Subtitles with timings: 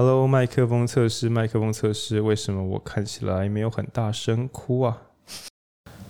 [0.00, 4.98] Hello，麦克风测试，麦克风测试，为什么我看起来没有很大声哭啊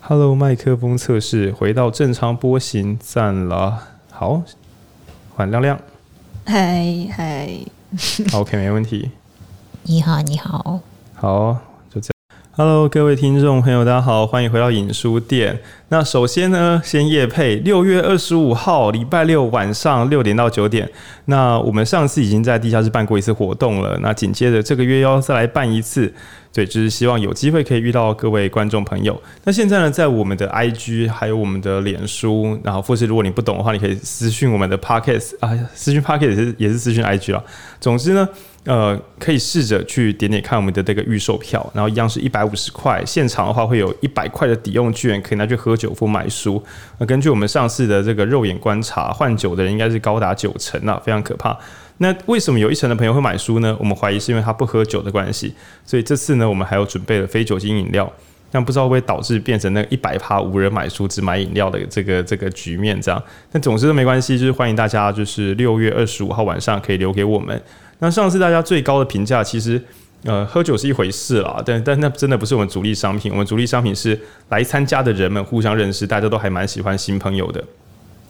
[0.03, 3.82] ？Hello，麦克风测试，回到正常波形，赞了。
[4.11, 4.43] 好，
[5.35, 5.80] 换亮亮。
[6.44, 7.48] 嗨嗨
[8.35, 9.11] ，OK，没问题。
[9.85, 10.80] 你好，你好。
[11.15, 11.67] 好。
[12.61, 15.61] Hello，各位听众朋友，大家好，欢迎回到影书店。
[15.90, 20.91] 那首先呢，先夜配，六月二十五号礼拜六晚上六点到九点。
[21.27, 26.13] 那我们上次已经在地下室办过一次活动了，那紧接着这个月要再来办一次，
[26.52, 29.23] 对，就是希望有机会可以遇到各位观众朋友。
[29.45, 37.45] 那现在呢，在我们的 IG 还有我们的脸书，然后或是如果你不懂的话，你可以私讯我们的 Podcast 啊，私讯 Podcast 也是也是私讯 IG 啊。
[37.80, 38.29] 总之呢。
[38.69, 46.63] 呃，可以试着去点点看我们的这个预售票，然后一样是一百五十块，现场的话会有一百块的抵用券，可以拿去喝酒或买书。
[46.99, 51.59] 那根据我们上次的这个肉眼观察，换酒的人应该是高达九成啊，非常可怕。
[51.97, 53.75] 那为什么有一成的朋友会买书呢？
[53.80, 55.55] 我们怀疑是因为他不喝酒的关系。
[55.87, 58.13] 所以这次呢，我们还有准备了非酒精饮料，
[58.51, 63.23] 但不知道会不会导致变成那一百趴无人买书只买饮料的这个这个局面这样。
[63.51, 67.58] 但总之都没关系，就是欢迎大家，就是六月二十五号晚上可以留给我们。
[68.00, 69.82] 那上次大家最高的评价，其实，
[70.24, 73.32] 呃，喝酒是一回事啦，但但那真的不是我们主力商品。
[73.32, 74.18] 我们主力商品是
[74.50, 77.62] 来参加的人们互相认识，大家都还蛮喜欢新朋友的。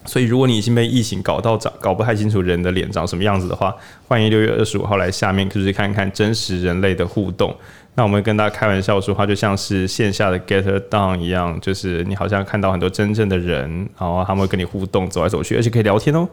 [0.07, 3.75] 所以，如果你已经被疫情搞到长搞不太清楚人的脸长什么样子的话，
[4.07, 7.55] 欢迎六月二十五号来下面就是看看真实人类的互动。
[7.95, 16.27] 那我们跟大家开玩笑说话，就像是线下的 get down 一样，就是你好像看到很多真正的人，然后他们会跟你互动，走来走去，而且可以聊天哦。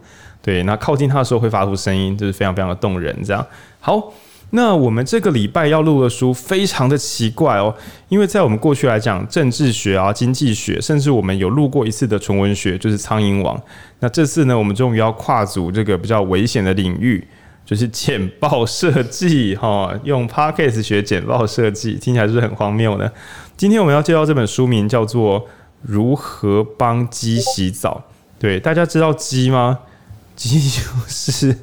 [0.46, 3.12] 对，那靠近它的时候会发出声音，就是非常非常的动人。
[3.24, 3.44] 这样
[3.80, 4.12] 好，
[4.50, 7.74] 那我们这个礼拜要录的书非常的奇怪哦，
[8.08, 13.58] 因为在我们过去来讲，政治学啊、经济学，甚至我们有录过一次的纯文学，就是《苍蝇王》。
[13.98, 17.26] 那这次呢，我们终于要跨足这个比较危险的领域，
[17.64, 23.10] 就是 简报设计哈，用 Podcast 学简报设计，听起来是不是很荒谬呢？
[23.56, 25.40] 今天我们要介绍这本书名叫做
[25.82, 28.04] 《如何帮鸡洗澡》。
[28.38, 29.80] 对，大家知道鸡吗？
[30.36, 31.56] 鸡就是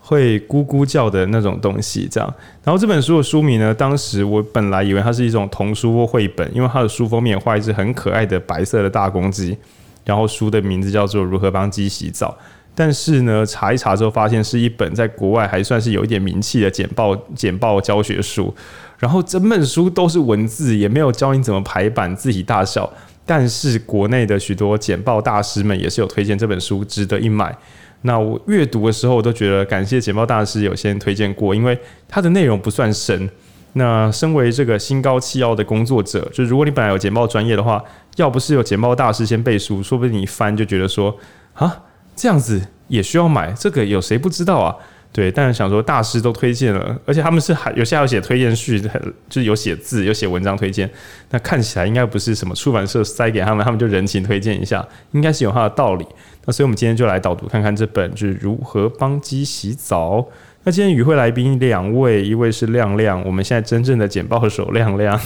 [0.00, 2.34] 会咕咕叫的那种东西，这样。
[2.64, 9.56] 然后这本书的书名呢，当时我本来以为它是一种童书或绘本，因为它的书封面画一只很可爱的白色的大公鸡，
[10.04, 12.36] 然后书的名字叫做《如何帮鸡洗澡》。
[12.74, 18.54] 但是呢，查一查之后发现是一本在国外还算是有一点名气的简报简报教学书。
[18.98, 22.90] 然后整本书都是文字，也没有教你怎么排版、字体大小。
[23.26, 27.56] 但是国内的许多简报大师们也是有推荐这本书，值得一买。
[28.02, 31.78] 那我阅读的时候，我都觉得感谢简报大师有先推荐过，因为
[32.08, 33.28] 它的内容不算深。
[33.74, 37.80] 那身为这个心高气傲的工作者，就如果你本来有简报专业的话，
[38.16, 41.16] 要不是有简报大师先背书，说不定你一翻就觉得说
[41.54, 41.82] 啊，
[42.16, 44.74] 这样子也需要买，这个有谁不知道啊？
[45.12, 48.80] 对，但是想说大师都推荐了，而且他们是还有些还有写推荐序，
[49.28, 50.88] 就是有写字、有写文章推荐。
[51.30, 56.06] 那看起来应该不是什么出版社塞给他们，他们就人情推荐一下，应该是有它的道理。
[56.50, 60.26] 那所以我们今天就来导读看看这本，就是如何帮鸡洗澡。
[60.64, 65.16] 那今天与会来宾两位，一位是亮亮，我们现在真正的简报手亮亮。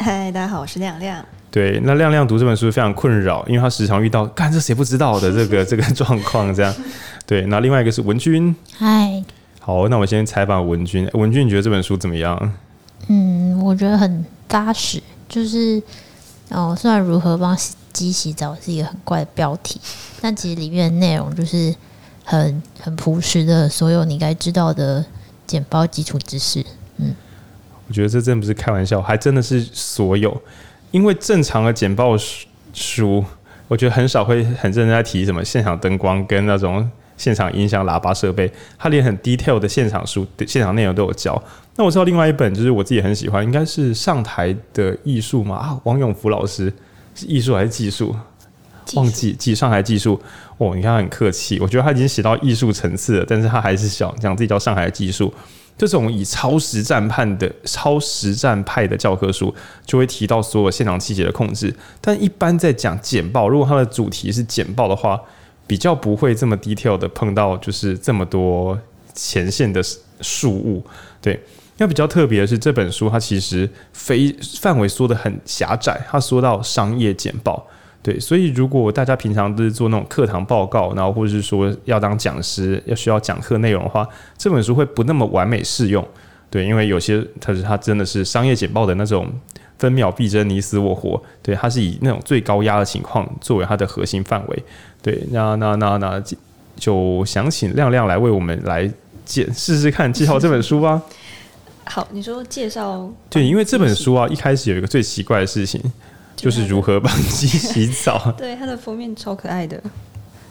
[0.00, 1.24] 嗨，大家好，我是亮亮。
[1.52, 6.74] 对，那亮亮读这本书非常困扰，因为他时常遇到，干这谁不知道的 这个这个状况，这样。
[7.24, 8.52] 对，那另外一个是文君。
[8.76, 9.22] 嗨，
[9.60, 11.08] 好，那我先采访文君。
[11.12, 12.52] 文君，你觉得这本书怎么样？
[13.06, 15.00] 嗯，我觉得很扎实。
[15.28, 15.80] 就是，
[16.48, 17.56] 哦，虽然如何帮
[18.02, 19.80] 鸡洗澡是一个很怪的标题，
[20.20, 21.72] 但其实里面的内容就是
[22.24, 25.04] 很很朴实的，所有你该知道的
[25.46, 26.64] 简报基础知识。
[26.96, 27.14] 嗯，
[27.86, 30.42] 我觉得这真不是开玩笑，还真的是所有。
[30.90, 32.16] 因为正常的简报
[32.72, 33.24] 书，
[33.68, 36.90] 我觉得很少会很认真在提什么现场灯光跟那种。
[37.18, 41.40] 现场音响、喇叭设备，他连很 detail 的现场书、现场内容都有教。
[41.76, 45.54] 那我知道另外一本就是我自己很喜欢，应该是上台的艺术嘛？
[45.56, 46.72] 啊，王永福老师
[47.14, 48.14] 是艺术还是技术？
[48.94, 50.20] 忘记记上海技术
[50.58, 50.74] 哦。
[50.74, 55.32] 你看他很客气，我觉得他已经写到艺术层次了，但是他还是想讲自己叫上海技术。
[55.76, 59.54] 这种以超实战派的超实战派的教科书，
[59.86, 61.74] 就会提到所有现场细节的控制。
[62.00, 65.20] 但一般在讲简报，如果它的主题是简报的话。
[65.64, 68.78] 比较不会这么 detail 的碰到，就是这么多
[69.14, 69.80] 前线的
[70.20, 70.84] 事物。
[71.22, 71.40] 对，
[71.78, 77.66] 那比较特别的是这本书，它其实非范围缩得很狭窄，它缩到商业简报。
[78.02, 86.06] 对，所以如果大家平常都是做那种课堂报告，然后或者是说要当讲师，要需要讲课内容的话，这本书会不那么完美适用。
[86.50, 89.26] 对，因为有些它是它真的是商业简报的那种
[89.78, 91.22] 分秒必争、你死我活。
[91.42, 94.62] 对，它是以那种最高压的情况作为它的核心范围。
[95.00, 96.22] 对，那那那那
[96.76, 98.92] 就想请亮亮来为我们来
[99.24, 101.00] 简试试看介绍这本书吧。
[101.84, 105.80] 好，你说介绍对，因为这本书啊，一开始有一个最奇怪的事情，
[106.36, 108.32] 就是如何帮鸡洗澡。
[108.38, 109.82] 对，它的封面超可爱的。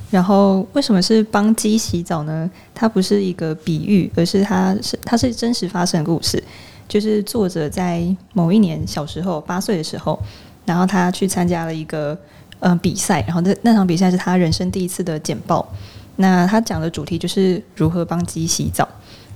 [0.09, 2.49] 然后为什么是帮鸡洗澡呢？
[2.75, 6.43] 它不是一个比喻，而是它是它是真实发生的故事。
[6.89, 10.21] 就是作者在某一年小时候八岁的时候，
[10.65, 12.17] 然后他去参加了一个
[12.59, 15.65] 呃比赛，然后那那场比赛是他人生第一次的简报。
[16.17, 18.85] 那他讲的主题就是如何帮鸡洗澡。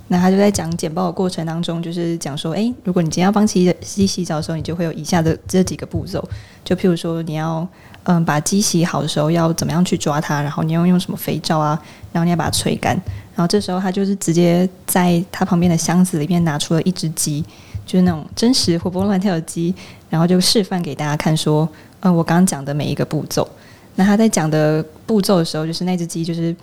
[0.08, 6.24] 那他就在讲简报的过程当中，就是讲说，诶，如果你今天要帮鸡鸡洗澡的时候，你就会有以下的这几个步骤。
[6.64, 7.68] 就譬如说，你要
[8.04, 11.82] 嗯把鸡洗好的时候，要怎么样去抓它，然后你要用什么肥皂啊，
[12.12, 12.96] 然后你要把它吹干。
[13.36, 17.44] 然后这时候他就是直接在他旁边的箱子里面拿出了一只鸡，
[17.84, 19.74] 就是那种真实活蹦乱跳的鸡，
[20.10, 21.68] 然后就示范给大家看，说，
[22.02, 23.48] 嗯，我刚刚讲的每一个步骤。
[23.96, 26.56] 那他在讲的步骤的时候，就是那只鸡就是。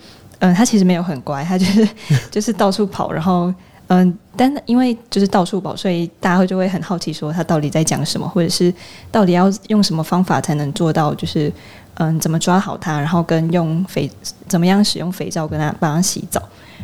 [0.43, 1.87] 嗯，他其实没有很乖，他就是
[2.29, 3.53] 就是到处跑，然后
[3.87, 8.73] 嗯，但因为就是到处跑，所以大家就会很好奇，说他到底在讲什么，或者是
[9.09, 11.49] 到底要用什么方法才能做到，就是
[11.93, 14.11] 嗯，怎么抓好他，然后跟用肥
[14.49, 16.43] 怎么样使用肥皂跟他帮他洗澡，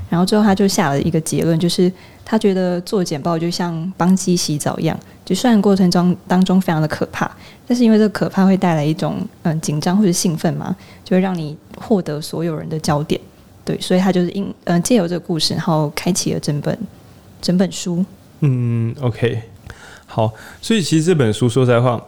[0.09, 1.91] 然后最后他就下了一个结论，就是
[2.23, 7.29] 他觉得做简报就像帮鸡洗澡一样，就虽然过程中当中非常的可怕，
[7.67, 10.73] 但是因为这个可怕会带来一种嗯紧张或者兴奋嘛，
[11.03, 13.19] 就会让你获得所有人的焦点。
[13.65, 16.77] 对，所以他就是因嗯、呃、借由这个故事，然后开启了整本
[17.41, 18.03] 整本书。
[18.39, 19.41] 嗯，OK，
[20.05, 22.01] 好，所以其实这本书说实在话，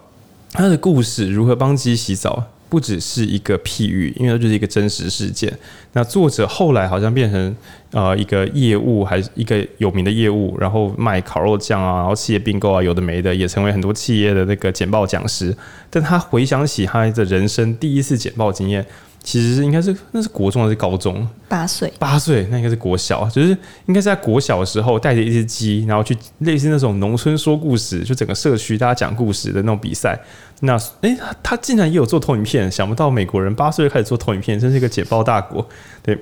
[0.53, 5.53] 他的故事如何帮鸡洗澡，不只是一个譬喻，因为它就是一个真实事件。
[5.91, 7.53] 那作者后来好像变成
[7.91, 15.53] 呃一个业务，还是一个有名的业务，然后卖烤肉酱啊，然后企业并购啊，有的没的，也成为很多企业的那个简报讲师。
[15.89, 18.85] 但他回想起他的人生第一次简报经验。
[19.23, 21.27] 其实是应该是那是国中还是高中？
[21.47, 23.49] 八岁，八岁那应该是国小，就是
[23.85, 30.19] 应该是在国小的时候带着一只鸡，然后去类似那种农村说故事，就整个社区大家讲故事的那种比赛。
[30.61, 35.67] 那诶，他竟然也有做投影片，想不到美国人八岁就开始做投影片，真是一个解报大国。
[36.01, 36.17] 对，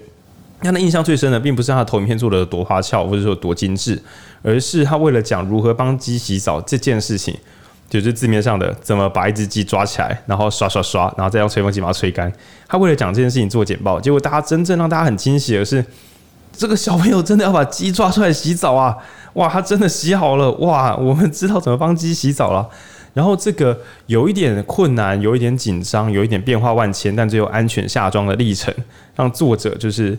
[0.61, 4.01] 让他印象最深的并不是他的投影片做的多花俏，或者说多精致，
[4.41, 7.37] 而是他为了讲如何帮鸡洗澡这件事情。
[7.89, 12.31] 就是字面上的怎么把一只鸡抓起来，然后刷刷刷，然后再用吹风机把它吹干。
[12.67, 15.83] 他为了讲这件事情做简报，结果大家真正让大家很惊喜的是，
[16.53, 18.95] 这个小朋友真的要把鸡抓出来洗澡啊！
[19.33, 20.51] 哇，他真的洗好了！
[20.53, 22.69] 哇，我们知道怎么帮鸡洗澡了。
[23.15, 28.73] 然后这个有一点困难，有一点紧张，有一点变化万千，但最后安全下装的历程，
[29.15, 30.17] 让作者就是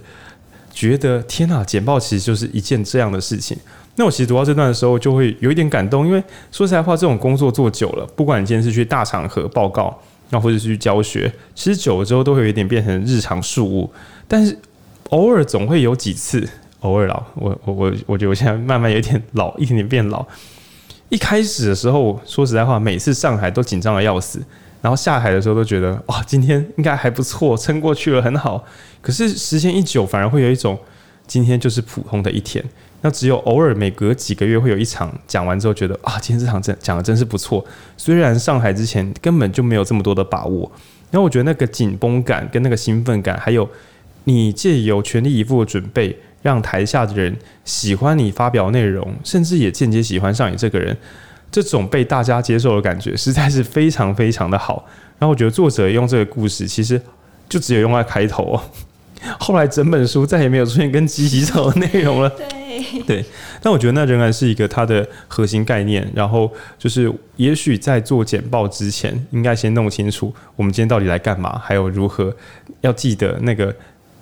[0.72, 3.56] 觉得天哪，简报其实就是一件这样的事情。
[4.00, 6.18] 那我其实读到这段的时候，就会有一点感动，因为
[6.50, 9.94] 说实在话，这种工作做久了，不管你今天是去大场合报告，
[10.30, 13.92] 那或者是去教学，其实久了之后都会有一点变成日常事务。
[14.26, 14.58] 但是
[15.10, 16.48] 偶尔总会有几次，
[16.80, 20.26] 偶尔老，我我我我觉得我现在慢慢有点老，一点点变老。
[21.10, 24.42] 一开始的时候，说实在话，每次上海都紧张的要死，
[24.80, 28.64] 然后下海的时候都觉得哇，今天应该还不错，撑过去了，很好。
[29.02, 30.78] 可是时间一久，反而会有一种
[31.26, 32.64] 今天就是普通的一天。
[33.02, 37.64] 那只有偶尔每隔几个月会有一场讲完之后觉得啊，今天这场真讲的真是不错。
[37.96, 40.70] 虽然上台之前根本就没有这么多的把握，
[41.10, 43.68] 然后我觉得那个紧绷感跟那个兴奋感，还有
[44.24, 50.94] 你借由全力以赴的准备，让台下的人喜欢你发表内容，甚至也间接喜欢上你这个人，
[51.50, 54.84] 这种被大家接受的感觉实在是非常非常的好。
[55.18, 57.00] 然后我觉得作者用这个故事，其实
[57.48, 58.62] 就只有用在开头哦。
[59.38, 62.30] 后来整本书再也没有出现跟鸡洗澡的内容了。
[63.06, 63.24] 对，
[63.62, 66.06] 但我觉得那仍然是一个它的核心概念。
[66.14, 72.34] 然后就是，也许在做简报之前，应该先弄清楚我们今天到底来干嘛，还有如何
[72.80, 73.74] 要记得那个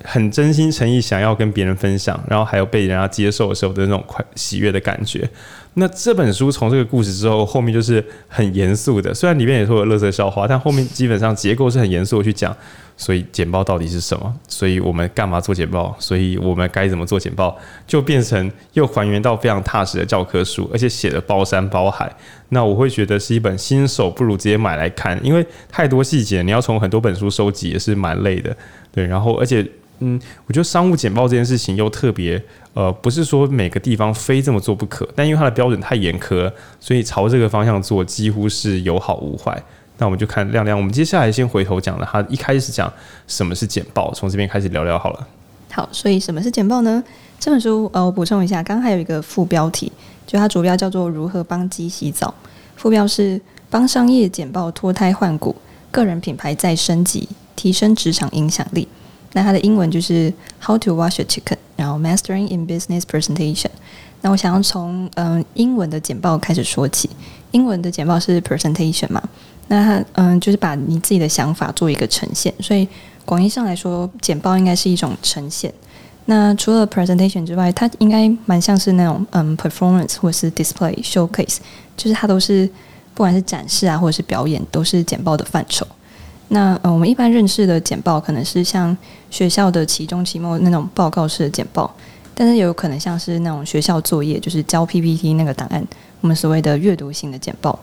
[0.04, 5.28] 很真心诚意想要跟别人分享，然后还有被人家接受的时候的那种快喜悦的感觉。
[5.74, 12.56] 那这本书从这个故事之后，后面就是很严肃的，虽然里面也说有乐色笑话，但后面基本上结构是很严肃的去讲。
[12.99, 14.35] 所以简报到底是什么？
[14.49, 15.97] 所以我们干嘛做简报？
[15.99, 17.57] 所以我们该怎么做简报？
[17.87, 22.12] 就变成又还原到非常踏实的教科书，而且写的包山包海。
[22.49, 28.55] 那我会觉得是一本新手不如直接买来看，因为太多细节，你要从很多本书收集也是蛮累的。
[28.90, 29.64] 对，然后而且
[30.00, 36.50] 嗯，我觉得商务简报这件事情又特别呃，不是说每个地方非这么做不可，但因为它的标准太严苛，
[36.81, 39.62] 所以朝这个方向做几乎是有好无坏。
[39.99, 42.90] 那我们就看亮亮，我们接下来先回头讲了，他一开始讲
[43.26, 45.26] 什么是简报，从这边开始聊聊好了。
[45.71, 47.02] 好，所以什么是简报呢？
[47.38, 49.93] 这本书呃，我补充一下，刚刚还有一个副标题，
[50.26, 52.33] 就它主标叫做“如何帮鸡洗澡”，
[52.76, 53.40] 副标是
[53.71, 55.55] “帮商业简报脱胎换骨，
[55.90, 58.88] 个人品牌再升级，提升职场影响力”。
[59.35, 63.71] 那它的英文就是 “How to wash a chicken”，然后 Mastering in Business Presentation。
[64.21, 67.11] 那我想要从嗯英文的简报开始说起。
[67.52, 69.23] 英文的简报是 presentation 嘛？
[69.68, 72.52] 那它嗯就是把你自己的想法做一个呈现。
[72.60, 72.88] 所以
[73.25, 75.72] 广义上来说，简报应该是一种呈现。
[76.25, 81.56] 那除了 presentation 之外，它应该蛮像是那种嗯 performance 或是 display showcase，
[81.96, 82.66] 就是它都是
[83.14, 85.87] 不管是展示啊或者是表演，都是简报的范畴。
[86.48, 88.96] 那呃，我们一般认识的简报可能是像
[89.30, 91.94] 学校的期中、期末那种报告式的简报，
[92.34, 95.87] 但是也有可能像是那种学校作业，就是交 PPT 那个档案，
[96.22, 97.78] 我们所谓的阅读性的简报。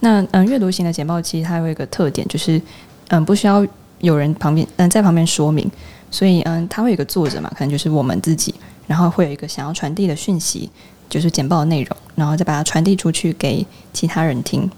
[0.00, 2.60] 那嗯，阅读型的简报其实它有一个特点，就是
[3.08, 3.66] 嗯，不需要
[4.00, 5.70] 有人旁边嗯在旁边说明，
[6.10, 8.54] 所以嗯，它会有个作者嘛，可能就是我们自己，
[8.86, 10.68] 然后会有一个想要传递的讯息，
[11.08, 14.70] 就是简报的内容，然后再把它传递出去给其他人听。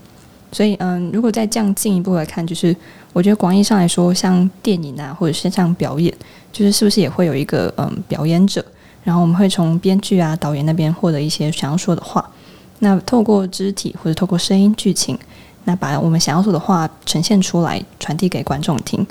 [0.50, 2.74] 所以嗯，如果再这样进一步来看，就是。
[3.14, 6.10] 我觉得广义上来说，像电影啊，或者是像表演，
[6.50, 8.64] 就是是不是也会有一个嗯表演者，
[9.04, 12.26] 然后我们会从编剧啊、导演那边获得一些想要说的话，
[12.82, 15.16] 那透过肢体或者透过声音、剧情，
[15.64, 19.06] 那把我们想要说的话呈现出来，传递给观众听。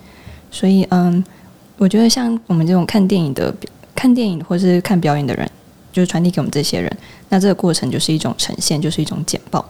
[0.51, 1.23] 所以嗯，
[1.77, 3.53] 我觉得像我们这种看电影的、
[3.95, 5.49] 看电影或是看表演的人，
[5.93, 6.97] 就是传递给我们这些人，
[7.29, 9.65] 那这个过程就是一种呈现，就是一种简报。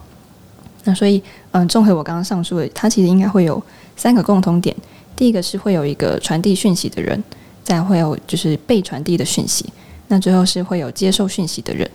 [0.83, 3.61] 那所以嗯，综合我刚刚上述的，它其实应该会有。
[3.97, 4.75] 三个共同点，
[5.15, 7.23] 第一个是会有一个传递讯息的人，
[7.63, 9.63] 再会有就是被传递的讯息，
[10.07, 11.87] 那最后是会有接受讯息的人，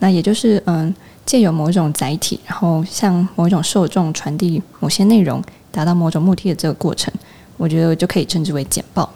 [0.00, 0.94] 那也就是嗯，
[1.26, 7.12] 借由某种载体，然后向某种受众传递某些内容，达到某种目的的这个过程，
[7.56, 9.10] 我觉得就可以称之为简报。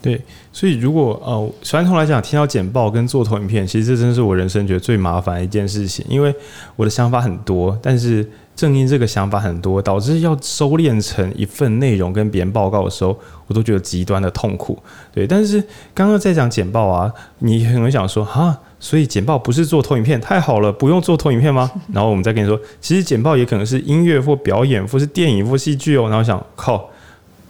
[0.00, 6.34] 对，所以如果呃传统来讲，听到简报跟做投影片，其实这真是我人生觉得最麻烦的一件事情，因为
[6.76, 8.28] 我的想法很多，但是。
[8.58, 14.76] 正因这个想法很多，导致要收敛成一份内容跟别人报告的时候，我都觉得极端的痛苦。
[15.12, 15.62] 对，但是
[15.94, 21.70] 刚刚在讲简报啊，你可能想说哈，所以简报不是做投影片，太好了，不用做投影片吗？
[21.92, 26.08] 然后我们再跟你说，其实简报也可能是音乐或表演或是电影或戏剧哦。
[26.08, 26.88] 然后想靠，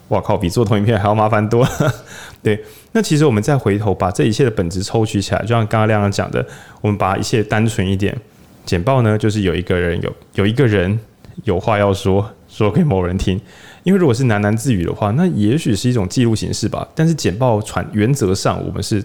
[0.09, 1.95] 哇靠，比做投影片还要麻烦多了。
[2.43, 6.47] 对，那其实我们再回头把这一切的本质抽取起来，就像刚刚亮亮讲的，
[6.81, 8.17] 我们把一切单纯一点。
[8.65, 10.99] 简报呢，就是有一个人有有一个人
[11.45, 13.41] 有话要说，说给某人听。
[13.83, 16.87] 因为如果是喃喃自语的话，那也许是一种记录形式吧。
[16.95, 19.03] 但是简报传原则上，我们是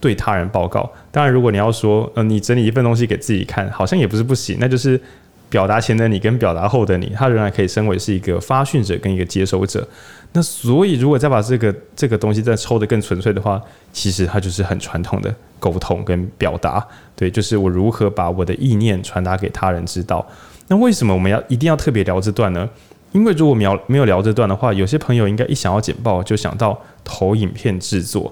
[0.00, 0.90] 对他人报告。
[1.10, 4.56] 当然，如果你要说，呃，你整理一份东西给自己看，好像也不是不行。
[4.60, 5.00] 那就是
[5.48, 9.86] 表达前的你跟表达后的你，他仍然可以身为是一个发讯者跟一个接收者。
[10.32, 13.60] 那所以，如果再把这个这个东西再抽得更纯粹的话，
[13.92, 16.86] 其实它就是很传统的沟通跟表达。
[17.16, 20.24] 对，就是我如何把我的意念传达给他人知道。
[20.68, 22.68] 那为什么我们要一定要特别聊这段呢？
[23.12, 28.30] 因为如果没有没有聊这段的话，有些朋友应该一想要简报就想到投影片制作。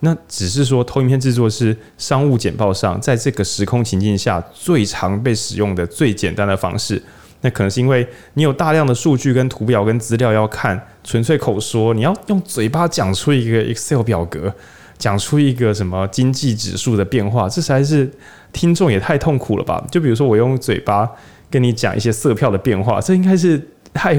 [0.00, 7.02] 那只是说投影片制作是商务简报上在这个时空情境下最常被使用的最简单的方式。
[7.42, 14.52] 那可能是因为你有大量的数据跟图表跟资料要看，纯粹口说，你要用嘴巴讲出一个 Excel 表格，
[14.98, 18.10] 讲出一个什么经济指数的变化，这实在是
[18.52, 19.84] 听众也太痛苦了吧？
[19.90, 21.08] 就比如说我用嘴巴
[21.50, 23.60] 跟你讲一些色票的变化，这应该是
[23.96, 24.16] 太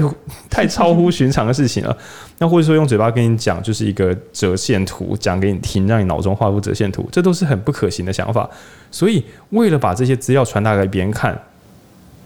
[0.50, 1.96] 太超乎寻常的事情了。
[2.38, 8.48] 那或者说用嘴巴跟你讲就是一个折线图，讲给你听，让你脑中画出折线图，这都是很不可行的想法。
[8.90, 11.40] 所以为了把这些资料传达给别人看。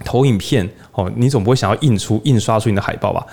[0.05, 3.25] 投影片哦，你总不会想要印出、印刷出你的海报吧？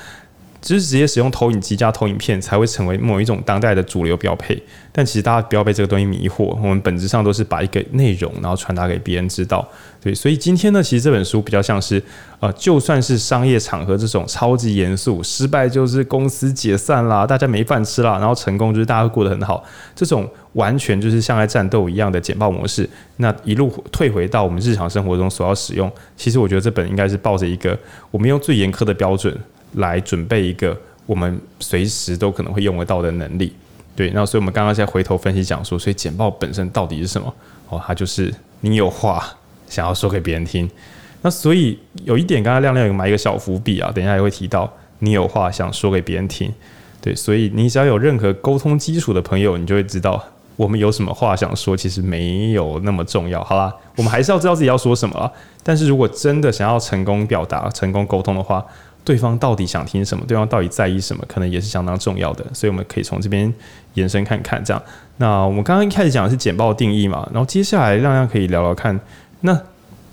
[0.62, 4.62] 只是直接使用投影机加投影片才会成为某一种当代的主流标配。
[4.92, 9.66] 但其实大家不要被这个东西迷惑，我们本质上都是把一个内容然后传达给别人知道。
[10.01, 12.01] 对，所以今天呢，其实这本书比较像是，
[12.39, 19.63] 呃，就算是商业场合这种超级严肃，失败就是公司解散啦，大家没饭吃啦，然后成功就是大家会过得很好，
[19.96, 27.78] 这种完全就是像在战斗一样的简报模式，那一路退回到我们日常生活中所要使用，其实我觉得这本应该是抱着一个
[28.10, 29.38] 我们用最严苛的标准
[29.74, 33.54] 来准备一个我们随时都可能会用得到的能力。
[33.96, 37.34] 对，那所以我们刚刚在回头分析讲说，所以简报本身到底是什么？
[37.70, 39.26] 哦，它就是你有话。
[39.70, 40.68] 想要说给别人听，
[41.22, 46.52] 那所以有一点，刚刚亮亮有埋一个小伏笔啊，等一下也会提到，你有话想说给别人听，
[47.00, 50.20] 对，所以你只要有任何沟通基础的朋友，你就会知道
[50.56, 55.32] 我们有什么话想说，其实没有那么重要，好啦，我们还是要知道自己要说什么啊。
[55.62, 58.66] 但是如果真的想要成功表达、成功沟通的话，
[59.10, 62.46] 对方到底想听什么，对方到底在意什么，可能也是相当重要的。
[62.54, 63.51] 所以我们可以从这边
[63.96, 64.80] 延伸看看，这样。
[65.18, 69.00] 那我们刚刚一开始讲的是简报定义嘛，然后接下来亮亮可以聊聊看。
[69.42, 69.60] 那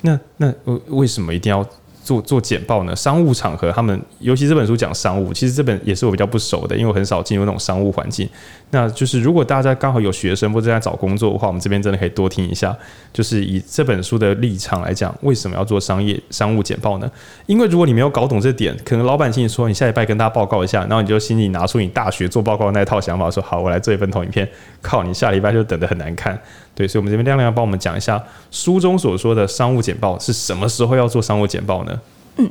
[0.00, 1.62] 那那为为什么一定要
[2.06, 2.94] 做做简报呢？
[2.94, 8.28] 商务场合，他们尤其这本书讲商务，其实这本也是我比较不熟的，因为我很少进入那种商务环境。
[8.70, 12.76] 那就是如果大家刚好有学生或者在找工作的话，我们这边真的可以多听一下。
[13.12, 17.10] 就是以这本书的立场来讲，为什么要做商业商务简报呢？
[17.46, 24.48] 因为如果你没有搞懂这点，可能老板请你说你下礼拜跟大家报告一下，然后你就心里拿出你大学做报告那一套想法，说好，我来做一份投影片。
[24.80, 26.38] 靠，你下礼拜就等得很难看。
[26.76, 32.00] 对，所以我们这边亮亮要帮我们讲一下书中所说的商务简报是什么时候要做商务简报呢？
[32.36, 32.48] 嗯，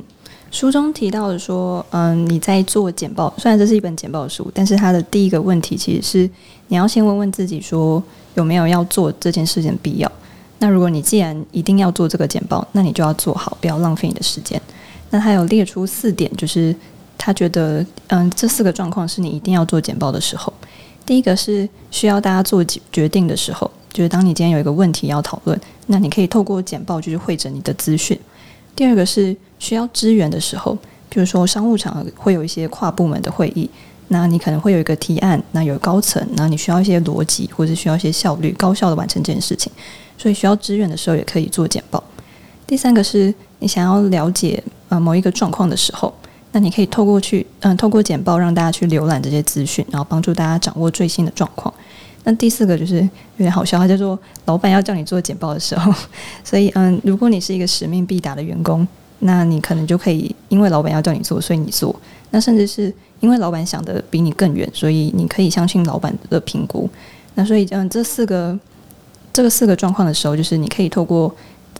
[0.50, 6.30] 书中提到的说，嗯，你在做简报，虽然这是一本简报书，但是它的第一个问题其实是
[6.70, 8.02] 你要先问问自己，说
[8.34, 10.12] 有没有要做这件事情的必要。
[10.58, 14.60] 那如果你既然一定要做这个简报，那你就要做好，不要浪费你的时间。
[15.12, 16.76] 那他有列出四点，就是
[17.18, 20.52] 他觉得，嗯，这四个状况是你一定要做简报的时候。
[21.06, 28.20] 第一个是需要大家做决定的时候，就是当你今天有一个问题要讨论，那你可以透过简报就是汇整你的资讯。
[28.76, 33.70] 第二个是需要支援的时候，比如说商务场会有一些跨部门的会议，
[34.10, 39.72] 那你可能会有一个提案，那有高层，那你需要一些逻辑，或者需要一些效率，高效的完成这件事情，
[40.18, 42.04] 所以需要支援的时候也可以做简报。
[42.68, 46.14] 第三个是你想要了解呃某一个状况的时候，
[46.52, 51.74] 那你可以透过去嗯透过简报让大家去浏览这些资讯，然后帮助大家掌握最新的状况。
[52.26, 55.94] 那第四个就是有点好笑，他叫做老板要叫你做简报的时候，
[56.44, 58.86] 所以嗯，如果你是一个使命必达的员工，
[59.20, 61.96] 那你可能就可以因为老板要叫你做，所以你做。
[62.32, 66.90] 那甚至是因为老板想的比你更远，所以你可以相信老板的评估。
[67.36, 68.58] 那所以嗯，这四个
[69.32, 71.34] 这个四个状况的时候，就是你可以透过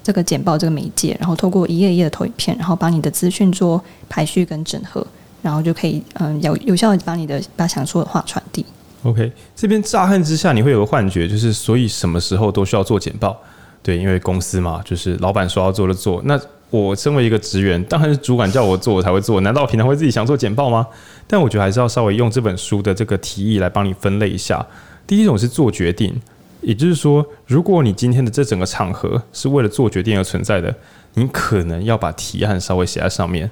[0.04, 5.06] 这个简报这个媒介，然后透过一页一页的投影片，然后把你的资讯做排序跟整合，
[5.42, 8.64] 然后就可以嗯有有效的把你的把想说的话传递。
[9.06, 13.40] OK，这边乍看之下你会有个幻觉，就是所以什么时候都需要做简报，
[13.84, 16.20] 对，因为公司嘛，就是老板说要做就做。
[16.26, 16.40] 那
[16.72, 20.88] 我身为一个职员，当然是主管叫我做我才会做，难道我平常会自己想做简报吗？
[21.28, 24.66] 但我觉得还是要稍微用这本书的这个提议来帮你分类一下。
[25.06, 26.20] 第一种是做决定，
[26.62, 30.76] 也就是说，如果你今天的这整个场合是为了做决定而存在的，
[31.14, 33.52] 你可能要把提案稍微写在上面，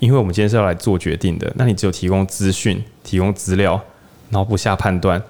[0.00, 3.80] 因为我们今天是要来做决定的，那你只有提供资讯、提供资料。
[4.32, 5.22] 然后不下判断，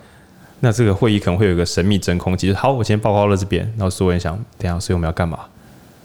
[0.61, 2.55] 那这个会议可能会有一个神秘真空其实。
[2.55, 5.41] 好，我先报告到这边，然后所有人想，等下，所以我们要干嘛？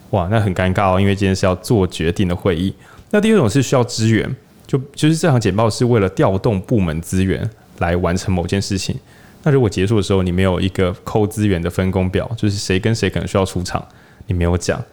[0.10, 2.74] 哇，那很尴尬哦，因为今天是要做决定的会议。
[3.12, 8.98] 那第二种是需要支援，就就是这场简报是为了调动部门资源来完成某件事情。
[9.44, 13.86] 那如果结束的时候你没有一个扣资源的分工表，就是谁跟谁可能需要出场，
[14.26, 14.84] 你没有讲，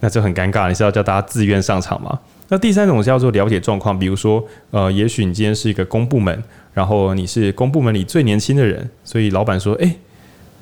[0.00, 0.68] 那这很尴尬。
[0.68, 2.18] 你是要叫大家自愿上场吗？
[2.48, 6.42] 那第三种是叫做了解状况，比如说，呃，也许你今天是一个公部门。
[6.72, 9.96] 然后你是公部门里最年轻的人，所以老板说：“哎，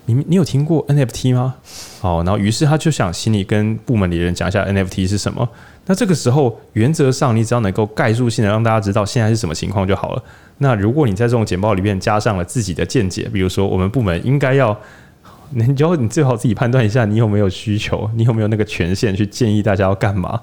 [0.06, 1.54] 你你有听过 NFT 吗？”
[2.00, 5.48] 好，然后于是他就想请你跟部门里的人讲一下 NFT 是什么。
[5.86, 10.22] 那这个时候原则上你只要能够概述性的让大家知道现在是什么情况就好了。
[10.58, 14.78] 那如果你在这种简报里面加上了自己的见解，比如说我们部门应该要，
[15.50, 20.40] 你就你最好自己判断一下你有没有需求，你有没有那个权限去建议大家要干嘛。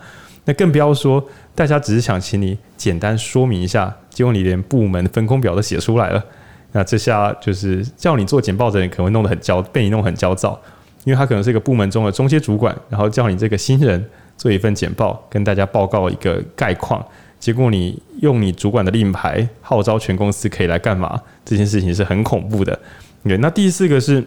[0.48, 3.94] 那更不要说大家只是想请你简单说明一下。
[4.10, 6.26] 结果你连部门分工表都写出来了，
[6.72, 10.60] 那这下就是叫你做简报的人可能会弄得很焦，被你弄很焦躁，
[11.04, 14.04] 因为他可能是一个部门中的中阶主管，然后叫你这个新人
[14.38, 17.06] 做一份简报，跟大家报告一个概况。
[17.40, 21.22] 结果你用你主管的令牌号召全公司可以来干嘛？
[21.46, 22.80] 这件事情是很恐怖的。
[23.24, 24.26] 对，那第四个是。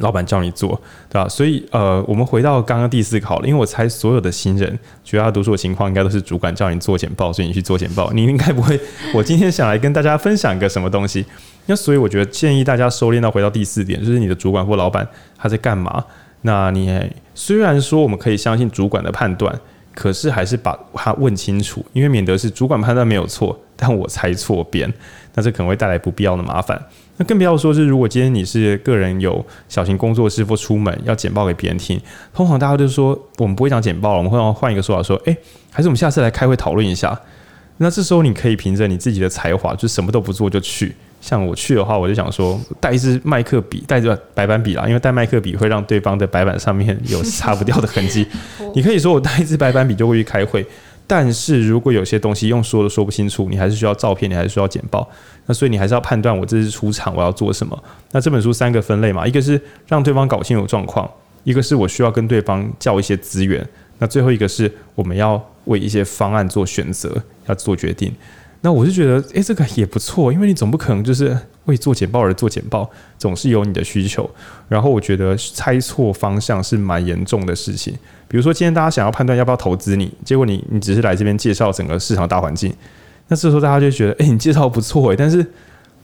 [0.00, 1.28] 老板叫你做，对吧？
[1.28, 8.12] 所以，呃，我们回到刚刚第四个好了，因为我猜所有的新人，绝大多数的情况应该都是主管叫你做简报，所以你去做简报。
[8.12, 8.78] 你应该不会，
[9.14, 11.24] 我今天想来跟大家分享一个什么东西。
[11.66, 15.06] 那所以我觉得建议大家收敛到回到第四点，就是你的主管或老板
[15.38, 16.04] 他在干嘛？
[16.42, 17.00] 那你
[17.34, 19.58] 虽然说我们可以相信主管的判断，
[19.94, 24.92] 可是还是把他问清楚，因为免得是主管判断没有错，但我猜错边，
[25.34, 26.78] 那这可能会带来不必要的麻烦。
[27.16, 32.00] 那更不要说是，如果今天你是个人有小型工作室或出门要简报给别人听，
[32.32, 35.36] 通常大家都说我们不会讲简报了，我们会换一个说法说，诶，
[35.70, 37.18] 还是我们下次来开会讨论一下。
[37.78, 40.94] 那这时候你可以凭着你自己的才华，就什么都不做就去。
[41.20, 48.26] 像我去的话，我就想说带一支麦克笔，带着白板笔啦，因为带麦克笔会让对方的白板上面有 擦不掉的痕迹。
[48.74, 50.64] 你可以说我带一支白板笔就会去开会。
[51.06, 55.08] 但是如果有些东西用说都说不清楚，你还是需要照片，你还是需要简报。
[55.46, 57.84] 那所以你还是要判断我这次出场我要做什么。
[58.12, 61.08] 那这本书三个分类嘛，一个是让对方搞清楚状况，
[61.42, 63.66] 一个是我需要跟对方叫一些资源，
[63.98, 68.10] 那最后一个是我们要为一些方案做选择，要做决定。
[68.62, 71.36] 那我是觉得，诶，这个也不错，因为你总不可能就是
[71.66, 74.28] 为做简报而做简报，总是有你的需求。
[74.70, 77.94] 然后我觉得猜错方向是蛮严重的事情。
[78.28, 82.72] 比如说今天大家想要判断要不要投资你，结果你你只是来这边介绍整个市场大环境，
[83.28, 85.44] 那这时候大家就觉得，哎，你介绍不错诶，但是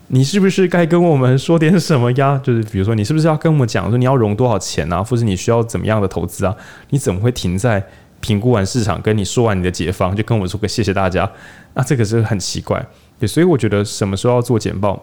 [0.07, 2.39] 你是不是该跟我们说点什么呀？
[2.43, 6.55] 就是比如说你是不是要跟我们讲说你要融多少钱啊，或者你需要怎么样的投资啊？
[6.89, 7.83] 你怎么会停在
[8.19, 11.29] 评估完市场，跟你说完你的解方，就跟我们说个谢谢大家？
[11.73, 12.85] 那这个是很奇怪。
[13.19, 15.01] 对，所以我觉得什么时候要做简报？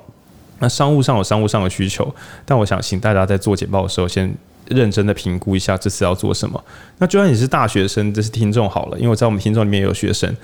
[0.61, 2.13] 那商务上有商务上的需求，
[2.45, 4.35] 但我想请大家在做简报的时候，先
[4.69, 6.63] 认真的评估一下这次要做什么。
[6.99, 10.35] 那就算你是大学生，这是听众好了，因为我在我们听众里面也有学生。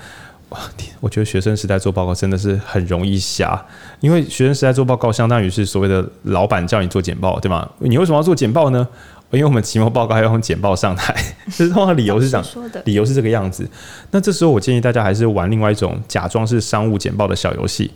[0.49, 0.59] 哇，
[0.99, 3.59] 我觉得学生时代做报告真的是很容易瞎，
[3.99, 7.67] 因为学生时代做报告相当于是所谓的老板叫你做简报，对吗？
[7.79, 8.87] 你为什么要做简报呢？
[9.31, 11.13] 因为我们期末报告还要用简报上台，
[11.51, 13.67] 这通常理由是讲说的，理由是这个样子。
[14.11, 17.91] 那这时候我建议大家还是玩另外一种假装是商务简报的小游戏。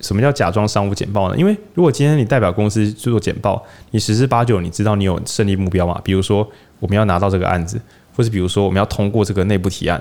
[0.00, 1.36] 什么叫假装商务简报呢？
[1.36, 6.00] 因为如果今天你代表公司去做简报，你十之八九你知道你有胜利目标嘛？
[6.04, 6.48] 比如说
[6.80, 7.80] 我们要拿到这个案子，
[8.16, 10.00] 或是比如说我们要通过这个内部提案，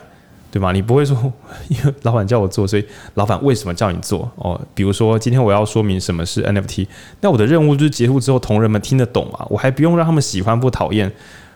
[0.52, 0.72] 对吗？
[0.72, 1.16] 你不会说
[1.70, 4.30] 因为老板叫我做，所以老板为什么叫你做？
[4.36, 6.88] 哦，比如说今天我要说明什么是 NFT，
[7.22, 9.46] 那我的任务就是结束之后同仁们听得懂嘛？
[9.50, 11.12] 我还不用让他们喜欢不讨厌，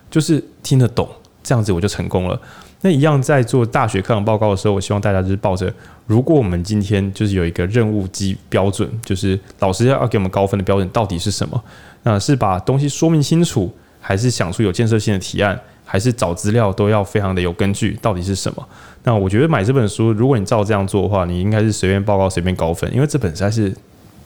[0.09, 1.07] 就是听得懂，
[1.43, 2.41] 这样子我就成功了。
[2.81, 5.71] 那一样在做大学课堂报告的时候，我希望大家就是抱着，
[6.07, 11.63] 如果我们今天就是有一个任务及标准，就是老师要要给我们高分的标准到底是什么？
[12.03, 17.95] 那是把东西说明清楚，还是想出有建设性的提案，还是找资料都要非常的有根据？
[18.01, 18.67] 到底是什么？
[19.03, 23.71] 那我觉得买这本书，如果你照这样做的话，你应该是随便报告随便高分，因为这本实在是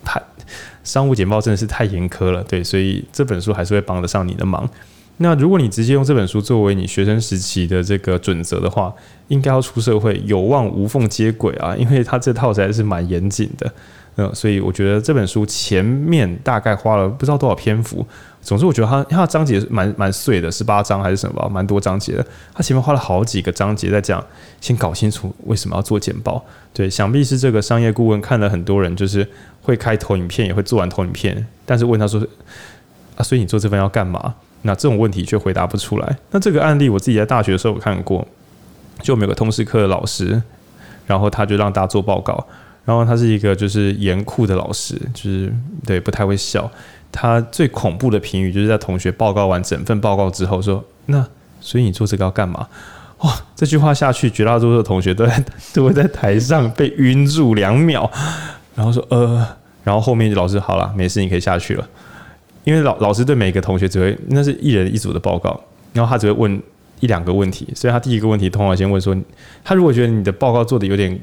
[0.06, 0.22] 太
[0.86, 4.70] 商务简报真的是太严苛了，对，所以这本书还是会帮得上你的忙。
[5.18, 8.94] 那如果你直接用这本书作为你学生时期的这个准则的话，
[9.30, 13.74] 应该要出社会有望无缝接轨啊，因为它这套实在是蛮严谨的，
[14.18, 18.06] 嗯，所以我觉得这本书前面大概花了不知道多少篇幅，
[18.42, 24.22] 总之我觉得它它章节蛮蛮碎的，十八章还是什么，蛮多章节的，它前面花了好几个章节在讲，
[24.60, 29.26] 先搞清楚为什么要做简报，对，想必是这个商业顾问看了很多人就是
[29.62, 32.22] 会开投影片，也会做完投影片，但是问他说
[33.16, 34.36] 啊，所以你做这份要干嘛？
[34.66, 36.18] 那这种问题却回答不出来。
[36.32, 38.28] 那这个案例我自己在大学的时候有看过，
[39.02, 40.42] 就我们有个通识课的老师，
[41.06, 42.46] 然后他就让大家做报告，
[42.84, 45.54] 然后他是一个就是严酷的老师，就是
[45.86, 46.70] 对不太会笑。
[47.12, 51.26] 他最恐怖的评语就是在同学报告完整份报告之后说：“那
[51.62, 52.68] 所以你做这个要干嘛？”
[53.20, 58.12] 哇，这句话下去，绝大多数的同学都在 都会在台上被晕住两秒，
[58.76, 59.48] 然后说：“呃。”
[59.86, 61.88] 然后后面老师好了，没事，你可以下去了。
[62.66, 65.58] 因为老老师对每个同学只会，那是一人一组的报告，
[65.94, 66.62] 然后他只会问
[67.00, 69.16] 一两个问题，所以他第一个问题通常先问说，
[69.64, 71.18] 他如果觉得你的报告做得有点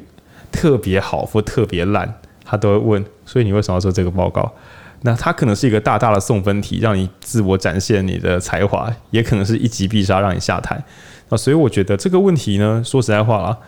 [0.50, 4.50] 特别好或特别烂，他都会问，所以你为什么要做这个报告？
[5.02, 10.80] 那他可能是一个大大的送分题，让你自我展现你的才华，也可能是一击必杀，让你下台。
[11.28, 13.58] 啊，所以我觉得这个问题呢，说实在话啦，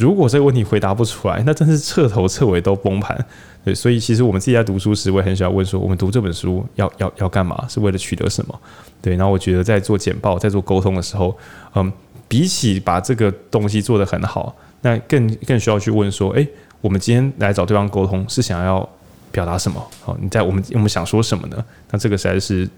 [0.00, 3.26] 如果这个问题回答不出来，那真是彻头彻尾都崩盘。
[3.62, 7.66] 对，所以其实我们自己在读书时，我也很喜欢问说：我们读这本书要要要干嘛？
[7.68, 8.58] 是为了取得什么？
[9.02, 11.36] 对，然后我觉得在做简报、在做沟通的时候，
[11.74, 11.92] 嗯，
[12.26, 16.48] 比起把这个东西做得很好，那更更需要去问说：诶，
[16.80, 18.88] 我们今天来找对方沟通是想要
[19.30, 19.84] 表达什么？
[20.02, 21.64] 好，你在我们我们想说什么呢？
[21.90, 22.68] 那这个实在是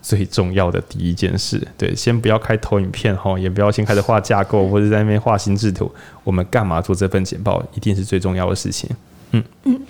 [0.00, 1.60] 最重要的第一件事。
[1.76, 5.90] 对，先不要开投影片哈，也不要先开始画架构或者在那边画心智图。
[6.24, 7.62] 我们干嘛做这份简报？
[7.74, 8.88] 一定是最重要的事情。
[9.32, 9.80] 嗯嗯。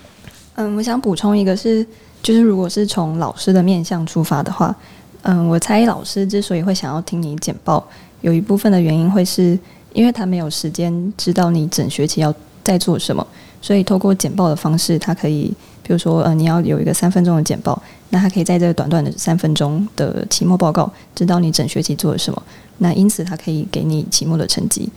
[0.55, 1.87] 嗯，我想补充一个是，是
[2.21, 4.75] 就是如果是从老师的面向出发的话，
[5.23, 7.83] 嗯，我猜老师之所以会想要听你简报，
[8.21, 9.57] 有一部分的原因会是
[9.93, 12.31] 因为他没有时间知道你整学期要
[12.63, 13.25] 在做什么，
[13.61, 15.51] 所以透过简报的方式，他可以，
[15.83, 22.41] 比如说，呃，你要有一个三分钟的简报，那他可以在这个短短的三分钟的期末报告，知道你整学期做了什么，
[22.79, 24.89] 那因此他可以给你期末的成绩。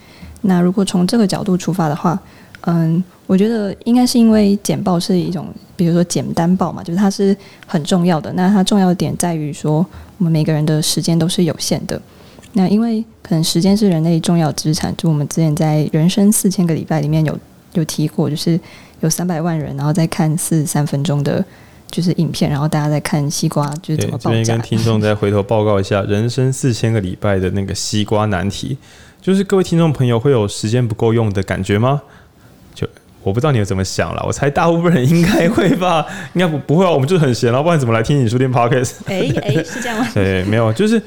[0.42, 2.18] 那如果从这个角度出发的话，
[2.62, 3.04] 嗯。
[3.28, 8.32] 我觉得应该是因为简报是一种，比如说简单报嘛，就是它是很重要的。
[8.34, 9.84] 那它重要的点在于说，
[10.18, 12.00] 我们每个人的时间都是有限的。
[12.52, 17.36] 那因为可能时间是人类重要资产，就我们之前在人生四千个礼拜里面有
[17.72, 18.56] 有提过，就是
[19.00, 21.44] 有三百万人然后再看四十三分钟的，
[21.90, 24.30] 就是影片，然后大家在看西瓜就是怎么爆炸。
[24.30, 28.76] 这边跟听众再回头报告一下，人生四千个礼拜的那个西瓜难题，
[29.20, 32.02] 就是各位听众朋友会有时间不够用的感觉吗？
[32.74, 32.86] 就
[33.22, 38.92] 我不知道你有怎么想了，我猜大部分人应该会吧，应该不不会啊，我们就很闲了，不然怎么来听你书店 Podcast？
[39.06, 40.08] 哎哎，是这样吗？
[40.14, 41.02] 对，没有，就是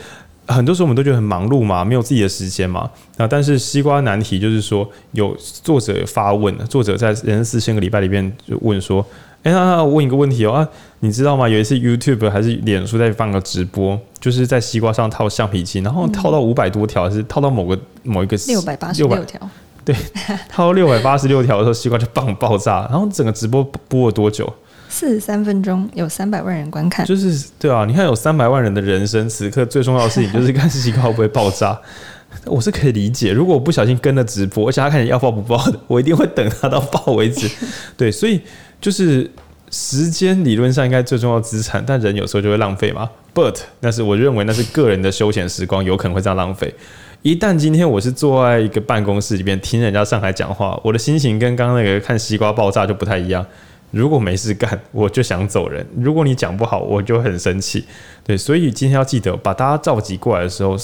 [0.49, 2.89] 很多时候我们都觉得很忙碌嘛，没有自己的时间嘛。
[3.17, 9.05] 那但是西瓜难题就是说，有作者发问，作者在人生四千个礼拜里面就问说，
[9.43, 10.67] 哎、欸，那我问一个问题哦啊，
[11.01, 11.47] 你知道吗？
[11.47, 19.39] 有一次 YouTube 还是脸书在放个直播，就是在西瓜上套橡皮筋，然后套到五百多条，还是套到某个某一个六百八十六条？
[19.85, 19.95] 对，
[20.49, 24.51] 套到六百八十六条的时候，西瓜就棒爆炸，然后整个直播播了多久？
[24.89, 27.05] 四十三分钟，有三百万人观看。
[27.05, 31.79] 就是对啊，你看有三百万人的人生，此刻最重要的事情就是看西瓜会不会爆炸。
[32.45, 37.49] 我是可以理解，如果我不小心跟了直播，而且他看你要爆不爆的，我一定会等他到爆为止。
[37.97, 38.41] 对，所以
[38.79, 39.29] 就是
[39.71, 43.09] 时间理论上应该最重要资产，但人有时候就会浪费嘛。
[43.33, 46.73] But 那是我认为那是个人的休闲时光，有可能会这样浪费。
[47.21, 53.45] 一旦今天我是坐在一个办公室里面听人家上海讲话，我的心情跟刚刚那个看西瓜爆炸就不太一样。
[53.91, 57.85] 如果没事干，我就想走人；如果你讲不好，我就很生气。
[58.23, 60.77] 对，所以今天要记得把大家召集过来的时候。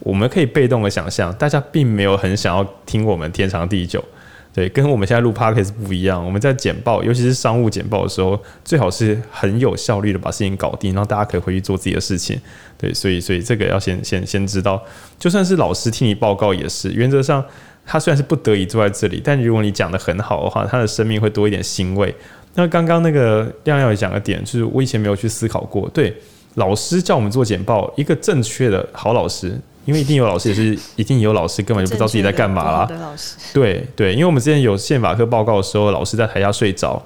[0.00, 4.04] 我们可以被动的想象，大家并没有很想要听我们天长地久，
[4.52, 6.22] 对，跟我们现在录 podcast 不一样。
[6.22, 12.38] 我们在简报，尤其是商务简报的时候，最好是很有效率的把事情搞定，然后大家可以回去做自己的事情。
[12.76, 14.80] 对，所以，所以这个要先先先知道，
[15.18, 17.42] 就算是老师替你报告也是，原则上
[17.86, 22.14] 他虽然是不得已坐在这里，但如果你讲的很好的话，他的生命会多一点欣慰。
[22.54, 26.14] 那刚刚那个亮亮也讲的点，就是我以前没有去思考过，对，
[26.54, 29.58] 老师叫我们做简报，一个正确的好老师。
[29.84, 33.14] 因为一定有老师，也是一定有老师根本就不知道自己在干嘛啦。
[33.54, 37.00] 对对，因为我们之前有宪法课报告的时候，老师在台下睡着。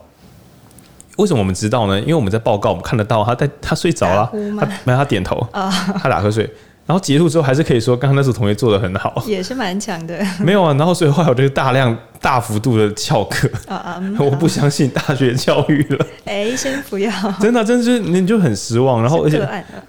[1.19, 2.01] 为什么我们知道呢？
[2.01, 6.51] 因为我们在报告，我们看得到他在他睡着了，他 没有他点头，他打瞌睡。
[6.90, 10.20] 然后结束之后，还是可以说刚刚那组同学做的很好，也是蛮强的。
[10.42, 16.07] 没有啊，然后所以后来我就大量大幅度的翘课 啊， 我不相信大学教育了。
[16.24, 19.00] 哎，先不要，真的，真的是你就很失望。
[19.00, 19.40] 然后而且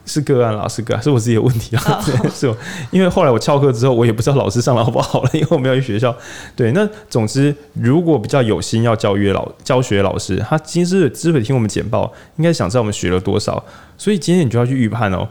[0.05, 1.99] 是个案啦，是个案，是我自己的问题啊，
[2.31, 2.55] 是我。
[2.91, 6.15] 因为后来我翘课之后，我也不知道老师上的好不好了，因为我没有去学校。
[6.55, 13.63] 对，那总之，如果比较有心要教育老教学老师，他其实之所以听我们简报，应该想知道我们学了多少，
[13.97, 15.27] 所以今天你就要去预判哦。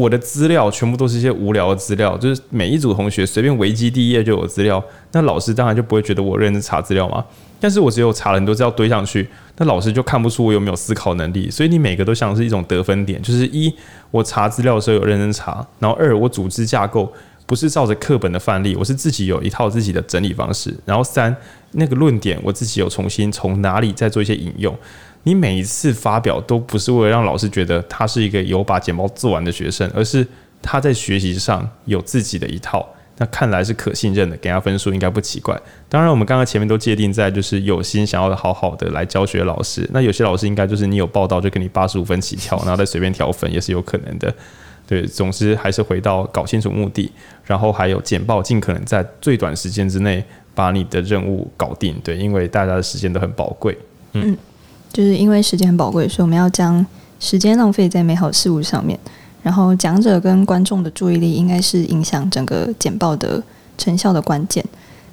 [0.00, 4.82] 我的资料全部都是一些无聊的资料，就是每一组同学随便维基第一页就有资料，
[5.12, 7.22] 那老师当然就不会觉得我认真查资料嘛。
[7.60, 11.50] 但是我只有查了很多资料堆上去，那老师就看不出我有没有思考能力。
[11.50, 13.70] 所以你每个都像是一种得分点，就是一
[14.10, 17.12] 我查资料的时候有认真查，然后二我组织架构
[17.44, 21.36] 不是照着课本的范例，我是自己有一套自己的整理方式，然后三
[21.72, 24.74] 那个论点我自己有重新从哪里再做一些引用。
[25.22, 30.26] 你每一次发表都不是为了让老师觉得他是一个有把简报做完的学生，而是
[30.62, 35.54] 他在学习上有自己的一套，那看来是可信任的，给他分数应该不奇怪。
[35.88, 44.34] 当然，我们刚刚前面都界定在就是有心想要好好的来教学老师，那有些老师应该就是你有报道就给你八十五分起跳，然后再随便调分也是有可能的。
[44.86, 47.12] 对，总之还是回到搞清楚目的，
[47.44, 51.94] 然后还有简报尽可能在最短时间之内把你的任务搞定。
[52.02, 53.76] 对，因为大家的时间都很宝贵。
[54.14, 54.36] 嗯。
[54.92, 56.84] 就是因为时间很宝贵，所以我们要将
[57.18, 58.98] 时间浪费在美好事物上面。
[59.42, 63.42] 然后讲者跟观众的注意力应该是影响整个简报的
[63.78, 64.62] 成效的关键。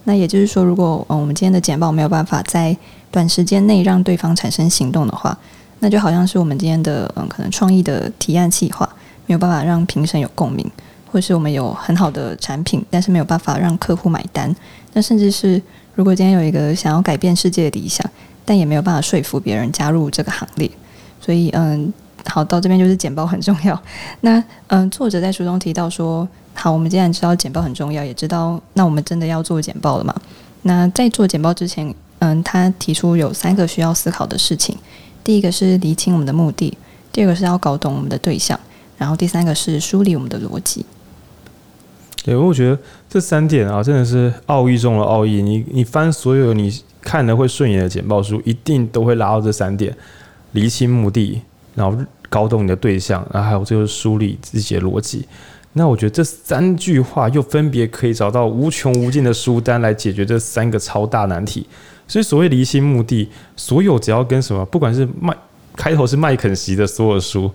[0.04, 2.76] 那也就是说，如果嗯我们今天的简报没有办法在
[3.10, 5.38] 短时间内让对方产生行动的话，
[5.80, 8.90] 那就好像是我们今天的嗯可能创意的提案计划
[9.28, 10.70] 没有办法让评审有共鸣，
[11.12, 14.54] 或是我们有很好的产品，但是没有办法让客户买单。
[14.92, 15.62] 那甚至是
[15.96, 18.06] 如果今天有一个想要改变世界的理想。
[18.48, 20.72] 但也没有办法说服别人加入这个行列，
[21.20, 21.94] 所以嗯，
[22.26, 23.78] 好，到这边就是简报很重要。
[24.22, 30.16] 那嗯，作者在书中提到说，好，我们既然知道简报很重要，也知道那我们真的要做简报了嘛？
[30.62, 34.78] 那在做简报之前，嗯，他提出有三个需要思考的事情。
[35.26, 36.78] 第一个是厘清我们的目的，
[37.12, 38.58] 第二个是要搞懂我们的对象，
[38.98, 40.86] 然后第三个是梳理我们的逻辑。
[42.28, 42.78] 对，我觉得
[43.10, 45.42] 这三点啊，真的是奥义中的奥义。
[45.42, 46.84] 你你翻所有你。
[47.00, 49.96] 看的会顺眼的简报书，一定都会拉到这三点：
[50.52, 51.42] 厘清目的，
[51.74, 55.26] 然后搞懂你的对象，然后还有就是梳理自己的逻辑。
[55.72, 61.66] 那我觉得这三句话又分别可以找到无穷无尽的书单来解决这三个超大难题。
[62.10, 65.34] 所以所谓离心目的，所有只要跟什么，不管是麦
[65.78, 67.50] 开头是麦肯锡的所有书，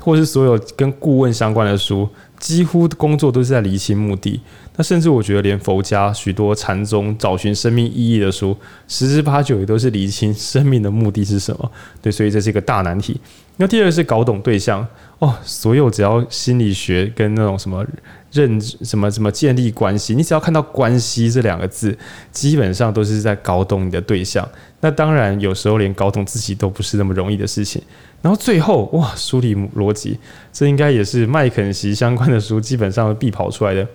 [0.00, 2.08] 或是所有跟顾问相关的书，
[2.42, 4.40] 几乎工作都是在厘清目的。
[4.76, 8.56] 那甚至我觉得，连佛家许多禅宗找寻生命意义的书，
[8.88, 11.70] 十之八九也都是厘清生命的目的是什么。
[12.00, 13.20] 对，所以这是一个大难题。
[13.58, 14.84] 那第二个是搞懂对象
[15.20, 17.86] 哦，所有只要心理学跟那种什么
[18.32, 21.96] 认什么什么建立关系，你只要看到关系这两个字，
[22.32, 24.48] 基本上都是在搞懂你的对象。
[24.80, 27.80] 那当然，有时候连搞懂自己都不是那么容易的事情。
[28.22, 30.18] 然后最后哇，梳理逻辑，
[30.52, 33.86] 这应该也是麦肯锡相关的书基本上必跑出来的。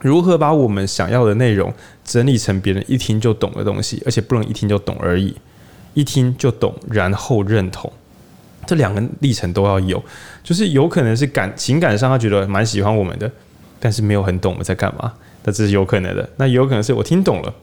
[0.00, 1.72] 如何把我们想要的内容
[2.04, 5.34] 整理成别人一听就懂的东西，而且不能一听就懂而已。
[5.94, 7.92] 一听就懂，然后认同，
[8.66, 10.02] 这两个历程都要有。
[10.42, 13.30] 就是有可能是感情感上他觉得蛮喜欢我们的，
[13.78, 15.12] 但是没有很懂我们在干嘛，
[15.44, 16.28] 那这是有可能的。
[16.36, 17.54] 那有可能是我听懂了，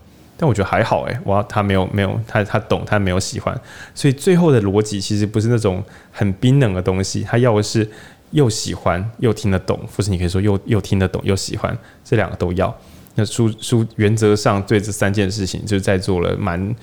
[0.41, 3.59] 但我觉得还好诶，我他没有没有他他懂他没有喜欢，
[3.93, 7.85] 所以最后的逻辑其实不是那种很冰冷的东西，他要的是
[8.31, 12.73] 又喜欢又听得懂，或是你可以说又又听得懂又喜欢，这两个都要。
[13.15, 16.73] 那书书原则上对这三件事情就是在做了蛮。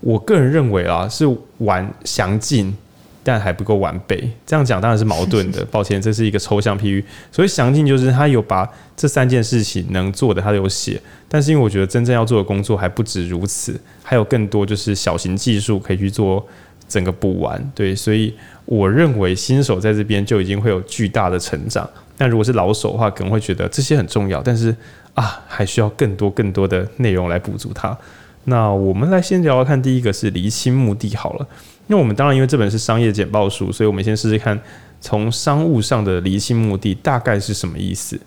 [0.00, 1.24] 我个人认为啊，是
[1.58, 2.76] 完详尽，
[3.24, 4.30] 但还不够完备。
[4.46, 7.04] 这样讲当然是矛盾的， 抱歉，这是一个抽象譬喻。
[7.32, 11.00] 所以详尽就是他有把这三件事情能做的，他都有写。
[11.28, 16.46] 但是因为我觉得真正要做的工作还不止如此，还有更多就是小型技术可以去做
[16.88, 17.72] 整个补完。
[17.74, 18.32] 对，所以
[18.66, 21.88] 我认为新手在这边就已经会有巨大的成长。
[22.16, 24.74] 但如果是老手的话，可能会觉得这些很重要，但是
[25.14, 27.96] 啊，还需要更多更多的内容来补足它。
[28.44, 31.48] 那我们来先聊聊看，第一个是厘清目的好了。
[31.86, 34.58] 因为我们当然因为这本是商业简报书，所以我们先试试看
[35.00, 38.18] 从商务上的厘清目的大概是什么意思。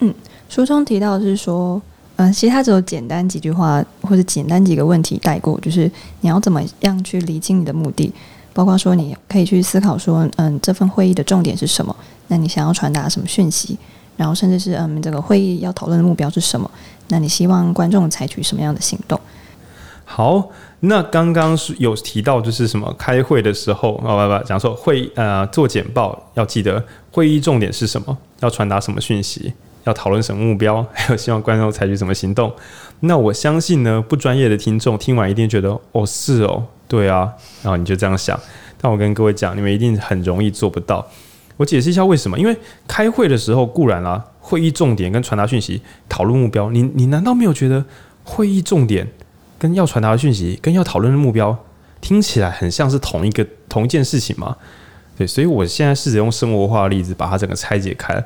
[0.00, 0.14] 嗯，
[0.48, 1.80] 书中提到是说，
[2.16, 8.12] 嗯、其实它只有简单几句话或者简单几个问题带过，就是你要怎么样去厘清你的目的，
[8.52, 11.96] 包括说你可以去思考说，嗯，这份会议的重点是什么？
[12.28, 13.78] 那你想要传达什么讯息？
[14.16, 16.70] 然后甚至是嗯，这个会议要讨论的目标是什么？
[17.08, 19.18] 那你希望观众采取什么样的行动？
[20.08, 32.50] 好，那刚刚是有提到，就是什么开会的时候，啊不不，讲说会呃做简报要记得会议重点是什么，要传达什么讯息，要讨论什么目标， 还有希望观众采取什么行动。
[33.00, 37.30] 那我相信呢，不专业的听众听完一定觉得哦是哦，对啊，
[37.62, 38.38] 然后你就这样想。
[38.80, 41.04] 但我跟各位讲，你们一定很容易做不到。
[41.56, 47.84] 我解释一下为什么，因为开会的时候固然啦、啊，会议重点跟传达讯息、讨论目标，你你难道没有觉得
[48.22, 49.08] 会议重点？
[49.58, 51.56] 跟要传达的讯息，跟要讨论的目标，
[52.00, 54.56] 听起来很像是同一个同一件事情嘛？
[55.16, 58.22] 对，所以我现在试着用生活化的例子把它整个拆解开。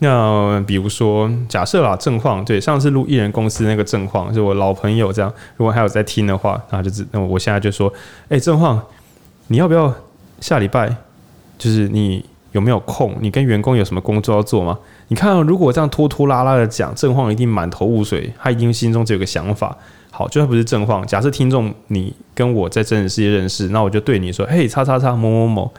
[0.00, 7.90] 那比如说，假设啦，正晃，对，上次录艺人公司那个正晃，是我老朋友，这样，如果还有在听的话，那就是，那我现在就说，
[8.24, 8.82] 哎、欸，正晃，
[9.46, 9.94] 你要不要
[10.40, 10.94] 下礼拜，
[11.56, 13.16] 就是你有没有空？
[13.20, 14.78] 你跟员工有什么工作要做吗？
[15.08, 19.74] 你看，如果这样拖拖拉拉的讲，正晃一定满头雾水，他一定心中只有个想法。
[20.16, 21.04] 好，就算不是正晃。
[21.04, 25.72] 假设听众你跟我在真实世界认识，那我就对你说：“嘿，叉叉叉某某某，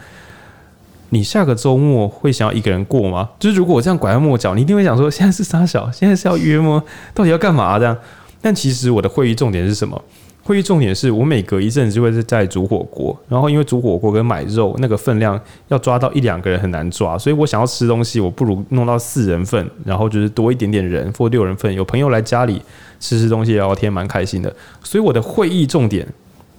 [1.12, 6.84] 你下个周末会想要一个人过吗？”就是如果我这样拐弯抹角，你一定会想说：“现在是傻小，现在是要约吗？
[7.14, 7.98] 到底要干嘛？”这样。
[8.42, 10.04] 但其实我的会议重点是什么？
[10.46, 22.62] 会议重点是我每隔一阵子就会在煮火锅，然后因为煮火锅跟买肉那个分量要抓到一两个人很难抓，所以我想要吃东西，我不如弄到四人份，然后就是多一点点人或六人份，有朋友来家里
[23.00, 24.56] 吃吃东西聊聊天，蛮开心的。
[24.84, 26.08] 所以我的会议重点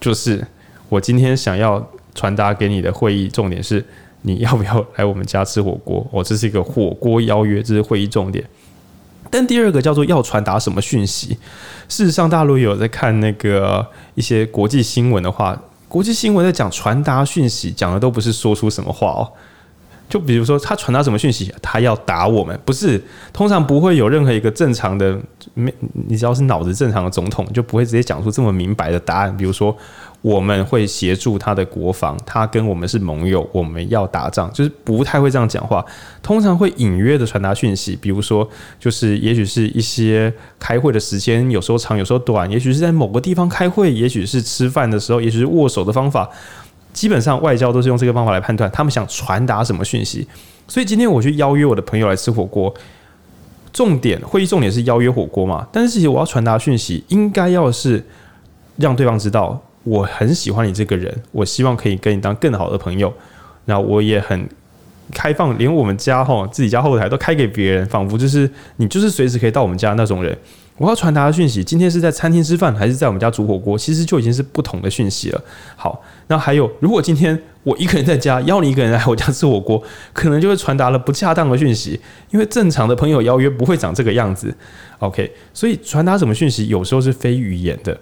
[0.01, 0.45] 就是
[0.89, 3.85] 我今天想要传达给你的会议重点是
[4.23, 6.05] 你要不要来我们家吃火锅？
[6.11, 8.45] 哦，这是一个火锅邀约，这是会议重点。
[9.31, 11.39] 但第二个叫做要传达什么讯息？
[11.89, 19.31] 事实上，大陆有在看那个一些国际新闻的话，国际新闻在讲传达讯息，讲的都不是说出什么话哦。
[20.09, 25.19] 就比如说，他传达什么讯息，他要打我们，不是，通常不会有任何一个正常的，
[25.55, 25.75] 没，
[26.09, 29.37] 你只要是脑子正常的总统，就不会直接讲出这么明白的答案。
[29.37, 29.77] 比如说。
[30.23, 35.85] 我们会协助他的国防，他跟我们是盟友，我们要打仗，就是不太会这样讲话。
[36.21, 38.49] 通常会隐约的传达讯息，比如说，
[38.81, 46.29] 就是也许是一些开会的时间，有时候长，有时候短，也许是在某个地方开会，也许是吃饭的时候，也许是握手的方法。
[46.93, 50.27] 基本上外交都是用这个方法来判断他们想传达什么讯息。
[50.67, 52.75] 所以今天我去邀约我的朋友来吃火锅，
[53.73, 55.69] 重点会议重点是邀约火锅嘛？
[55.71, 58.05] 但是其实我要传达讯息，应该要是
[58.77, 59.63] 让对方知道。
[59.87, 63.13] 我很喜欢你这个人，我希望可以跟你当更好的朋友。
[63.67, 64.49] 那我也很
[65.13, 70.37] 开放，连我们家哈自己家后台都开给别人，仿佛就是你就是随时可以到我们家那种人。
[70.79, 75.41] 我要传达的讯息，今天是在餐厅吃饭还是在我们家煮火锅，其实就已经是不同的讯息了。
[75.75, 81.99] 好，那还有，如果今天我一个人在家邀你一个人来我家吃火锅，可能就会传达了不恰当的讯息，
[82.31, 84.55] 因为正常的朋友邀约不会长这个样子。
[84.99, 87.99] OK，所以传达什么讯息，有时候是非语言的。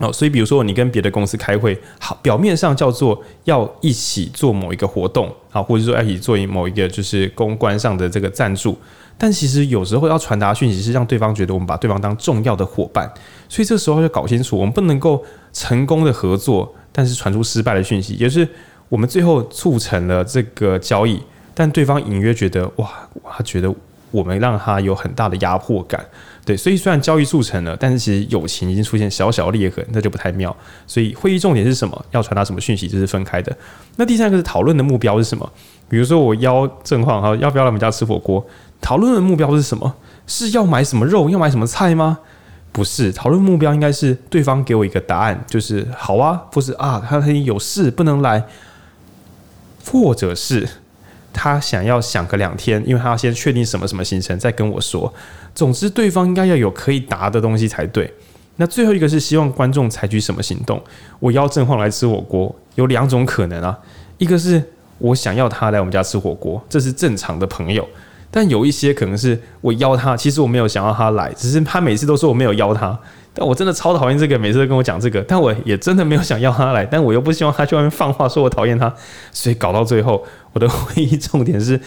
[0.00, 8.78] 哦，所以比如说你跟别的公司开会，好，表面上叫做要一起做某一个活动，啊，或者说要一起做某一个就是公关上的这个赞助，
[9.18, 13.12] 但其实有时候要传达讯息是让对方觉得我们把对方当重要的伙伴，
[13.46, 15.22] 所以这时候要搞清楚，我们不能够
[15.52, 18.48] 成功的合作，但是传出失败的讯息，也就是
[18.88, 21.20] 我们最后促成了这个交易，
[21.52, 22.88] 但对方隐约觉得哇，
[23.30, 23.70] 他觉得
[24.10, 26.02] 我们让他有很大的压迫感。
[26.50, 30.54] 对，所以虽然交易促成了，但是其实友情已经出现小小裂痕，那就不太妙。
[30.84, 32.04] 所以会议重点是什么？
[32.10, 32.88] 要传达什么讯息？
[32.88, 33.56] 这是分开的。
[33.94, 35.48] 那第三个是讨论的目标是什么？
[35.88, 38.44] 比如说我邀正晃哈，要不要来我们家吃火锅？
[38.80, 39.94] 讨论的目标是什么？
[40.26, 41.30] 是要买什么肉？
[41.30, 42.18] 要买什么菜吗？
[42.72, 48.44] 不是，讨论目标应该是对方给我一个答案，就是好啊，或是啊，他他有事不能来，
[49.86, 50.68] 或者是
[51.32, 55.12] 他想要想个两天，因为他要先确定什么什么行程，再跟我说。
[55.54, 58.12] 总之，对方应该要有可以答的东西才对。
[58.56, 60.82] 那最后一个是希望观众采取什么行动？
[61.18, 63.78] 我邀正晃来吃火锅，有两种可能啊，
[64.18, 64.62] 一个是
[64.98, 67.88] 我想要他来我们家吃火锅，这是正常的朋友。
[68.30, 72.96] 但有一些可能是我邀他，其实我没有想要他来，只是他每次都说我没有邀他。
[73.32, 78.92] 但我真的超讨厌这个，每次都跟我讲这个，但我也真的没有想要他来，但我又不希望他去外面放话说我讨厌他，
[79.30, 81.80] 所以搞到最后，我的会议重点是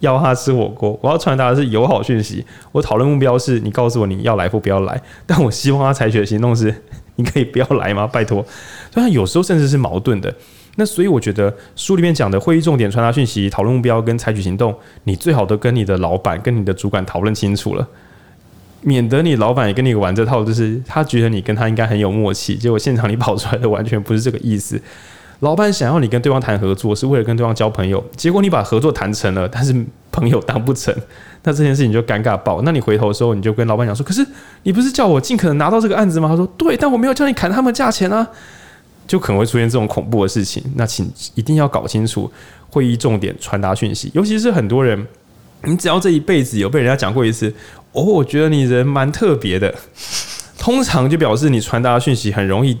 [0.00, 2.44] 邀他吃火锅，我要传达的是友好讯息。
[2.72, 6.74] 我讨论目标是你告诉我你要来或不要来，但我希望他采取的行动是
[7.16, 8.06] 你可以不要来吗？
[8.06, 8.44] 拜托。
[8.92, 10.34] 所以有时候甚至是矛盾的。
[10.78, 14.74] 那所以我觉得书里面讲的会议重点、传达讯息、讨论目标跟采取行动，
[15.04, 17.88] 你最好都跟你的老板、跟你的主管讨论清楚了，
[18.86, 24.80] 免得你老板也跟你玩这套，就是他觉得你跟他应该很有默契，结果现场你跑出来的完全不是这个意思。
[25.40, 29.74] 老板想要你跟对方谈合作，是为了跟对方交朋友，结果你把合作谈成了，但是
[30.12, 30.94] 朋友当不成，
[31.42, 32.62] 那这件事情就尴尬爆。
[32.62, 34.24] 那你回头的时候，你就跟老板讲说：“可是
[34.62, 38.26] 你不是叫我尽可能拿到这个案子吗？”他说：“对，但我没有叫你砍他们价钱啊。”
[39.06, 42.30] 就可能会出现这种恐怖的事情，那请一定要搞清楚
[42.70, 44.10] 会议重点，传达讯息。
[44.14, 45.06] 尤其是很多人，
[45.64, 47.52] 你只要这一辈子有被人家讲过一次，
[47.96, 49.74] 哦，我觉得你人蛮特别的，
[50.58, 52.78] 通常就表示你传达讯息很容易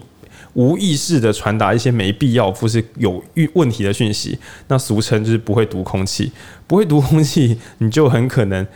[0.52, 4.38] 无意识的传达一些没必要或是有问题的讯息。
[4.68, 6.30] 那俗称就是不会读空气，
[6.66, 8.66] 不会读空气，你就很可能。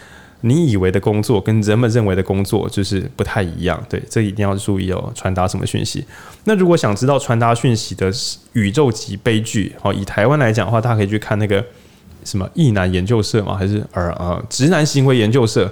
[0.43, 5.13] 你以为的工作跟人们认为的工作就是不太一样，对，这一定要注意哦。
[5.15, 6.03] 传达什么讯息？
[6.45, 8.11] 那如果想知道传达讯息的
[8.55, 11.63] 宇宙级悲剧，哦，以台湾来讲的话，大家可以去看那个
[12.25, 15.71] 什么异男研究社吗，还是呃呃直男行为研究社？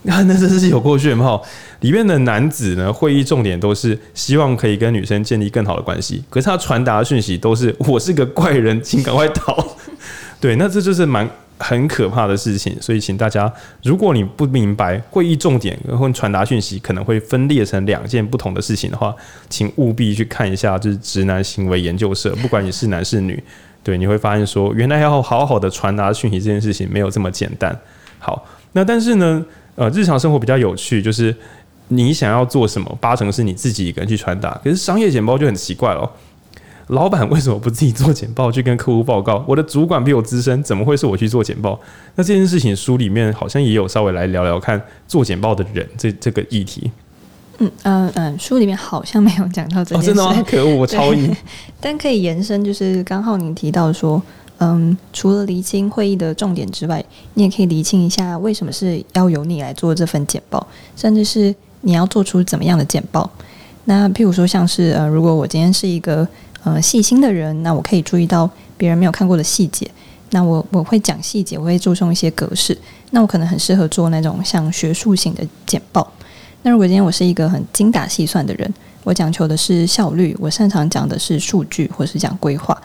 [0.04, 1.42] 那那真是有过炫炮，
[1.80, 9.76] 里面的男子呢，会议重点都是希望可以跟女生建立更好的关系，可是他传达的讯息都是我是个怪人，请赶快逃。
[10.40, 11.28] 对，那这就是蛮。
[11.62, 19.14] 很可怕的事情，所以请大家，如果你不明白会议重点和传达讯息可能会分裂成两件不同的事情的话，
[19.50, 22.34] 请务必去看一下，就是直男行为研究社。
[22.36, 23.38] 不管你是男是女，
[23.84, 27.78] 对，你会发现说，原来要好好的传达讯息这件事情没有这么简单。
[28.18, 29.44] 好，那但是呢，
[29.76, 31.34] 呃，日常生活比较有趣，就是
[31.88, 36.10] 你想要做什么，八成是你自己一个人去传达，可是商业简报就很奇怪了。
[36.88, 39.44] 老板为什么不自己做简报去跟客户报告？
[39.46, 41.78] 我的主管比我资深，怎么会是我去做简报？
[42.16, 46.90] 那这件事情书里面好像也有稍微来聊聊看做简报的人这这个议题。
[47.58, 50.10] 嗯嗯嗯，书里面好像没有讲到这件事。
[50.10, 50.44] 哦、真的吗？
[50.44, 51.32] 可恶，我超硬。
[51.80, 54.20] 但可以延伸，就是刚好您提到说，
[54.60, 57.04] 嗯，除了厘清会议的重点之外，
[57.34, 63.28] 你也可以厘清一下为什么是要由你来做这份简报，甚至是你要做出怎么样的简报。
[63.86, 66.28] 那譬如说，像是呃，如果我今天是一个
[66.62, 69.90] 呃，细心的人，那我可以注意到别人没有看过的细节。
[70.32, 72.76] 那我我会讲细节，我会注重一些格式。
[73.12, 76.06] 那我可能很适合做那种像学术型的简报。
[76.62, 82.78] 那如果今天我是一个很精打细算的人，我讲求的是效率，我擅长讲的是数据，或是讲规划。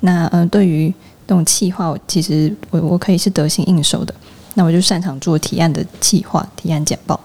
[0.00, 0.92] 那嗯、呃，对于
[1.28, 4.12] 那种企划，我其实我我可以是得心应手的。
[4.54, 7.18] 那我就擅长做提案的企划、提案简报。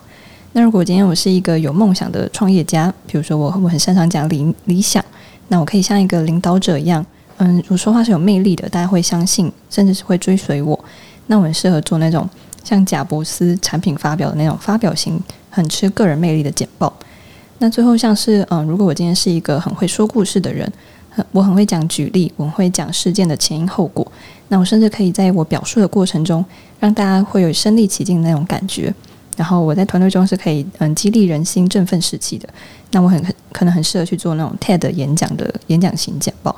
[0.51, 5.03] 那如果今天我是一个有梦想的创业家，比如说我我很擅长讲理理想。
[5.47, 7.05] 那我可以像一个领导者一样，
[7.37, 10.79] 嗯，我说话是有魅力的，大家会相信，甚至是会追随我。
[11.27, 12.27] 那我很适合做那种
[12.63, 16.91] 像贾伯斯产品发表的那种发表型，很吃个人魅力的简报。
[17.59, 20.71] 那最后像是，嗯，如果我今天是一个很会说故事的人，
[21.31, 24.05] 我很会讲举例，我会讲事件的前因后果。
[24.49, 26.43] 那我甚至可以在我表述的过程中，
[26.79, 28.93] 让大家会有身临其境的那种感觉。
[29.35, 32.47] 然后我在团队中是可以嗯激励人心、振奋士气的。
[32.91, 33.19] 那我很
[33.51, 36.55] 可能很适合去做那种 TED 演讲的演讲型简报。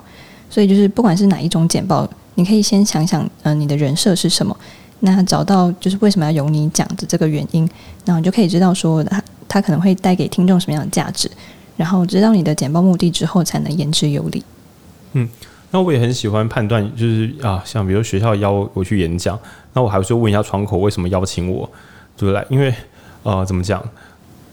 [0.49, 4.56] 所以就是不管是哪一种简报，你可以先想想嗯你的人设是什么，
[4.99, 7.68] 那找到就是为什么要由你讲的这个原因，
[8.03, 11.30] 然后你就可以知道说他他可能会带给听众什么样的价值，
[11.78, 14.43] 然后知道你的简报目的之后，才能言之有理。
[15.13, 15.28] 嗯，
[15.71, 19.39] 那我也很喜欢判断，就是啊，像比如学校邀我去演讲，
[19.73, 21.69] 那我还会说问一下窗口为什么邀请我。
[22.17, 22.47] 对不对？
[22.49, 22.73] 因为，
[23.23, 23.84] 呃，怎么讲？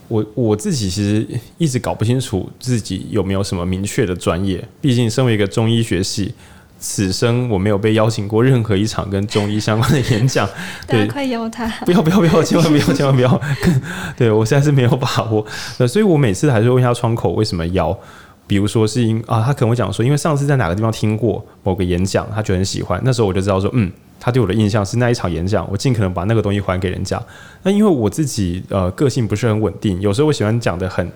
[0.08, 1.24] 我我自己其实
[1.58, 4.66] 一直搞不清楚自己有没有什么明确的专业。
[4.80, 6.34] 毕竟身为一个中医学系，
[6.82, 10.46] 此生我没有被邀请过任何一场跟中医相关的演讲。
[10.86, 11.66] 对，快邀他！
[11.86, 13.40] 不要不要不要，千万不要千万不要！
[14.18, 15.46] 对我现在是没有把握。
[15.78, 17.96] 那所以我每次还是问一下窗口为什么邀。
[18.44, 23.00] 比如说是因啊，他可能会讲说，因为上次在哪个地方听过某个演讲，他觉得很喜欢。
[23.02, 27.22] 那时候我就知道说，嗯，他对我的印象是那一场演讲，我尽可能把那个东西还给人家。
[27.62, 31.10] 那因为我自己呃个性不是很稳定，有时候我喜欢讲的很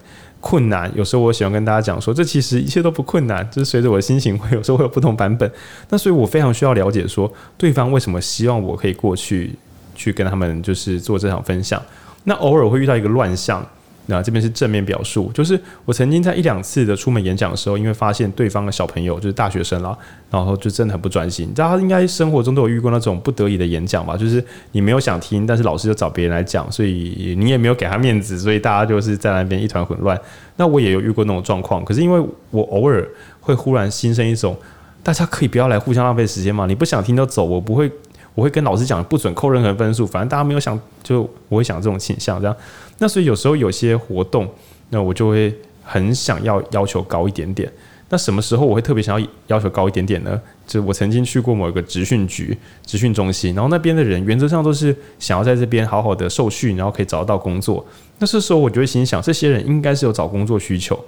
[0.47, 5.51] 困难，有时候我喜欢跟大家讲说，这其实一切都不困难，就是随着我的心情会有时候会有不同版本。
[5.89, 7.29] 那所以我非常需要了解说，
[7.59, 9.53] 对方为什么希望我可以过去
[9.97, 11.83] 去跟他们就是做这场分享。
[12.23, 13.67] 那偶尔会遇到一个乱象。
[14.07, 19.97] 那这边是正面表述，就是我曾经在一两次的出门演讲的时候，因为发现对方的小朋友就是大学生了，
[20.31, 21.53] 然后就真的很不专心。
[21.55, 24.17] 大家应该生活中都有遇过那种不得已的演讲吧？
[24.17, 24.43] 就是
[24.73, 30.19] 你没有想听，但是老师就找别人来讲，所以你也没有给他面子，所以大家就是在那边一团混乱。
[30.57, 33.07] 那我也有遇过那种状况，可是因为我偶尔
[33.41, 34.57] 会忽然心生一种，
[35.03, 36.67] 大家可以不要来互相浪费时间嘛？
[36.67, 37.91] 你不想听就走，我不会。
[38.37, 42.55] 我会跟老师讲，不准扣任何分数，反正大家没有想，就我会想这种倾向这样。
[42.99, 44.47] 那所以有时候有些活动，
[44.91, 47.73] 那我就会很想要要求高一点点。
[48.09, 50.41] 那什么时候我会特别想要要求高一点点呢？
[50.67, 57.85] 就我曾经去过某一个职训局、职训中心，然后那边的人原则上都是想要在这边好好的受训，然后可以找到工作。
[58.19, 61.03] 那这时候我就会心想，这些人应该是有找工作需求。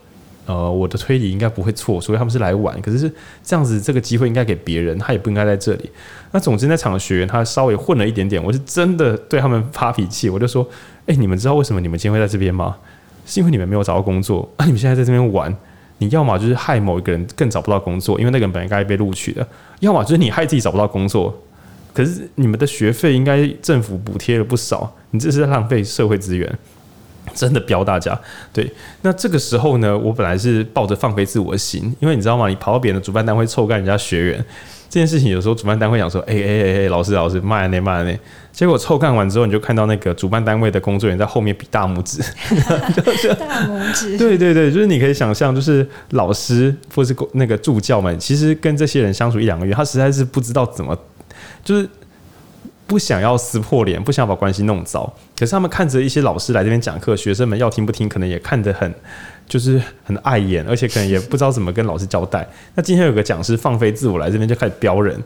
[0.49, 2.81] 呃，我的推理应该不会错，所以他们是来玩。
[2.81, 3.13] 可是是
[3.45, 5.91] 这样子，这个机会应该给别人，他也不应该在这里。
[6.33, 10.67] 那总之那场的学员他稍微混了一点点，我是真的对他们发脾气，我就说：
[11.05, 12.77] 哎、你们知道为什么你们今天会在这边吗？
[13.27, 14.65] 是因为你们没有找到工作啊！
[14.65, 15.55] 你们现在在这边玩，
[15.99, 19.45] 你要么就是害某一个人更找不到工作，因为那个人本来该被录取的；
[19.81, 21.39] 要么就是你害自己找不到工作。
[21.93, 26.59] 可是你们的学费应该政府补贴了不少，你这是在浪费社会资源。
[27.35, 28.19] 真的飙大家，
[28.53, 28.71] 对。
[29.03, 32.49] 那这个时候呢，我本来是抱着放飞自我的心，因为你知道吗？
[32.49, 34.45] 你跑到别人的主办单位臭干人家学员
[34.89, 38.19] 这件事情，有时候主办单位想说：“哎哎哎 哎，老师老师，慢点慢点。”
[38.53, 42.19] 结果臭干完之后，你就看到那个主办单位的工作人员在后面比大拇指，
[42.97, 44.17] 就是大拇指。
[44.19, 50.99] 对对对，就是你可以想象，就是老师或是那个助教们，其实跟这些人相处一两个月，他实在是不知道怎么，
[51.65, 51.89] 就是。
[52.89, 55.13] 不想要撕破脸，不想把关系弄糟。
[55.39, 58.93] 可是他们看着一些老师来这边讲课，学生们要听不听，可能也看得很，
[59.47, 62.49] 就是很碍眼，而且可能也不知道怎么跟老师交代。
[62.75, 65.23] 那今天有个讲师放飞自我来这边就开始飙人，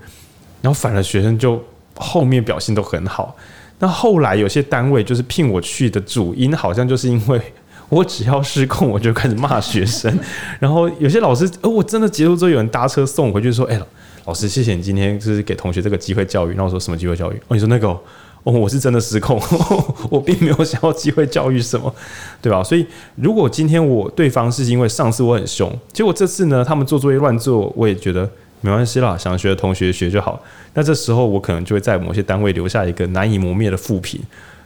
[0.60, 1.62] 然后反而学生就
[1.94, 3.36] 后面表现都很好。
[3.78, 7.40] 那后来有些单位就是聘我去的主因，好像就是因为
[7.88, 10.18] 我只要失控，我就开始骂学生。
[10.58, 13.80] 然后有些老师，哦，我真的结束之后有人搭车送回去，说：“哎。”
[14.24, 16.50] 老师，谢谢你今天就是给同学这个机会教育。
[16.50, 17.36] 然后我说什么机会教育？
[17.48, 19.40] 哦，你说那个哦，我是真的失控，
[20.10, 21.92] 我并没有想要机会教育什么，
[22.40, 22.62] 对吧？
[22.62, 28.28] 所以如果今天我对方是因为上次我很凶，结果这次呢，他们做作业乱做，我也觉得
[28.60, 30.40] 没关系啦，想学的同学学就好。
[30.74, 34.20] 那这时候我可能就会在某些单位留下一个难以磨灭的负评，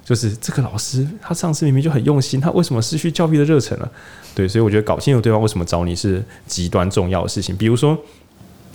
[0.05, 3.91] 就是这个老师他上次明明就很用心，他为什么失去教育的热忱了？
[4.35, 7.97] 对，所以我觉得搞清楚对方为什么找你是极端重要的事情，比如说。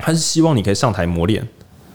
[0.01, 1.47] 他是希望你可以上台磨练，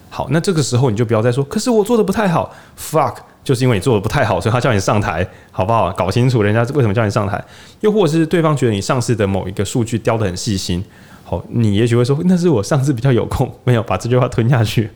[0.09, 5.91] 好，那这个时候你就不要再说，可是我做的不太好，fuck，就是因为你做的不太好，所以他叫你上台，好不好？
[5.91, 7.43] 搞清楚人家为什么叫你上台，
[7.81, 10.83] 又或者是对方觉得你上次的某一个数据雕得很细心，
[11.23, 14.89] 好，你也许会说那是我上次比较有空， 没有把这句话吞下去，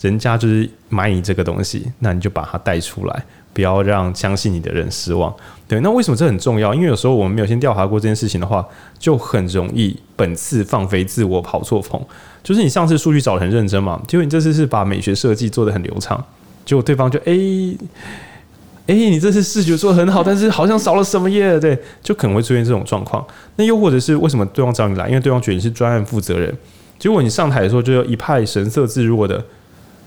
[0.00, 3.24] 人家就是买你这个东西，那你就把它带出来。
[3.52, 5.34] 不要让相信你的人失望。
[5.68, 6.74] 对，那为什么这很重要？
[6.74, 8.66] 因为有时候我们没有先调查过这件事情的话，
[8.98, 12.00] 就很容易本次放飞自我跑错棚。
[12.42, 16.22] 就是你上次数据找得很认真嘛，结果你这次是把美学设计做得很流畅，
[16.66, 17.32] 结果对方就哎
[18.86, 21.58] 哎，你这次视觉做得很好，但是好像少了什么耶？
[21.58, 23.24] 对，就可能会出现这种状况。
[23.56, 25.08] 那又或者是为什么对方找你来？
[25.08, 26.52] 因为对方觉得你是专案负责人，
[26.98, 29.42] 结果你上台的时候就一派神色自若的。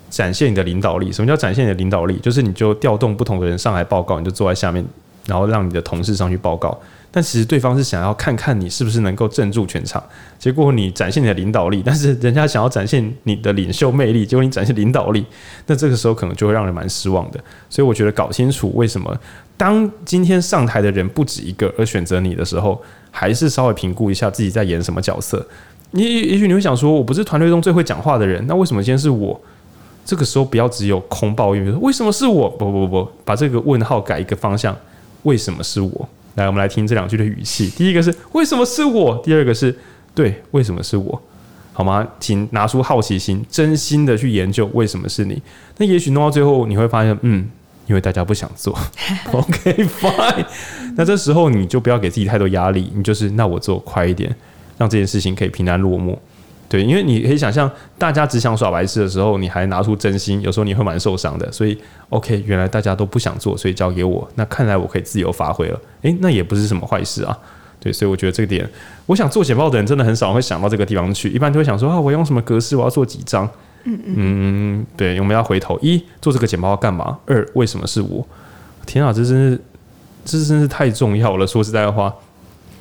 [0.10, 1.12] 展现你的领导力。
[1.12, 2.18] 什么叫展现你的领导力？
[2.20, 4.86] 就是你就调动不同的人上来报告，你就坐在下面，
[5.26, 6.78] 然后让你的同事上去报告。
[7.12, 10.04] 但其实对方是想要看看你是不是能够镇住全场。
[10.38, 15.26] 结果你展现你的领导力，但是人家想要展现你的领袖魅力，结果你展现领导力，
[15.68, 17.40] 那这个时候可能就会让人蛮失望的。
[17.70, 19.18] 所以我觉得搞清楚为什么
[19.56, 22.82] 当今天上台的人不止一个而选择你的时候，
[23.12, 25.48] 还是稍微评估一下自己在演什么角色。
[25.92, 29.40] 你也许你会想说，我不是团队中最会讲话的人，那为什么今天是我？
[30.06, 32.48] 这个时候不要只有空抱怨，为什么是我？
[32.48, 34.74] 不不不，把这个问号改一个方向，
[35.24, 36.10] 为什么是我？
[36.36, 37.70] 来，我们来听这两句的语气。
[37.72, 39.20] 第一个是为什么是我？
[39.24, 39.76] 第二个是
[40.14, 41.20] 对，为什么是我？
[41.74, 42.08] 好吗？
[42.20, 45.42] 请拿出好奇心，真心的去研究为什么是你。
[45.78, 47.50] 那也许弄到最后你会发现，嗯，
[47.88, 48.78] 因为大家不想做。
[49.34, 50.46] OK fine。
[50.96, 54.34] 那这时候你就不要给自己太多压力，你就是那我做快一点，
[54.78, 56.22] 让这件事情可以平安落幕。
[56.76, 61.50] 对，因为你可以想象，大家只想耍白痴的时候，你还拿出真心，有时候你会蛮受伤的。
[61.50, 61.78] 所以
[62.10, 65.80] ，OK，原来大家都不想做，所以交给我，那看来我可以自由发挥了。
[66.02, 67.38] 诶，那也不是什么坏事啊。
[67.80, 68.70] 对，所以我觉得这个点，
[69.06, 73.50] 我想做简报的人真的很少会想到这个地方去，一般都会想说啊，我用什么格式，我要做几张。
[73.86, 77.18] 嗯嗯，对，我们要回头一做这个简报要干嘛？
[77.26, 78.28] 二为什么是我？
[78.86, 79.62] 天啊，这真是，
[80.26, 81.48] 这真是太重要了。
[81.48, 82.14] 说实在的话，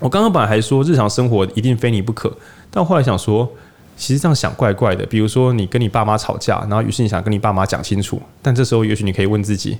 [0.01, 2.35] 我刚刚本来还说日常生活一定非你不可，
[2.71, 3.51] 但我后来想说，
[3.97, 5.05] 其实这样想怪怪的。
[5.07, 9.79] 比如说你跟你爸妈吵架，然后于是你想跟你爸妈讲清楚，但这时候也许你可以问自己，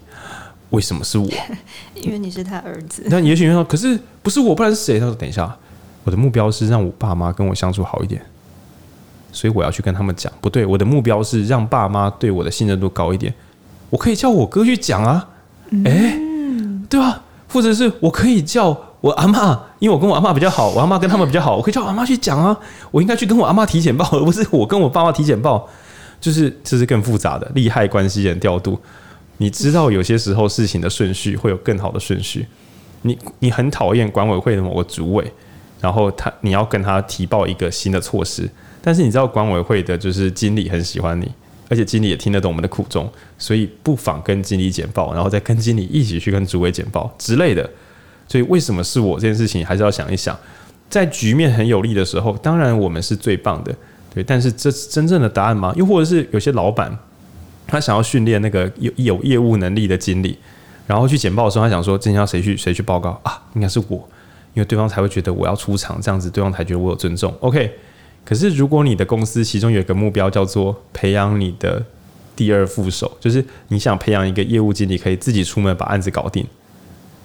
[0.71, 1.29] 为什么是我？
[1.95, 3.03] 因为你是他儿子。
[3.07, 4.99] 那也许你说，可是不是我，不然是谁？
[4.99, 5.57] 他说，等一下，
[6.05, 8.21] 我的目标是让我爸妈跟我相处好一点。
[9.33, 13.35] 所以我要去跟他们讲，不对，我的目标是让爸妈对我的信任度高一点。
[13.91, 15.29] 我可以叫我哥去讲啊，
[15.85, 16.21] 诶、欸，
[16.89, 17.23] 对吧？
[17.49, 22.59] 或者是我可以叫我阿嬷，因为我跟我阿嬷比较好，我阿嬷跟他们比较好，我可以叫我阿嬷去讲啊。
[22.91, 25.69] 我应该去跟我阿嬷提简报，而不是我跟我爸妈提简报。
[26.19, 28.81] 就是这是更复杂的利害关系人调度。
[29.37, 32.47] 你知道有些时候事情的顺序会有更好的顺序。
[33.03, 35.31] 你你很讨厌管委会的某个主委，
[35.83, 38.49] 然后他你要跟他提报一个新的措施。
[38.81, 41.31] 但是你知道管委会的就是经理很喜欢你，
[41.69, 47.69] 而且经理也听得懂我们的苦衷，所以不妨跟经理简报，然后再跟经理一起去跟主委简报之类的。
[48.35, 50.37] 所以为什么是我这件事情，还是要想一想，
[50.91, 53.73] 在局面很有利的时候，当然我们是最棒的，
[54.13, 54.25] 对。
[54.25, 55.73] 但是这是真正的答案吗？
[55.77, 56.99] 又或者是有些老板
[57.65, 60.37] 他想要训练那个有有业务能力的经理，
[60.85, 63.41] 然后去简报的时候，他想说今天要谁去谁去报告啊？
[63.55, 63.99] 应该是我，
[64.55, 67.33] 因为对方才会觉得我要出场，这样子对方才觉得我有尊重。
[67.39, 67.71] OK。
[68.25, 71.81] 可是，如果你的公司其中有一个目标叫做培养你的
[72.35, 76.45] 第二副手，就是你想培养一个业务经理，可以自己出门把案子搞定。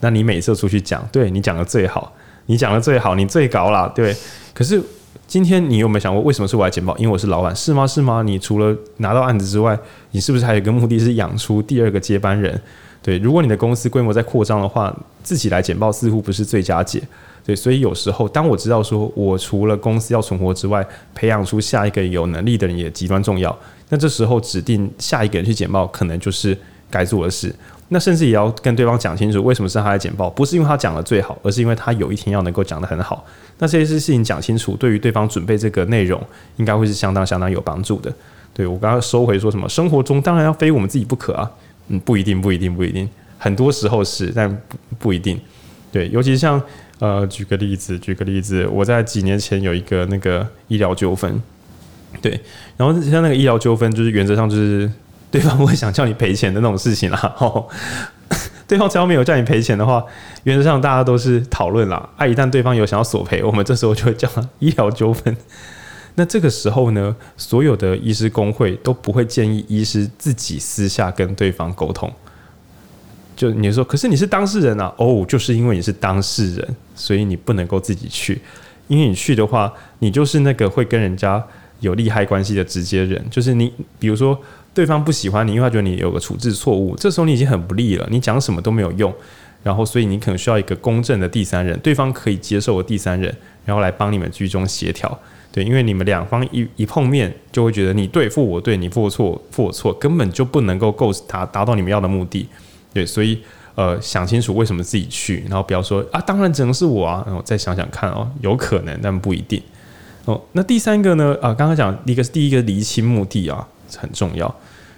[0.01, 2.13] 那你每次出去讲，对你讲的最好，
[2.45, 4.15] 你讲的最好，你最高啦，对。
[4.53, 4.81] 可是
[5.27, 6.97] 今天你有没有想过，为什么是我来简报？
[6.97, 7.85] 因为我是老板，是吗？
[7.85, 8.23] 是吗？
[8.23, 9.77] 你除了拿到案子之外，
[10.11, 12.59] 你是不是还有一个目的是养出第二个接班人？
[13.01, 14.93] 对，如果你的公司规模在扩张的话，
[15.23, 17.01] 自己来简报似乎不是最佳解。
[17.45, 20.85] 对，所以有时候当我知道说，我除了公司要存活之外，
[21.15, 23.57] 培养出下一个有能力的人也极端重要。
[23.87, 26.55] 那这时候指定下一个人去简报，可能就是
[26.91, 27.55] 该做的事。
[27.89, 33.25] 那甚至也要跟对方讲清楚，为什么是他来简报，不是因为他讲的最好，而是因为他有一天要能够讲得很好。
[33.57, 36.21] 那这些事情讲清楚，对于对方准备这个内容，
[36.57, 38.13] 应该会是相当相当有帮助的。
[38.53, 41.51] 对，我刚刚收回说什么，生活中当然要非我们自己不可啊。
[41.89, 45.39] 嗯，不一定，不一定，不一定，很多时候是，但不不一定。
[45.91, 46.61] 对，尤其像。
[46.99, 51.41] 呃，举个例子，举个例子，我在几年前有一个那个医疗纠纷，
[52.21, 52.37] 对，
[52.75, 54.91] 然后像那个医疗纠纷，就是原则上就是
[55.31, 57.19] 对方不会想叫你赔钱的那种事情啦。
[57.39, 57.67] 哦，
[58.67, 60.03] 对方只要没有叫你赔钱的话，
[60.43, 62.09] 原则上大家都是讨论啦。
[62.17, 65.35] 啊，一旦对方有想要索赔，我们这时候就会叫医疗纠纷。
[66.15, 72.11] 那这个时候呢，所有的医师工会都不会建议医师自己私下跟对方沟通。
[73.35, 78.41] 就你说，可是你是当事人啊，哦，就是因为你是当事人，所以你不能够自己去，
[78.89, 81.41] 因为你去的话，你就是那个会跟人家
[81.79, 84.37] 有利害关系的直接人，就是你，比如说
[84.73, 89.13] 对方不喜欢你，因为他觉得你有个处置错误，这时候你已经很不利了，你讲什么都没有用，
[89.63, 95.19] 然后所以你可能需要一个公正的第三人，对方可以接受的第三人，然后来帮你们居中协调，
[95.51, 102.47] 对，因为你们两方一一碰面就会觉得你对付我对，你付我错付我错，根本就不能够够达达到你们要的目的。
[102.93, 103.39] 对，所以
[103.75, 109.61] 呃，想清楚为什么自己去，然后不要说啊，当然只能是我啊，然后再想想看哦，有可能，但不一定
[110.25, 110.41] 哦。
[110.53, 111.37] 那第三个呢？
[111.41, 113.67] 啊，刚刚讲一个是第一个厘清目的啊，
[113.97, 114.45] 很重要。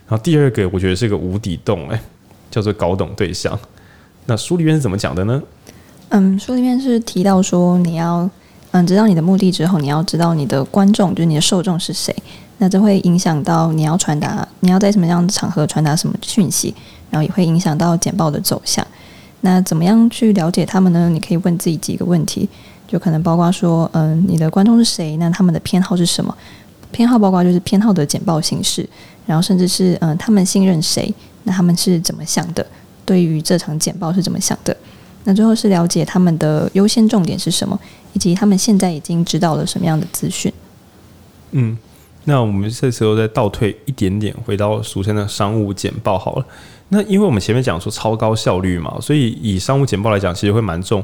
[0.07, 2.01] 然后第二个，我觉得是个无底洞，哎，
[2.49, 3.57] 叫做搞懂对象。
[4.25, 5.41] 那书里面是怎么讲的呢？
[6.09, 8.29] 嗯，书里面是提到说，你要
[8.71, 12.15] 嗯知道你的目的之后，你要知道你的观众，就是你的受众是谁。
[12.57, 16.73] 那这会影响到你要传达，你要在什么样的场合传达什么讯息。
[17.09, 18.87] 然后也会影响到简报的走向。
[19.41, 21.09] 那怎么样去了解他们呢？
[21.09, 22.47] 你可以问自己几个问题，
[22.87, 25.17] 就可能包括说，嗯，你的观众是谁？
[25.17, 26.33] 那他们的偏好是什么？
[26.91, 28.87] 偏好报告就是偏好的简报形式，
[29.25, 31.13] 然后甚至是嗯，他们信任谁？
[31.43, 32.65] 那他们是怎么想的？
[33.05, 34.75] 对于这场简报是怎么想的？
[35.23, 37.79] 那最后是了解他们的优先重点是什么，
[38.13, 40.51] 以及他们现在已经知道了什么样的资讯。
[41.51, 41.77] 嗯。
[42.23, 46.45] 那我们这时候再倒退一点点，回到俗称的商务简报好了。
[46.89, 51.03] 那因为我们前面讲说超高效率嘛，所以以商务简报来讲，其实会蛮重。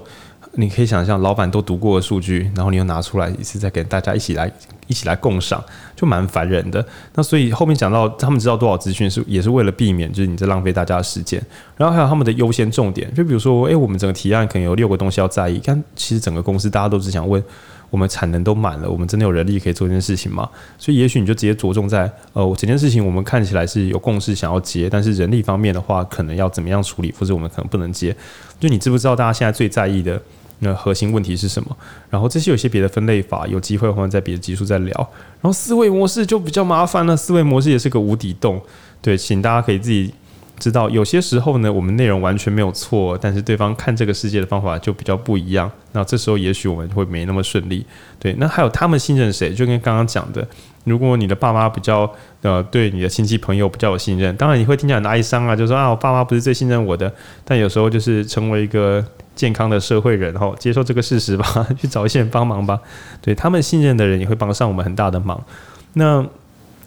[0.59, 4.51] 你可以想象，老板都读过的数据，然后你又拿出来一次，再给大家一起来
[4.87, 5.63] 一起来共赏，
[5.95, 6.83] 就蛮烦人的。
[7.13, 11.41] 那所以后面讲到他们知道多少资讯，是也是为了避免就是你在浪费大家的时间。
[11.75, 17.41] 然后还有他们的优先重点，就比如说，诶，我们整个提案可能有六个东西要在意，但其实整个公司大家都只想问。
[17.89, 20.49] 我们产能都满了，我们真的有人力可以做这件事情吗？
[20.77, 28.13] 所以也许你就直接着重在，呃，整件事情我们看起来是有共识想要接，但是人力方面的话，可能要怎么样处理，或者我们可能不能接。
[28.59, 30.21] 就你知不知道大家现在最在意的
[30.59, 31.77] 那核心问题是什么？
[32.09, 34.95] 然后这些有些别的分类法，有机会我们在别的集数再聊。
[35.41, 38.61] 然后思维模式就比较麻烦了，思维模式也是个无底洞。
[39.01, 40.13] 对，请大家可以自己。
[40.59, 45.71] 知道有些时候呢，我们内容完全没有错，但是对方看这个世界的方法就比较不一样。
[45.91, 47.85] 那这时候也许我们会没那么顺利。
[48.17, 49.53] 对，那还有他们信任谁？
[49.53, 50.47] 就跟刚刚讲的，
[50.87, 52.09] 如果你的爸妈比较
[52.41, 57.13] 呃对你的亲戚朋友比较有信任，当然你会听起来很哀伤啊，就说啊我爸妈不是最信任我的。
[57.43, 59.03] 但有时候就是成为一个
[59.35, 62.79] 健康的社会人后，接受这个事实吧，去找一些人帮忙吧。
[63.21, 65.43] 对，他们信任的人也会帮上我们很大的忙。
[65.93, 66.25] 那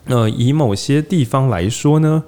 [0.07, 2.25] 呃以某些地方来说呢？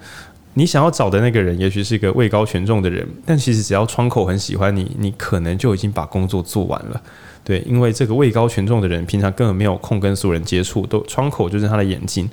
[0.54, 7.00] 你想要找的那个人，也许是一个位高权重的人，但其实只要窗口很喜欢你，你可能就已经把工作做完了。
[7.44, 12.28] 对，因为这个位高权重的人，平常根本没有空跟所有人接触，都窗口就是他的眼睛，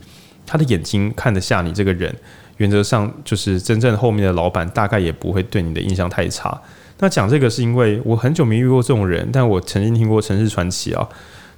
[0.46, 2.16] 他的眼睛看得下你这个人，
[2.58, 6.62] 原则上就是真正后面的老板，大概也不会对你的印象太差。
[7.00, 11.08] 那讲这个是因为我很久没遇过这种人，但我曾经听过城市传奇啊，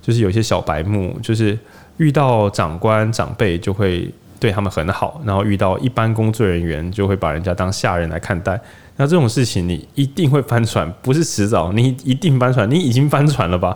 [0.01, 1.57] 就是有些小白目，就是
[1.97, 4.11] 遇到长官长辈就会。
[4.41, 8.59] 对他们很好，然后遇到一般工作人员就会把人家当下人来看待。
[8.97, 13.75] 那这种事情你一定会翻船，不是迟早，你一定翻船，你已经翻船了吧？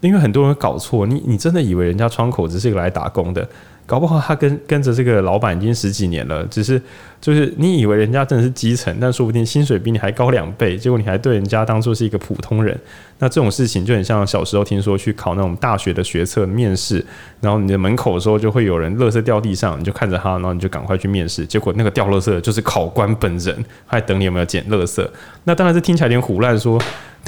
[0.00, 3.48] 因为很多人搞错，你你真的以为人家窗口只是一个来打工的。
[3.86, 6.80] 搞不好他跟跟着这个老板已经十几年了，只是
[7.20, 12.78] 就是你以为人家真的是基层，但说不定薪水比你还高两倍，结果你还对人家当做是一个普通人。
[13.18, 17.04] 那这种事情就很像小时候听说去考那种大学的学测面试，
[17.40, 25.06] 然后你的门口的时候就会有人垃圾掉地上，你就看着他，然后你就赶快去面试，结果那个掉垃圾的就是考官本人，还等你有没有捡垃圾。
[25.44, 26.80] 那当然是听起来有点唬烂，说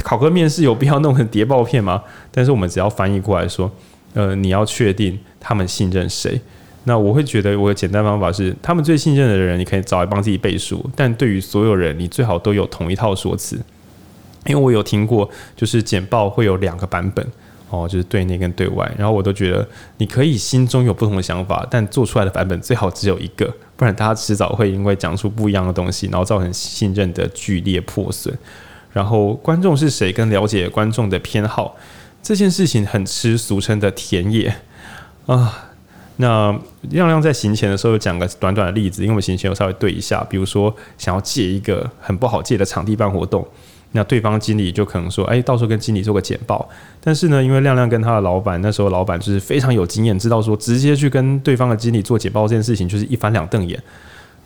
[0.03, 2.03] 考个面试有必要弄成谍报片吗？
[2.31, 3.71] 但是我们只要翻译过来说。
[4.15, 6.41] 呃，你要确定他们信任谁？
[6.83, 10.85] 那我会觉得我的简单方法是，他们最信任的人，你可以找来帮自己背书。
[10.97, 13.57] 但对于所有人，你最好都有同一套说辞。
[14.47, 17.25] 因为我有听过，就是简报会有两个版本
[17.71, 18.91] 哦，就是对内跟对外。
[18.99, 19.69] 然后我都觉得，
[19.99, 28.37] 你可以心中有不同的想法，但做出来的版本最好只有一个，不然大家迟早会因为讲出不一样的东西，然后造成信任的剧烈破损。
[28.93, 31.77] 然后观众是谁，跟了解观众的偏好。
[32.23, 34.53] 这件事情很吃俗称的田野
[35.27, 35.63] 啊。
[36.19, 36.59] 那
[36.93, 43.47] 亮亮在行前的时候有讲个短短的例子，因为我行前有稍微对一下，比如说想要借一个很不好借的场地办活动，
[43.93, 46.67] 那对方经理就可能说：“哎，到时候跟经理做个简报。”
[47.05, 53.79] 但是呢，因为亮亮跟他的老板那时候老板就是非常有经验，知道说直接去跟对方的经理做简报这件事情就是一翻两瞪眼。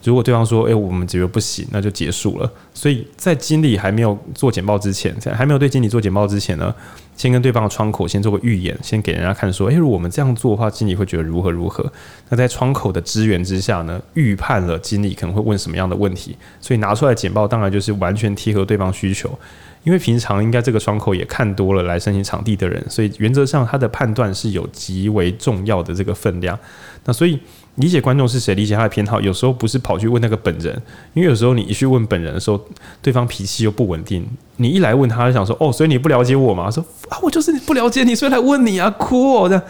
[0.05, 6.75] 如果对方说：“哎，我们觉得不行，那就结束了。”所以在经理还没有做简报之前，在还没有对经理做简报之前呢，
[7.17, 11.85] 先跟对方的窗口先做个预演，先给人家看说：“哎，如果我们这样做的话，经理会觉得如何如何。”
[12.31, 19.39] 那在窗口的支援之下呢，预判了经理可能会问什么样的问题，所以拿出来简报当然就是完全贴合对方需求。
[19.85, 26.59] 因为平常应该这个窗口也看多了来申请场地的人，所以原则上他的判断是有极为重要的这个分量。
[27.05, 27.39] 那所以。
[27.81, 30.75] 理解观众是谁，理解他的偏好，有时候不是跑去问那个本人，
[31.15, 32.61] 因为有时候你一去问本人的时候，
[33.03, 34.27] 对方脾气又不稳定。
[34.57, 36.71] 你一来问他，就想说哦，所以你不了解我吗？
[36.71, 39.63] 说啊，我就是不了解你，所以来问你啊，哭哦这样。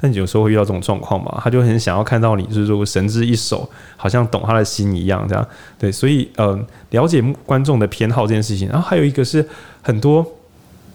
[0.00, 5.46] 但有时候会遇到这种状况嘛，他就很想要看到你，就是说神之一手，好像懂他的心一样这样。
[5.76, 6.58] 对，所以呃，
[6.90, 9.46] 了解观众的偏好这件事情，然后还有一个是
[9.82, 10.20] 很多，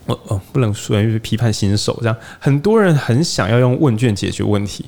[0.06, 4.86] 哦哦，不能说因为批判新手这样，很多人很想要用问卷解决问题。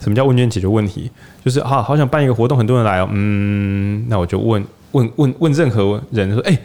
[0.00, 1.10] 什么叫问卷解决问题？
[1.44, 6.58] 就是啊，好想办一个活动，很多人来哦，嗯，那我就问问问问任何人说，哎，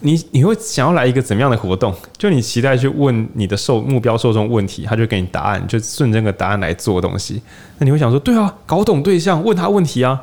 [0.00, 1.94] 你你会想要来一个怎么样的活动？
[2.16, 7.40] 就你期待去问你的受目标受众问题，他就给你答案，就顺这个答案来做东西。
[7.78, 10.20] 那你会想说，对啊，搞懂对象，问他问题啊。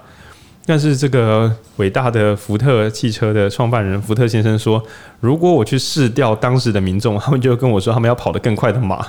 [0.67, 4.83] 但是这个伟大的福特汽车的创办人福特先生说，
[5.19, 9.05] 如果我去试调当时的民众，他们就跟我说，他们要跑得更快的马。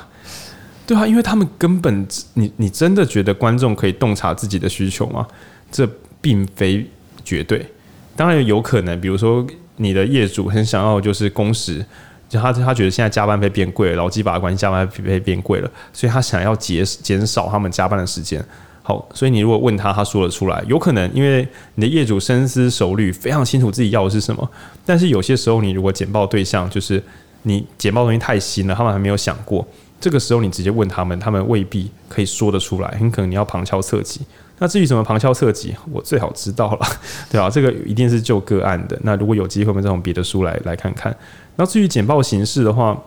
[0.87, 5.27] 对啊，因为他们根本，你你真的觉得观众可以洞察自己的需求吗？
[5.73, 5.89] 这
[6.21, 6.89] 并非
[7.25, 7.67] 绝对，
[8.15, 9.01] 当然有可能。
[9.01, 9.45] 比如说，
[9.77, 11.85] 你的业主很想要就是工时，
[12.29, 18.45] 就他他觉得现在加班费变贵了，劳基法关系加班费变贵了，所以他想要减减少他们加班的时间。
[18.85, 24.49] 好，所以你如果问他，他说得出来，有可能，因为你的业主深思熟虑，非常清楚自己要的是什么。
[24.85, 27.03] 但是有些时候，你如果简报对象就是
[27.43, 29.67] 你简报东西太新了，他们还没有想过。
[30.01, 34.21] 这个时候你直接问他们，他们未必可以说得出来，很可能你要旁敲侧击。
[34.59, 36.87] 那至于什么旁敲侧击，我最好知道了，
[37.31, 37.51] 对吧？
[37.51, 38.99] 这个一定是就个案的。
[39.03, 41.15] 那如果有机会，我们再从别的书来来看看。
[41.57, 42.99] 那至于简报形式的话，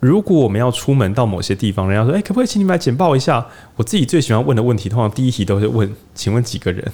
[0.00, 3.46] 如果我们要出门到某些地方，人家说：“哎、可不可以请你们来简报一下？”
[3.76, 6.92] 我自己最喜欢问的问题，通常第一题都是问：“请问几个人？”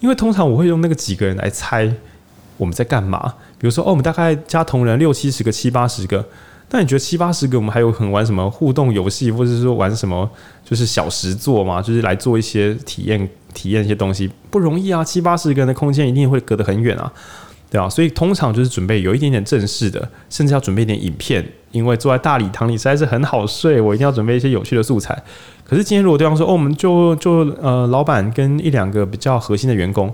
[0.00, 1.92] 因为通常我会用那个几个人来猜
[2.56, 3.34] 我们在干嘛。
[3.58, 6.26] 比如说，哦，我们大概加同仁六七十个、七八十个。
[6.70, 10.28] 那你觉得七八十个，我们还有可能玩什么互动游戏，或者是说玩什么
[10.64, 11.80] 就是小时作嘛？
[11.80, 15.04] 就是来做一些体验、体验一些东西，不容易啊！
[15.04, 17.12] 七八十个人的空间一定会隔得很远啊。
[17.68, 25.20] 对啊，所以通常就是准备有一点点正式的，甚至要准备一点影片，因为坐在大礼堂里实在是很好睡，我一定要准备一些有趣的素材。
[25.64, 30.12] 可是今天如果对方说，哦，我们就就呃，老板跟一两个比较核心的员工，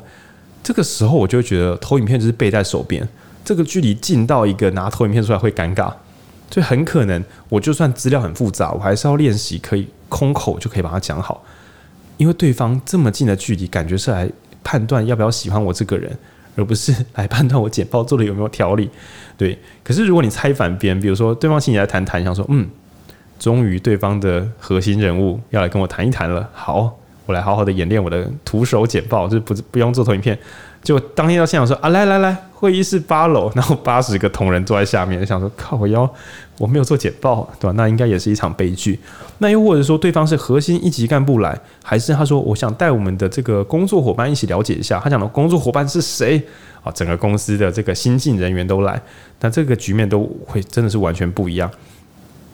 [0.62, 3.06] 这个时候我就觉得投影片就是背在手边，
[3.44, 5.92] 这个距离近到一个拿投影片出来会尴尬，
[6.52, 11.42] 所以很可能我就算资料很复杂，我还是要练习可以空口就可以把它讲好，
[12.16, 14.30] 因为对方这么近的距离，感觉是来
[14.62, 16.16] 判断要不要喜欢我这个人。
[16.54, 18.86] 而不是来判断我简报做的有没有条理，
[19.38, 19.58] 对。
[19.82, 22.68] 可是如果你猜反边，比如说对方请你来谈谈，想说，嗯，
[23.38, 26.94] 终于对方的核心人物要来跟我谈一谈了，好，
[27.24, 30.38] 我来好好的演练我的徒手简报，就是不不用做投影片。
[30.82, 36.08] 就当天到现场说啊，来来来，会议室八楼，然后八十个同仁坐在下面，想说靠我腰，
[36.58, 37.74] 我没有做简报，对吧？
[37.76, 38.98] 那应该也是一场悲剧。
[39.38, 46.42] 那又或者说，对方是核心一级干部来，还是他说我想带我们的这个工作伙伴一起了解一下，他讲的工作伙伴是谁
[46.82, 46.90] 啊？
[46.92, 49.00] 整个公司的这个新进人员都来，
[49.40, 51.70] 那这个局面都会真的是完全不一样。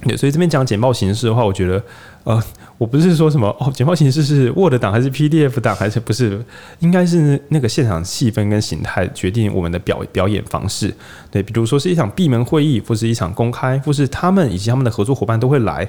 [0.03, 1.83] 对，所以这边讲简报形式的话，我觉得，
[2.23, 2.41] 呃，
[2.79, 6.41] 我不是说什么哦，简报形式是 Word 档还是 PDF 档，还是不是？
[6.79, 10.95] 应该是那个现场气氛跟形态决定我们的表表演方式。
[11.33, 15.89] 对，比如说是一场闭门会议，或是一场公开，或是他们以及他们的合作伙伴都会来。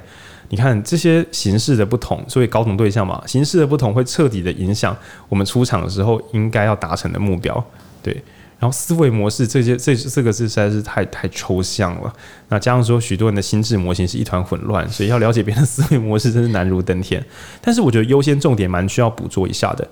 [0.49, 4.97] 你看这些形式的不同，所以高懂对象嘛，形式的不同会彻底的影响
[5.30, 7.64] 我们出场的时候应该要达成的目标。
[8.01, 8.20] 对。
[8.60, 12.14] 然后思维模式这些这四个字实在是太太抽象了。
[12.49, 17.24] 那加上说许多人的心智模型是一团混乱，所以要了解别人的思维模式真是难如登天。
[17.62, 19.88] 但是我觉得优先重点蛮需要捕捉一下的。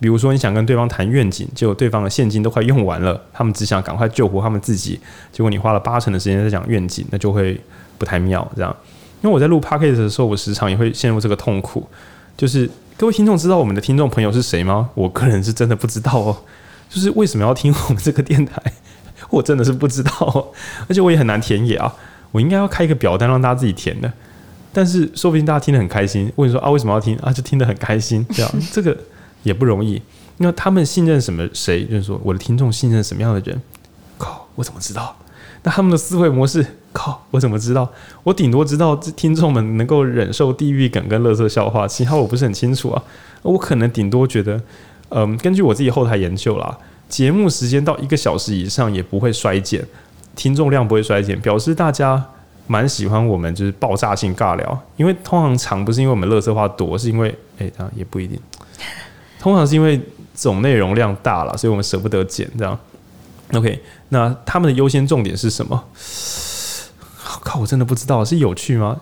[0.00, 5.00] 比如说你想跟对方谈愿景，结果对方的现金都快用完了，他们只想赶快救活他们自己，
[5.32, 7.60] 结果你花了八成的时间在讲愿景，那就会
[7.98, 8.48] 不太妙。
[8.54, 8.76] 这样，
[9.22, 11.84] 因为我在录 podcast 的时候，我时常也会陷入这个痛苦。
[12.36, 14.88] 就是各位听众知道我们的听众朋友是谁吗？
[14.94, 16.36] 我个人是真的不知道哦。
[16.88, 18.60] 就是为什么要听我们这个电台？
[19.30, 20.52] 我真的是不知道，
[20.88, 21.94] 而且我也很难填也啊。
[22.30, 24.10] 我应该要开一个表单让大家自己填的，
[24.72, 26.32] 但是说不定大家听得很开心。
[26.36, 27.32] 问说啊，为什么要听啊？
[27.32, 28.96] 就听得很开心，这样这个
[29.42, 30.00] 也不容易。
[30.38, 31.84] 那他们信任什么谁？
[31.84, 33.60] 就是说我的听众信任什么样的人？
[34.16, 35.16] 靠，我怎么知道？
[35.62, 36.64] 那他们的思维模式？
[36.92, 37.90] 靠，我怎么知道？
[38.22, 43.02] 我顶多知道这听众们能够忍受地狱梗跟垃圾笑话，其他我不是很清楚啊。
[43.42, 44.62] 我可能顶多觉得。
[45.10, 46.78] 嗯，根据我自己后台研究啦，
[47.08, 49.84] 节目时间到一个小时以上也不会衰减，
[50.36, 52.22] 听众量不会衰减，表示大家
[52.66, 54.82] 蛮喜欢我们就是爆炸性尬聊。
[54.96, 58.38] 因为通常长不是因为我们乐色话多，是因为哎，这样也不一定。
[59.40, 60.00] 通常是因为
[60.34, 62.78] 总内容量大了，所以我们舍不得剪这样。
[63.54, 63.80] OK，
[64.10, 65.84] 那他们的优先重点是什么？
[67.40, 69.00] 靠，我真的不知道，是有趣吗？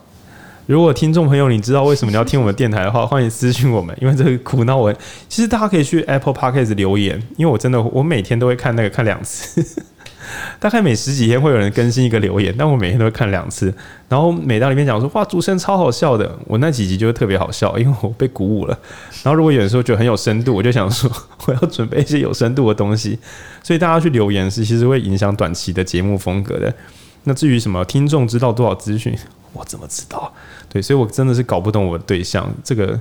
[0.66, 4.92] 如果听众朋友你知道为什么你要听我们电台的话， 欢迎私信我们，因为这个苦恼我。
[5.28, 9.64] 其实大家可以去 Apple Podcast 留言，因为我真的我每天都会看那个看两次，
[10.58, 13.72] 大概每十几天会有人更新一个留言，但我每天都会看两次。
[14.08, 18.76] 然后每到里面讲说哇，主持人超好笑的，我那几集就会特别好笑，因为我被鼓舞了。
[19.22, 21.08] 然后如果有人说觉得很有深度，我就想说
[21.46, 23.16] 我要准备一些有深度的东西。
[23.62, 26.74] 所以大家去留言是其实会影响短期的节目风格的。
[27.22, 29.16] 那至于什么听众知道多少资讯，
[29.56, 30.32] 我怎么知道？
[30.68, 32.98] 对，所以我真的是搞不懂我的对象，这个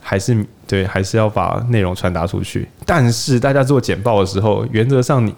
[0.00, 2.68] 还是对，还是要把内容传达出去。
[2.84, 5.34] 但是大家做简报的时候，原则上你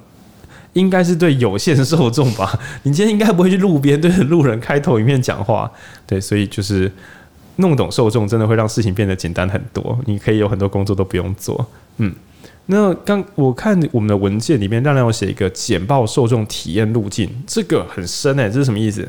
[0.72, 2.58] 应该是对有限受众吧？
[2.82, 5.70] 你今天应该不会去路边对着路人开头一面讲话，
[6.06, 6.90] 对，所以就是
[7.56, 9.98] 弄懂受众，真的会让事情变得简单很多。
[10.04, 11.66] 你可以有很多工作都不用做。
[11.98, 12.14] 嗯，
[12.66, 19.08] 那刚我看我们的文件里面，亮亮有写一个简报受众体验路径，这个很深哎、欸，这是什么意思？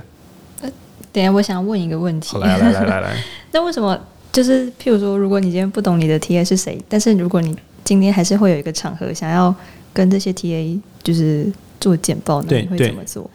[1.18, 2.38] 等下，我想问一个问题。
[2.38, 4.00] 来来来来来， 那为什么
[4.32, 9.54] 就是譬如说，如果你今天不懂你的 TA 是谁，但是如果你今天还是会有一个场合想要
[9.92, 13.30] 跟这些 TA 就是做简报，那你会怎么做？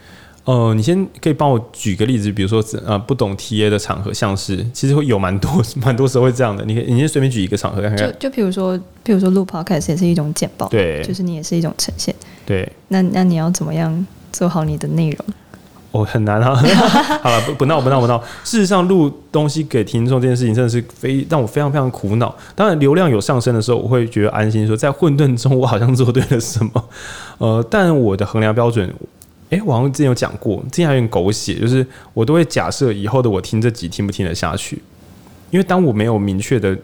[0.44, 5.50] 呃，你先可以帮我举个例子，比如说呃不懂 TA 的场合，像是其实会有蛮多
[5.82, 6.64] 蛮多时候会这样的。
[6.64, 7.98] 你可以你先随便举一个场合看看。
[7.98, 12.14] 就就譬如说，譬如说录 Podcast 也是一种简报，对，就是你也是一种呈现。
[12.46, 15.26] 对，那那你要怎么样做好你的内容？
[15.92, 16.54] 哦，很难啊！
[17.22, 18.18] 好了，不闹不闹不闹。
[18.44, 22.34] 事实上，录东西给听众这件事情真的是非让我非常非常苦恼。
[22.54, 26.84] 当然，流量有上升的时候，我会觉得安心说，在混沌中我好像做对了什么。
[27.38, 28.88] 呃，但我的衡量标准
[29.50, 34.80] 哎、欸，我好像之前有讲过，之前有点狗血，就是我都会假设以后的我听这集听不听得下去，
[35.50, 36.74] 因为当我没有明确的，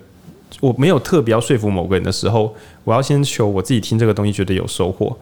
[0.60, 2.54] 我没有特别要说服某个人的时候，
[2.84, 5.16] 我要先求我自己听这个东西觉得有收获。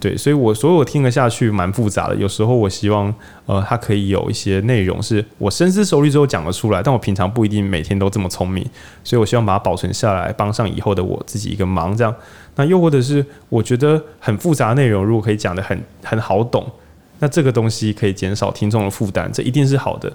[0.00, 2.14] 对，所以我所有听得下去蛮复杂的。
[2.16, 3.14] 有时候我希望，
[3.46, 8.62] 呃，它可以有一些内容是我深思熟虑之后讲得出来，但我平常不一定每天都这么聪明，
[9.02, 11.96] 所以我希望把它保存下来，帮上以后的我自己一个忙。
[11.96, 12.14] 这样，
[12.56, 16.70] 那又或者是我觉得很复杂的内容，如果可以讲得很很好懂，
[17.20, 20.12] 那这个东西可以减少听众的负担，这一定是好的。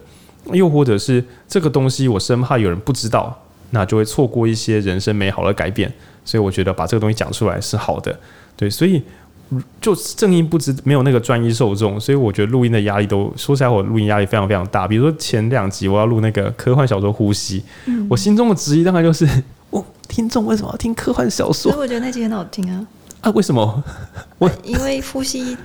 [0.54, 3.36] 又或者是这个东西我生怕有人不知道，
[3.72, 5.92] 那就会错过一些人生美好的改变。
[6.24, 8.20] 所以我觉得把这个东西讲出来是好的。
[8.56, 9.02] 对，所以。
[9.82, 14.88] 就正音不知没有那个专一受众，所以我觉得录音的压力都说起来，我录音压力非常非常大。
[14.88, 19.28] 比如说前两集我要录那个科幻小说《呼吸》，嗯，我心中的质疑大概就是：
[19.72, 21.72] 哦，听众为什么要听科幻小说？
[21.72, 22.88] 所以我觉得那集很好听啊！
[23.22, 23.84] 啊，为什么？
[24.38, 25.58] 我 因为呼吸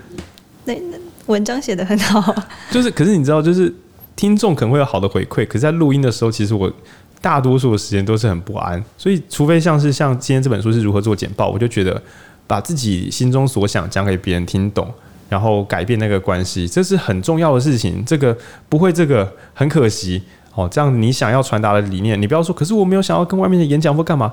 [0.65, 2.35] 那那文章写的很好，
[2.71, 3.71] 就是可是你知道，就是
[4.17, 6.73] 听众可能会有好的回馈，可是在录音的时候，其实我
[7.21, 8.83] 大多数的时间都是很不安。
[8.97, 12.03] 所以，除非像是像今天这本书是如何做简报，我就觉得。
[12.47, 14.93] 把自己心中所想讲给别人听懂，
[15.29, 18.05] 然后改变那个关系，这是很重要的事情。
[18.05, 18.37] 这个
[18.69, 20.23] 不会，这个很可惜
[20.55, 20.69] 哦。
[20.71, 22.55] 这样你想要传达的理念，你不要说。
[22.55, 24.33] 可是我没有想要跟外面的演讲或干嘛。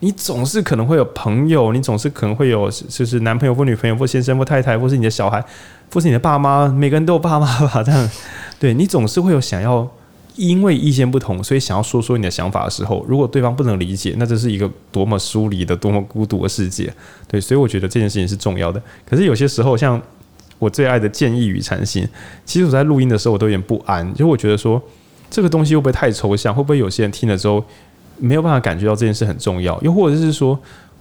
[0.00, 5.40] 你总是可能会有朋友，你总是可能会有，就是男朋友或女朋友或先生或太太，或是你的小孩，
[5.92, 6.66] 或是你的爸妈。
[6.66, 7.82] 每个人都有爸妈吧？
[7.84, 8.10] 这样，
[8.58, 9.88] 对，你总是会有想要。
[10.36, 16.92] 因为意见不同，所以想要说说你的想法的时候，如果对方不能理解，那这是一个多么疏离的、多么孤独的世界。
[17.28, 18.82] 对，所以我觉得这件事情是重要的。
[19.08, 20.00] 可是有些时候，像
[20.58, 22.08] 我最爱的建议与禅心，
[22.44, 24.80] 其实我在录音的时候我都有点不安，就我觉得说
[25.30, 26.54] 这个东西会不会太抽象？
[26.54, 27.64] 会不会有些人听了之后
[28.18, 29.80] 没有办法感觉到这件事很重要？
[29.82, 30.58] 又或者是说，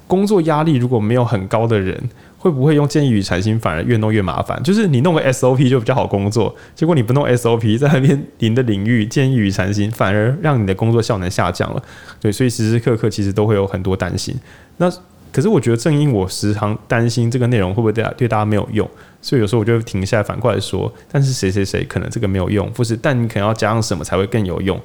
[0.08, 1.98] 工作压力如果没有很高的人，
[2.42, 4.60] 会不会用建议与禅心反而越弄越麻烦？
[4.64, 11.84] 就是你弄个 SOP 就比较好工作，结果你不弄 SOP，在那边您的领域建议与禅心反而让你的工作效能下降了。
[12.20, 14.36] 对，所以时时刻刻其实都会有很多担心。
[14.78, 14.92] 那
[15.32, 18.90] 可是我觉得正因我时常担心这个内容会不会对对大家没有用，
[19.22, 24.82] 所以有时候我就停下来反过来说，但是谁谁谁可能这个没有用，或是但你可能要加上什么才会更有用，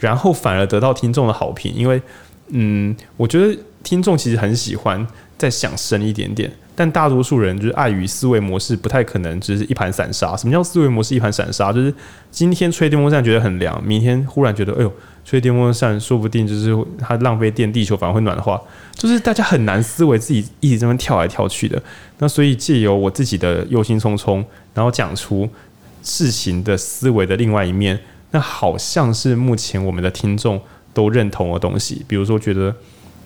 [0.00, 2.02] 然后反而得到听众的好评，因为
[2.48, 5.06] 嗯，我觉得听众其实很喜欢
[5.38, 6.52] 再想深一点点。
[6.78, 10.36] 但大多数人就是碍于思维模式，不太可能只是一盘散沙。
[10.36, 11.72] 什么叫思维模式一盘散沙？
[11.72, 11.92] 就是
[12.30, 14.92] 今天吹电风扇觉得很凉，明天忽然觉得，哎呦，
[15.24, 18.60] 吹电风扇说不定就是它浪费电，地球反而会暖化。
[18.92, 21.82] 就是大家很难思维自己一直这么跳来跳去的。
[22.18, 25.48] 那所以借由我自己的忧心忡忡，然后讲出
[26.02, 27.98] 事情的思维的另外一面，
[28.32, 30.60] 那好像是目前我们的听众
[30.92, 32.04] 都认同的东西。
[32.06, 32.74] 比如说觉得。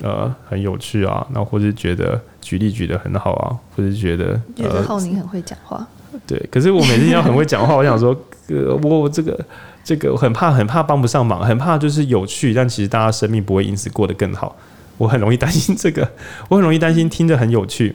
[0.02, 5.86] 呃，很有趣啊，然后或是觉得举例举得很好啊，或是觉得觉得浩宁很会讲话，
[6.26, 6.38] 对。
[6.50, 9.38] 可是我每次要很会讲话，我想说， 呃，我这个
[9.84, 14.56] 这个很怕很怕帮不上忙，很怕就是有趣，但其实大家生命不会因此过得更好。
[14.96, 16.10] 我很容易担心这个，
[16.48, 17.94] 我很容易担心听着很有趣，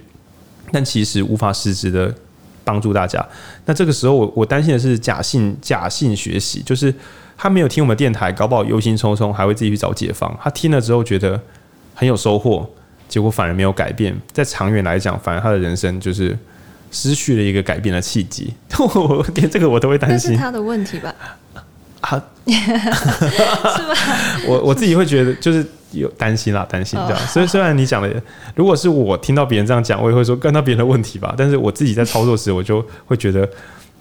[0.72, 2.14] 但其实无法实质的
[2.64, 3.26] 帮助大家。
[3.66, 6.94] 那这个时候我我担心的是假性假性学习，就是
[7.36, 10.38] 他没有听我们电台，搞不好忧心忡忡，还会自己去找解放。
[10.40, 11.42] 他听了之后觉得。
[11.96, 12.70] 很有收获，
[13.08, 14.16] 结果反而没有改变。
[14.32, 16.38] 在长远来讲，反而他的人生就是
[16.92, 18.54] 失去了一个改变的契机。
[18.78, 21.16] 我连这个我都会担心，是他的问题吧？
[22.02, 22.54] 啊， 是
[23.88, 23.96] 吧？
[24.48, 27.28] 我我自己会觉得就是有担心啦，担心这样。
[27.28, 28.22] 所以虽然你讲的，
[28.54, 31.34] 如果是我听到别人这样讲，我也会说跟到别人的问题吧。
[31.38, 33.50] 但是我自己在操作时，我就会觉得。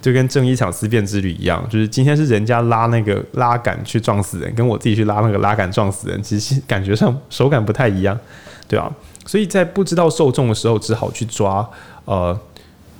[0.04, 8.18] 就跟正一场思辨之旅一样，就是今天是人家拉那个拉杆去撞死人，跟我自己去拉那个拉杆撞死人，其实感觉上手感不太一样，
[8.68, 8.92] 对啊。
[9.24, 11.66] 所以在不知道受众的时候，只好去抓
[12.04, 12.38] 呃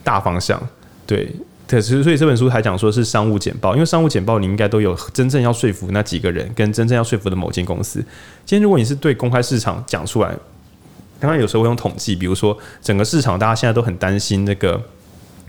[0.02, 0.59] 大方向，
[1.07, 1.30] 对。
[1.68, 8.00] 可是所以这本书还讲说是商务简报，因为商务简报你应该都有真正要说服那几个人，跟真正要说服的某间公司。
[8.46, 10.28] 今天如果你是对公开市场讲出来，
[11.20, 14.80] 刚刚有时候会用统计，比如说整个市场大家现在都很担心那个。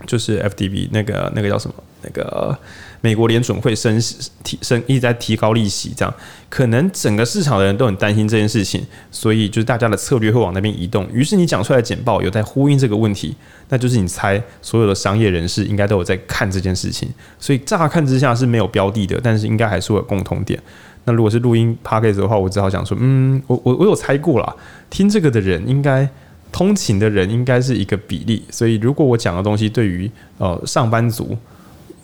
[0.06, 1.74] 就是 FDB 那个那个叫什么？
[2.02, 2.56] 那个
[3.00, 4.00] 美国联准会升
[4.44, 6.14] 提升一直在提高利息，这样
[6.48, 11.08] 可能整个市场的人都很担心这件事情，所以就是大家的策略会往那边移动。
[11.12, 13.34] 于是你讲出来的简报有在呼应这个问题，
[13.70, 17.08] 那就是你猜所有的商业人士应该都有在看这件事情。
[17.40, 20.60] 所以乍看之下是没有标的的，但是应该还是会有共同点。
[21.06, 24.54] 那如果是录音 Podcast 的话，我只好讲说，嗯，我我我有猜过啦，
[24.90, 26.08] 听这个的人应该。
[26.56, 31.36] 通勤的人应该是一个比例，所以如果我讲的东西对于呃上班族，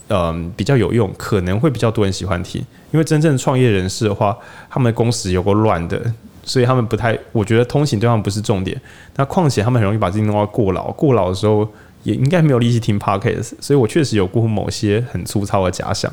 [0.09, 2.62] 嗯、呃、比较有用，可能会比较多人喜欢听。
[2.90, 4.36] 因为真正创业人士的话，
[4.68, 5.98] 他们的工时有够乱的，
[6.44, 8.78] 所以他们不太，我觉得通勤对他们不是重点。
[9.16, 11.66] 那况且他们很容易把自己弄到过劳，过劳的时候
[12.03, 16.12] 也应该没有力气听 Podcast，所以我确实有过某些很粗糙的假想，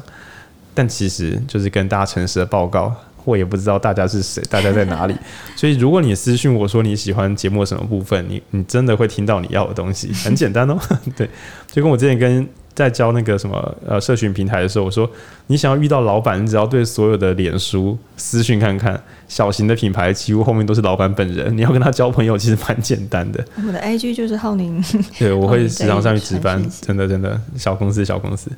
[0.73, 2.95] 但其实就是跟大家诚实的报告，
[3.25, 5.15] 我也不知道大家是谁，大家在哪里。
[5.55, 10.77] 所以如果你私信我说你喜欢节目什么部分，你你真的会听到你要的东西，很简单哦。
[11.15, 11.29] 对，
[11.71, 12.47] 就跟我之前跟。
[12.75, 15.09] 在教那个什么呃社群平台的时候，我说
[15.47, 18.97] 你想要遇到老板，你只要对所有的脸书私讯看看，
[19.27, 23.43] 小型的品牌几乎后面都是老板本人，你要跟他交朋友其实蛮简单的。
[23.67, 24.81] 我的 IG 就是浩宁，
[25.17, 28.49] 对，我会时常上去值班， 真的真的小公司小公司。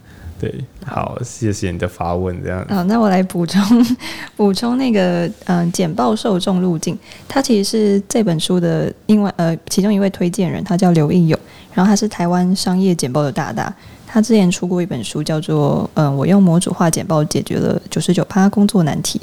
[0.42, 0.52] 对，
[0.84, 2.66] 好，谢谢你的发问，这样。
[2.68, 3.62] 好，那我来补充
[4.36, 11.40] 补充那个嗯简报受众路径，他其实是这本书的另外呃其中一位推荐人，他叫刘义勇，
[11.76, 13.72] 然后他是台湾商业简报的大大。
[14.08, 19.20] 他之前出过一本书，叫做《嗯，我用模组化简报解决了九十九趴工作难题》。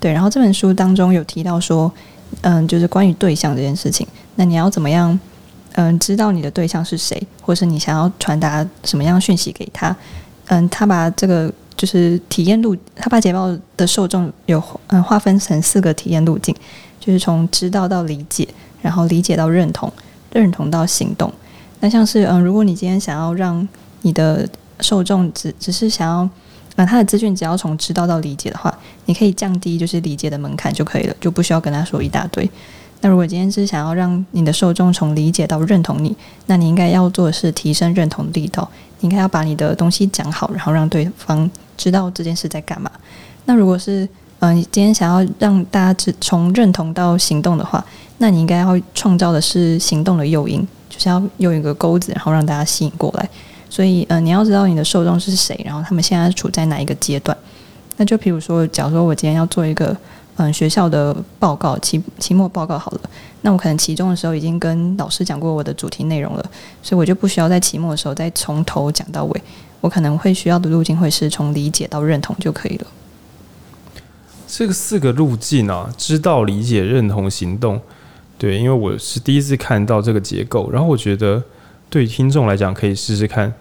[0.00, 1.92] 对，然后这本书当中有提到说，
[2.40, 4.04] 嗯，就是关于对象这件事情。
[4.36, 5.16] 那你要怎么样，
[5.74, 9.94] 嗯，知道你的对象是谁，或是你想要传达什么样讯息给他？
[10.52, 16.54] 嗯，他把这个就是体验路，他把简报的受众有嗯划分成四个体验路径，
[17.00, 18.46] 就是从知道到理解，
[18.82, 19.90] 然后理解到认同，
[20.30, 21.32] 认同到行动。
[21.80, 23.66] 那像是嗯，如果你今天想要让
[24.02, 24.46] 你的
[24.80, 26.28] 受众只只是想要，
[26.76, 28.76] 那他的资讯只要从知道到理解的话，
[29.06, 32.48] 你可以降低就是理解的门槛就可以了，就不需要跟他说一大堆。
[33.02, 38.66] 那如果今天是想要让你的受众从理解到认同你，那你应该要做的是提升认同力道，
[39.00, 42.90] 你应该要把你的东西讲好，然后让对方知道这件事在干嘛。
[43.44, 44.08] 那如果是
[44.44, 47.84] 嗯、你今天想要让大家只从认同到行动的话，
[48.18, 53.28] 那你应该要创造的是行动的诱因，就是要用一个钩子，然后让大家吸引过来。
[53.70, 57.36] 所以，呃，你要知道你的受众是谁，然后他们现在处在哪一个阶段。
[57.96, 59.96] 那就比如说，假如说我今天要做一个
[60.36, 63.00] 嗯、学校的报告，期期末报告好了，
[63.42, 66.50] 那我可能期中的时候已经跟老师讲过我的主题内容了，
[66.82, 69.42] 所以我就不需要在期末的时候再从头讲到尾。
[69.80, 72.86] 我可能会需要的路径会是从理解到认同就可以了。
[74.46, 77.80] 这个四个路径啊，知道、理解、认同、行动，
[78.38, 81.42] 对，因为我是第一次看到这个结构，然后我觉得。
[81.92, 83.52] 对听众来讲，可以试试看，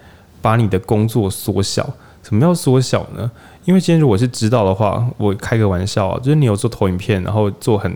[0.41, 1.84] 把你的工作缩小。
[2.24, 3.30] 什么叫缩小呢？
[3.66, 7.93] 因为今天如果是知道的话，我开个玩笑啊，就是你有做投影片，然后做很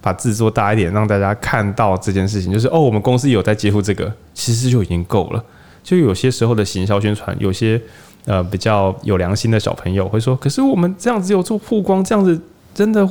[0.00, 5.44] 把字做大一点，让大家看到这件事情，就是哦，我们公司有在接触这个，其实就已经够了。
[5.82, 7.80] 就有些时候的行销宣传，有些
[8.24, 12.38] 呃比较有良心的小朋友会说，可是我们这样子有做曝光，这样子
[12.74, 13.08] 真的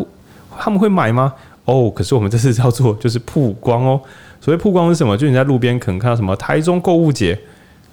[0.58, 1.34] 他们会买吗？
[1.66, 4.02] 哦，可是我们这次要做就是曝光哦。
[4.42, 5.16] 所谓曝光是什么？
[5.18, 7.40] 就你在路边可能看到什么台中购物节，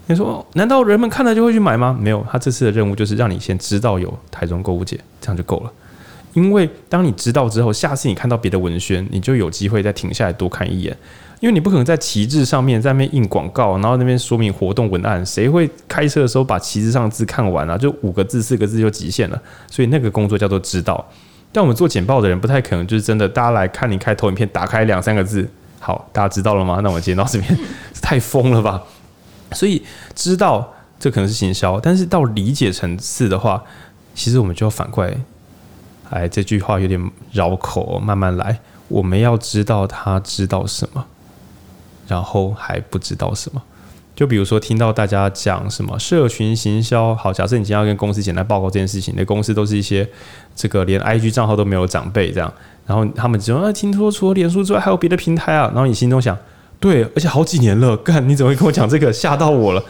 [0.06, 1.96] 你说难道人们看了就会去买吗？
[1.98, 5.72] 没有，他这次的任务就是让你先知道有台中购物节，这样就够了。
[6.32, 10.96] 因为当你知道之后，下次你看到别的文宣，你就有机会再停下来多看一眼。
[11.40, 17.76] 因为你不可能在旗帜上面在那边印广告，然后那边说明活动文案，谁会开车的时候把旗帜上的字看完啊？
[17.76, 19.42] 就五个字、四个字就极限了。
[19.70, 21.04] 所以那个工作叫做知道。
[21.52, 25.48] 但我们做简报的人不太可能就是真的，大家来看你开投影片，打开两三个字。
[25.80, 26.80] 好，大家知道了吗？
[26.82, 27.58] 那我今天到这边
[28.02, 28.82] 太疯了吧？
[29.52, 29.82] 所以
[30.14, 33.62] 知道这可能是行销，但是到理解层次的话，
[34.14, 35.16] 其实我们就要反过来。
[36.10, 38.58] 哎，这句话有点绕口，慢慢来。
[38.88, 41.04] 我们要知道他知道什么，
[42.06, 43.60] 然后还不知道什么。
[44.14, 50.08] 就比如说，听到大家讲什么社群行销，好，假设你今天要跟公司简单报告这件事情，那公司都是一些
[50.54, 52.50] 这个连 IG 账号都没有长辈这样，
[52.86, 56.38] 然后他们只说啊，听说除了脸书之外还有别的平台啊，然后你心中想，
[56.78, 59.12] 对，而且好几年了，干，你怎么会跟我讲这个？
[59.12, 59.82] 吓到我了。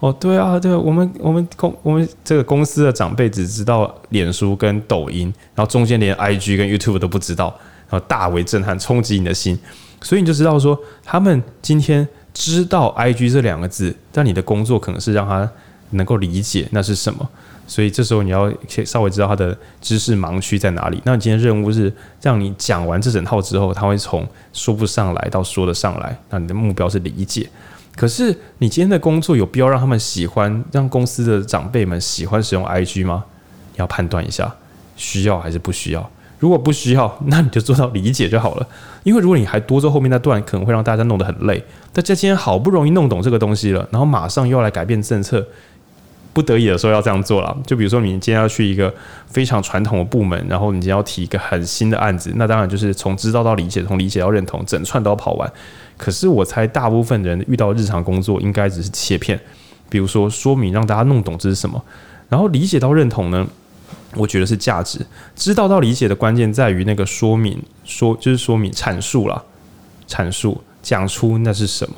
[0.00, 7.54] 哦，对啊，对啊，我们我们公我们这个公司的长辈只知道脸书跟抖音，然后中间连 IG 跟 YouTube 都不知道，
[7.88, 9.58] 然后大为震撼，冲击你的心，
[10.00, 12.06] 所以你就知道说他们今天。
[12.34, 15.46] 知道 IG 这两个字，但你的工作可能是让他
[15.90, 17.28] 能够理解那是什么，
[17.72, 18.52] 所以这时候你要
[18.84, 21.00] 稍微知道他的知识盲区在哪里。
[21.06, 21.90] 那你今天任务是
[22.20, 26.14] 让你讲完这整套之后，他会从说不上来到说得上来。
[26.28, 27.48] 那你的目标是理解。
[27.96, 33.24] 可是你今天的工作有必要让他们喜欢，让公司的长辈们喜欢使用 IG 吗？
[33.72, 34.54] 你要判断一下，
[34.94, 36.10] 需要还是不需要。
[36.38, 38.66] 如果不需要，那你就做到理解就好了。
[39.02, 41.64] 因为如果你还多做后面那段，可能会让大家弄得很累。
[41.90, 45.46] 大家今天好不容易弄懂这个东西了，然后马上又要来改变政策，
[46.32, 47.56] 不得已的时候要这样做了。
[47.66, 48.92] 就比如说你今天要去一个
[49.26, 55.52] 非常传统的部门，然后你今天要提一个很新的案子，那当然就是从知道到理解，从理解到认同，整串都要跑完。
[55.96, 59.38] 可是我猜大部分人遇到日常工作应该只是切片，
[59.88, 61.82] 比如说说明让大家弄懂这是什么，
[62.28, 63.46] 然后理解到认同呢？
[64.14, 64.98] 我觉得是价值，
[65.34, 69.42] 知道到理解的关键在于那个说明，说就是说明阐述了，
[70.06, 71.96] 阐述讲出那是什么，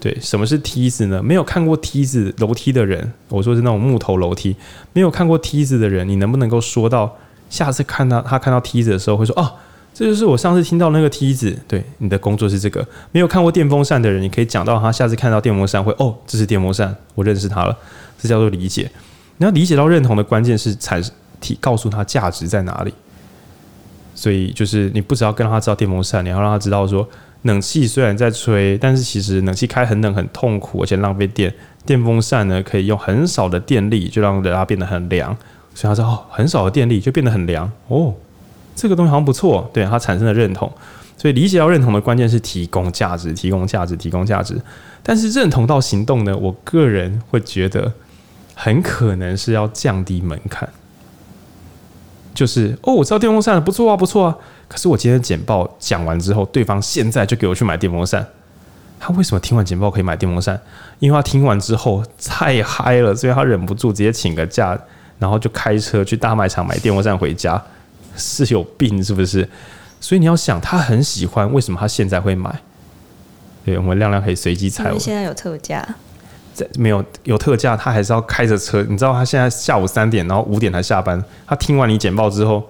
[0.00, 1.20] 对，什么是梯子呢？
[1.20, 4.54] 没有看过梯子楼梯的人，我说是那种木头楼梯，
[4.92, 7.16] 没有看过梯子的人，你能不能够说到
[7.50, 9.50] 下次看到他看到梯子的时候会说哦，
[9.92, 11.58] 这就是我上次听到那个梯子。
[11.66, 12.86] 对，你的工作是这个。
[13.10, 17.76] 没有看过电风扇的人，你可以讲到他下次看到电风扇会哦，这是电风扇，我认识他了。
[18.20, 18.88] 这叫做理解。
[19.38, 21.02] 你要理解到认同的关键是产
[21.40, 22.94] 提告诉他价值在哪里。
[24.14, 27.08] 所以就是你不只要跟他知道电风扇，你要让他知道说。
[27.48, 31.52] 冷气虽然在吹，但是其实冷气开很冷很痛苦，而且浪费电。
[31.86, 35.34] 电风扇呢，可以用很少的电力就让它变得很凉。
[35.74, 38.14] 所以他说哦，很少的电力就变得很凉哦，
[38.76, 40.70] 这个东西好像不错，对他产生了认同。
[41.16, 44.60] 所以理解到认同的关键是提供价值，提供价值，提供价值。
[45.02, 47.92] 但是认同到行动呢，我个人会觉得
[48.54, 50.68] 很可能是要降低门槛。
[52.34, 54.36] 就是哦，我知道电风扇，不错啊，不错啊。
[54.68, 58.24] 可是我今天简报讲完之后，对方现在就给我去买电风扇。
[59.00, 60.60] 他为什么听完简报可以买电风扇？
[60.98, 64.78] 因为他听完之后太嗨了，所以他忍不住直接请个假，
[65.18, 67.62] 然后就开车去大卖场买电风扇回家。
[68.16, 69.48] 是有病是不是？
[70.00, 72.60] 所以你要想，他很喜欢，为什么他现在会买？
[73.64, 74.92] 对，我们亮亮可以随机猜。
[74.98, 75.86] 现在有特价。
[76.52, 78.84] 在没有有特价，他还是要开着车。
[78.88, 81.24] 你知道他现在下午三点，然后五点才下班。
[81.46, 82.68] 他听完你简报之后。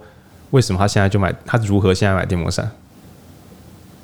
[0.51, 1.33] 为什么他现在就买？
[1.45, 2.69] 他如何现在买电风扇？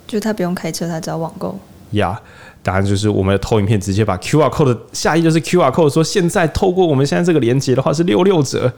[0.08, 1.58] 就他不用开车，他只要网购。
[1.92, 2.20] 呀，
[2.62, 8.72] 答案就是我们的投影片直接把 QR code 的下一就是 QR code 说，现在透过我们现在这个连接的话是六六折，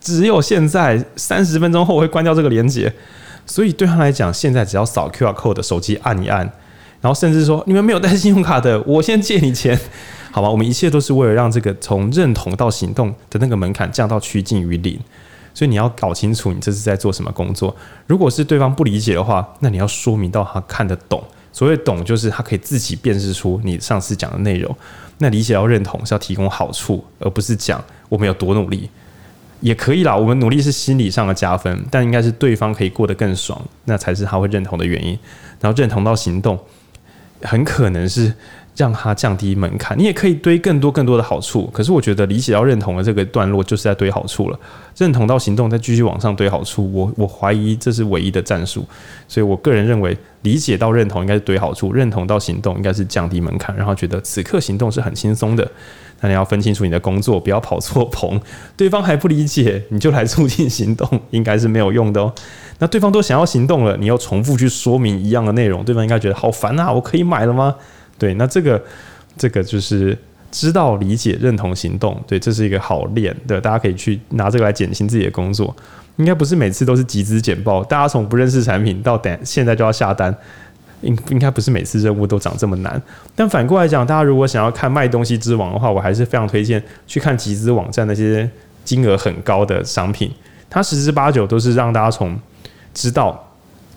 [0.00, 2.92] 只有现在三十分钟后会关掉这个连接。
[3.46, 6.40] 所以对他来讲，现在只要扫 QR code 的手机按一按，
[7.00, 9.78] 然后甚至说你们没有带信用卡的，我先借你钱，
[10.32, 10.50] 好吧？
[10.50, 14.98] 我们一切都是为了让这个从认同到行动的那个门槛降到趋近于零。
[15.54, 17.74] 所以你要搞清楚你这是在做什么工作。
[18.06, 21.22] 如果是对方不理解的话，那你要说明到他看得懂。
[21.52, 24.76] 所谓懂，就是他可以自己辨识出你上次讲的内容。
[25.18, 28.90] 那理解到认同是要提供好处，而不是讲我们有多努力。
[29.60, 35.18] 也可以啦，我们努力是心理上的加分，但应该是对方可以过得更爽，那才是他会认同的原因。
[35.60, 36.58] 然后认同到行动，
[37.42, 38.34] 很可能是。
[38.76, 41.70] 让他降低门槛，你也可以堆更多更多的好处。
[41.72, 44.58] 可是我觉得理解到认同的这个段落就是在堆好处了，
[44.96, 46.92] 认同到行动再继续往上堆好处。
[46.92, 48.84] 我我怀疑这是唯一的战术，
[49.28, 55.70] 所以我个人认为理解到认同应该是堆好处，认同到行动应该是降低门槛，然后觉得此刻行动是很轻松的。
[56.20, 58.40] 那你要分清楚你的工作，不要跑错棚。
[58.76, 62.32] 对方还不理解，你就来促进行动，应该是没有用的哦。
[62.78, 66.90] 那对方都想要行动了，你要重复去说明一样的内容，对方应该觉得好烦啊！
[66.90, 67.74] 我可以买了吗？
[68.18, 68.82] 对，那这个
[69.36, 70.16] 这个就是
[70.52, 75.74] 知道、理解、认同、行动，对，这是一个好练的，大家可以去拿这个来减轻自己的工作。
[76.16, 80.32] 应该不是每次都是集资简报，大家从不认识产品到等现在就要下单，
[81.00, 83.02] 应应该不是每次任务都长这么难。
[83.34, 88.48] 但反过来讲，大家如果想要看卖东西之王的话，我还是非常推荐去看集资网站那些
[88.84, 90.30] 金额很高的商品，
[90.70, 92.38] 它十之八九都是让大家从
[92.94, 93.50] 知道。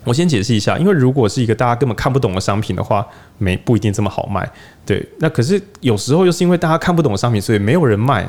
[0.08, 3.06] 我先解释一下，因为如果是一个大家根本看不懂的商品的话，
[3.38, 4.50] 没不一定这么好卖。
[4.86, 8.28] 对，那可是有时候又是因为大家看不懂的商品，所以没有人卖，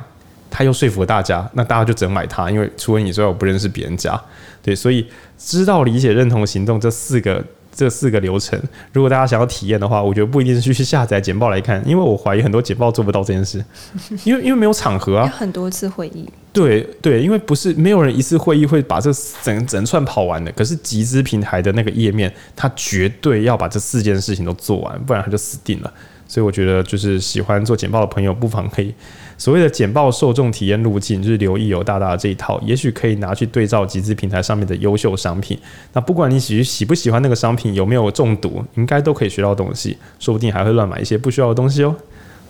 [0.51, 4.21] 他又说服了大家，那大家就只能买它，因为除了你之外，我不认识别人家。
[4.61, 5.07] 对，所以
[5.39, 7.45] 知道、理解、认同、行动这四个。
[7.79, 8.61] 这四个流程，
[8.93, 13.65] 如果大家想要体验的话，我觉得不一定是去下载简报来看，因为我怀疑很多简报做不到这件事，
[14.25, 19.13] 因为因为没有场合啊，有很多次会议，对对，因为不是没有人一次会议会把这
[19.45, 25.93] 整整串跑完的，可是集资平台的那个页面，它绝对要把这四件事情都做完，不然它就死定了。
[26.27, 28.93] 所以我觉得，就是喜欢做简报的朋友，不妨可以
[29.39, 35.57] 所谓的简报受众体验路径，就是留意有大大的这一套，也许可以拿去对照集资平台上面的优秀商品。
[35.93, 41.95] 那不管你喜喜不喜欢那个商品，有没有中毒，应该都可以学到东西，说不定还会乱买一些不需要的东西哦。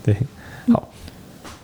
[0.03, 0.17] 对，
[0.73, 0.89] 好。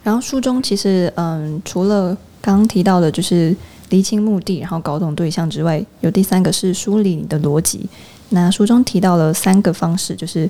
[0.02, 3.56] 然后书中其实，嗯，除了刚刚提到的，就是
[3.88, 7.88] 厘清目的，然后搞懂对象之外，有第三个是梳理你的逻辑。
[8.28, 10.48] 那书中提到了三个方式，就是。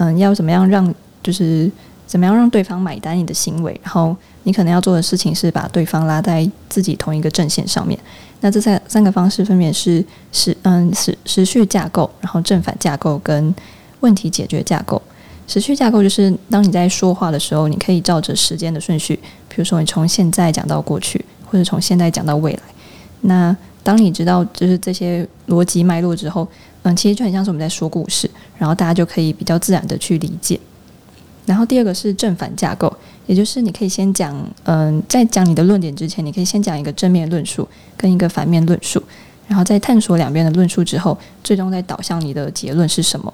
[0.00, 1.68] 嗯，要怎么样让就是
[2.08, 3.78] 怎么样让对方买单你的行为？
[3.84, 7.96] 然后你可能要做的事情是把对方拉在自己同一个阵线上面。
[8.40, 13.54] 那这三三个方式分别是时嗯时时序架构，然后正反架构跟
[14.00, 15.00] 问题解决架构。
[15.46, 19.14] 时序架构就是当你在说话的时候，你可以照着时间的顺序，
[19.48, 22.60] 比如说你从现在讲到过去，或者从现在讲到未来。
[23.20, 26.48] 那当你知道就是这些逻辑脉络之后。
[26.84, 30.58] 嗯，其实就很像是我们在说故事，然后大家就可以比较自然的去理解。
[31.48, 32.94] 然后第二个是正反架构，
[33.26, 37.66] 也就是你可以先讲，嗯，在讲你的论点之前，你可以先讲一个正面论述
[37.96, 39.02] 跟一个反面论述，
[39.46, 43.32] 然后在探索两边的论述之后，最终再导向你的结论是什么。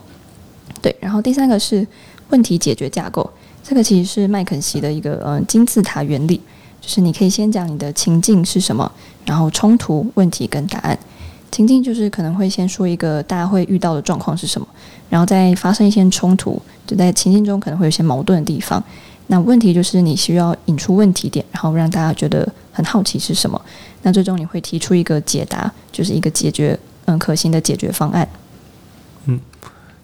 [0.81, 1.85] 对，然后第三个是
[2.29, 3.29] 问题解决架构。
[3.65, 6.37] 这个其实是麦肯锡的一个呃金字塔原理，
[6.81, 8.91] 就是你可以先讲你的情境是什么，
[9.25, 10.97] 然后冲突、问题跟答案。
[11.51, 14.67] 情境就是可能会先说一个大家会遇到的状况是什么，
[15.09, 18.83] 然后再发生一些冲突，就在情境中可能会有些矛盾的地方。
[19.29, 23.61] 那问题就是你需要引出问题点，然后让大家觉得很好奇是什么。
[24.03, 28.29] 那最终你会提出一个解答，就是一个解决嗯可行的解决方案。
[29.25, 29.41] 嗯，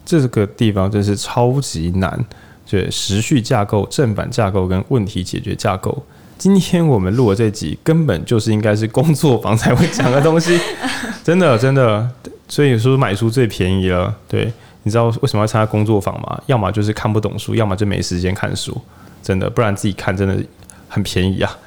[0.03, 2.25] 这个地方真是超级难，
[2.67, 6.03] 对，时序架构、正反架构跟问题解决架构。
[6.39, 10.59] 今天我们录的这集根本就是应该是工作坊才会讲的东西，
[11.23, 12.09] 真的真的，
[12.47, 14.11] 所以说买书最便宜了。
[14.27, 14.51] 对，
[14.83, 16.41] 你知道为什么要参加工作坊吗？
[16.47, 18.79] 要么就是看不懂书，要么就没时间看书，
[19.21, 20.37] 真的，不然自己看真的
[20.87, 21.57] 很便宜啊。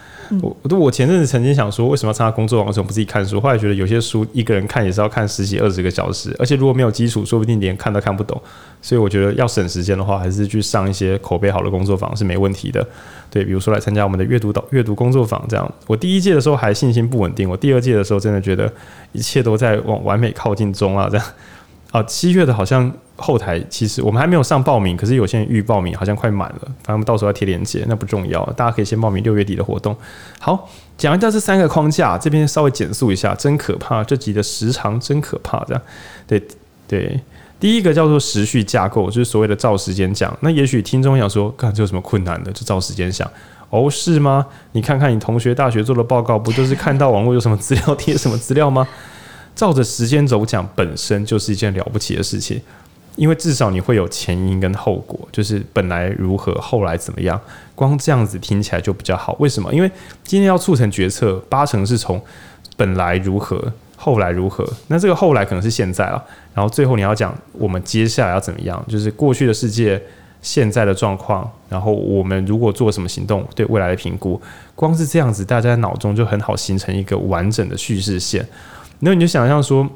[0.40, 2.66] 我我前阵子曾经想说，为什么要参加工作坊？
[2.66, 3.38] 为什么不自己看书？
[3.38, 8.40] 后来觉得有些书一个人看也是要看十几二十个小时，而且如果没有基础，说不定连看都看不懂。
[8.80, 12.84] 所以我觉得要省时间的话，还是去上一些口碑好的工作坊是没问题的。
[13.30, 15.72] 对，比如说来参加我们的阅读导阅读工作坊这样。
[15.86, 18.72] 我第一届的时候还信心不稳定，我第二届的时候真的觉得
[19.12, 21.26] 一切都在往完美靠近中啊，这样。
[21.94, 29.96] 啊，七月的好像后台其实我们还没有上报名，可是有些人预报名好像快满了，反正我们到时候要贴链接，那不重要，大家可以先报名六月底的活动。
[30.40, 30.68] 好，
[30.98, 35.80] 讲一下这三个框架，这边稍微减速一下，真可怕，这集的时长真可怕，这样。
[36.26, 36.42] 对
[36.88, 37.20] 对，
[37.60, 40.36] 第一个叫做时序架构，就是所谓的照时间讲。
[40.40, 43.30] 那也许听众想说，看这有什么困难的，就照时间想。
[43.70, 44.44] 哦，是吗？
[44.72, 48.84] 你看看你同学大学做的报告，不就是看到网络有什么资料贴什么资料吗？
[49.54, 52.60] 照着时间轴讲本身就是一件了不起的事情，
[53.16, 57.40] 因为至少你会有前因跟后果，就是本来如何，后来怎么样。
[57.76, 59.36] 光这样子听起来就比较好。
[59.40, 59.72] 为什么？
[59.74, 59.90] 因为
[60.24, 62.20] 今天要促成决策，八成是从
[62.76, 64.64] 本来如何，后来如何。
[64.88, 66.24] 那这个后来可能是现在了，
[66.54, 70.00] 然后最后你要讲我们接下来要怎么样，就是过去的世界、
[70.40, 74.40] 现在的状况，然后我们如果做什么行动，对未来的评估。
[74.74, 78.46] 光是这样子，大家脑中就很好形成一个完整的叙事线。
[79.04, 79.86] 那你就想象说，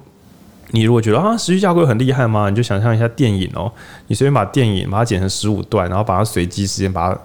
[0.73, 2.51] 你如果觉得啊，时序架构很厉害吗？
[2.51, 3.73] 你就想象一下电影哦，
[4.09, 7.19] 你随便把电影把它剪成十五段，然后把它随机时间把它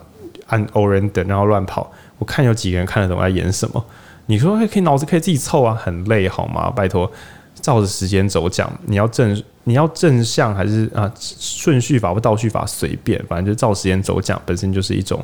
[0.47, 3.85] 按 random 然后乱跑，我看有几个人看得懂在演什么？
[4.27, 6.69] 你说可以脑子可以自己凑啊，很累好吗？
[6.69, 7.11] 拜托，
[7.55, 15.21] 照着时间轴讲，你要正你要正向还是啊顺序法或倒序法随便，反正就照时间轴讲，本身就是一种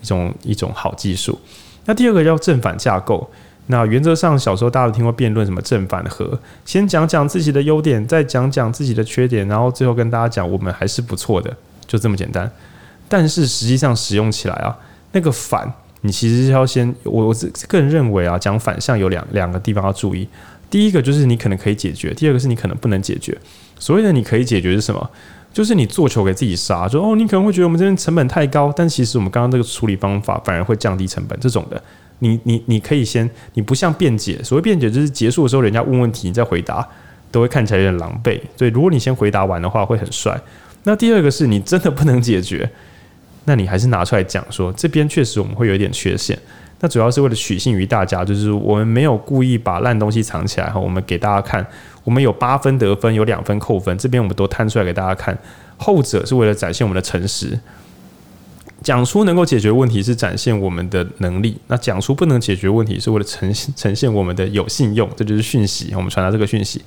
[0.00, 1.38] 一种一种好技术。
[1.84, 3.30] 那第二个叫正反架构。
[3.70, 11.56] 那原则上，小时候大家都听过辩论，什么正反合，先讲讲自己的优点，再讲讲自己的缺点，然后最后跟大家讲我们还是不错的，
[11.86, 12.50] 就这么简单。
[13.08, 14.76] 但是实际上使用起来啊，
[15.12, 17.34] 那个反，你其实是要先，我我
[17.68, 20.28] 个人认为啊，讲反向有两两个地方要注意。
[20.68, 23.36] 第一个就是你可能可以解决，第二个是你可能不能解决。
[23.78, 25.10] 所谓的你可以解决是什么？
[25.52, 31.82] 就是你做球给自己杀，说哦，你可能会觉得我们这边成本太高，但其实我们刚刚这个处理方法反而会降低成本，这种的。
[32.20, 36.86] 你你你可以先，你不像辩解，所谓辩解就是结束的时候，人家问问题，你再回答，
[37.30, 38.38] 都会看起来有点狼狈。
[38.56, 40.38] 所以如果你先回答完的话，会很帅。
[40.84, 42.70] 那第二个是你真的不能解决，
[43.46, 46.38] 那你还是拿出来讲说，这边确实我们会有一点缺陷。
[46.80, 51.66] 那主要是为了取信于大家，就是我们没有故意把烂东西藏起来哈，我们给大家看，
[52.04, 55.36] 我们有八分得分，有两分扣分，这边我们都摊出来给大家看。
[55.76, 57.58] 后者是为了展现我们的诚实。
[58.82, 65.92] 讲出能够解决问题是展现我们的能力，那讲出不能解决问题是为了呈现 呈现我们的有信用，这就是讯息。
[65.94, 66.80] 我们传达这个讯息，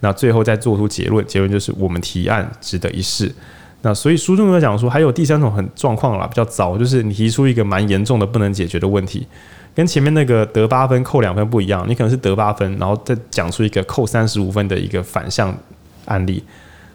[0.00, 3.34] 那最后再做出结论，结论就是我们提案值得一试。
[3.80, 9.26] 那所以书中有讲说，还有第三种很状况啦，比较糟，就是你提出一个蛮严重的不能解决的问题，
[9.74, 15.56] 跟前面那个得八分扣两分不一样，你可能是得八分，然后再讲出一个扣三十五分的一个反向
[16.06, 16.42] 案例。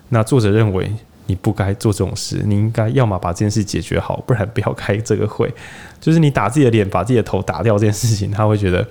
[0.09, 0.91] 那作者认为。
[1.27, 5.51] 你不该做这种事，你应该要么把这件事解决好，不然不要开这个会。
[5.99, 8.87] 就是你打自己的脸，把自己的头打掉这件事情，他会觉得，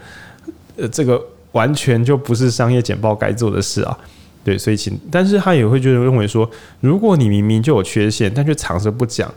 [0.77, 3.97] 呃，这个完全就不是商业简报该做的事啊。
[4.43, 6.51] 对，所以请，但是他也会觉得认为说，
[6.81, 9.32] 如果你明明就有缺陷，但却藏着不讲，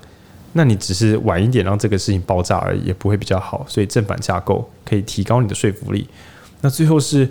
[0.58, 3.66] 那你只是晚一点让这个事情爆炸而已，也不会比较好。
[3.70, 6.06] 所以正反架构可以提高你的说服力。
[6.60, 7.30] 那最后是，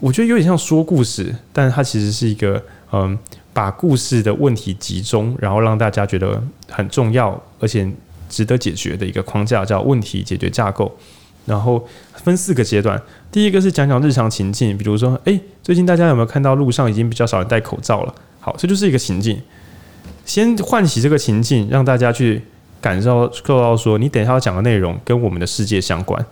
[0.00, 3.18] 我觉得有点像说故事，但它其实是一个，嗯。
[3.54, 7.88] 把故事的问题集中，然后让大家觉得很重要，而且
[8.28, 10.92] 值得解决的一个框架，叫问题解决架构。
[11.46, 13.00] 然后分四个阶段，
[13.30, 18.12] 第一个是讲讲日常情境，比如说，诶，最近大家有没有看到路上已经比较少人戴口罩了？
[18.40, 19.40] 好，这就是一个情境。
[20.24, 22.42] 先唤起这个情境，让大家去
[22.80, 26.24] 感受受到说，你等一下要讲的内容跟我们的世界相关。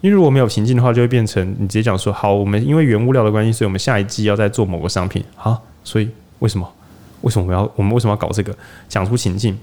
[0.00, 5.24] 因为如果没有情境的话，就会变成你直接讲说，好，我们因为原物料的关系，所以我们下一季要再做某个商品。
[5.34, 6.08] 好，所以。
[6.40, 6.70] 为什么？
[7.22, 8.54] 为什么我们要我们为什么要搞这个？
[8.90, 9.56] 讲出情境，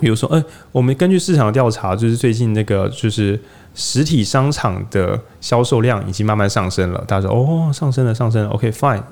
[0.00, 0.42] 比如说，哎、
[0.72, 3.38] 我们根据市场调查，就是最近那个就是
[3.74, 7.04] 实体商场的销售量已经慢慢上升了。
[7.06, 8.48] 大家说，哦，上升了，上升了。
[8.48, 9.02] OK，fine。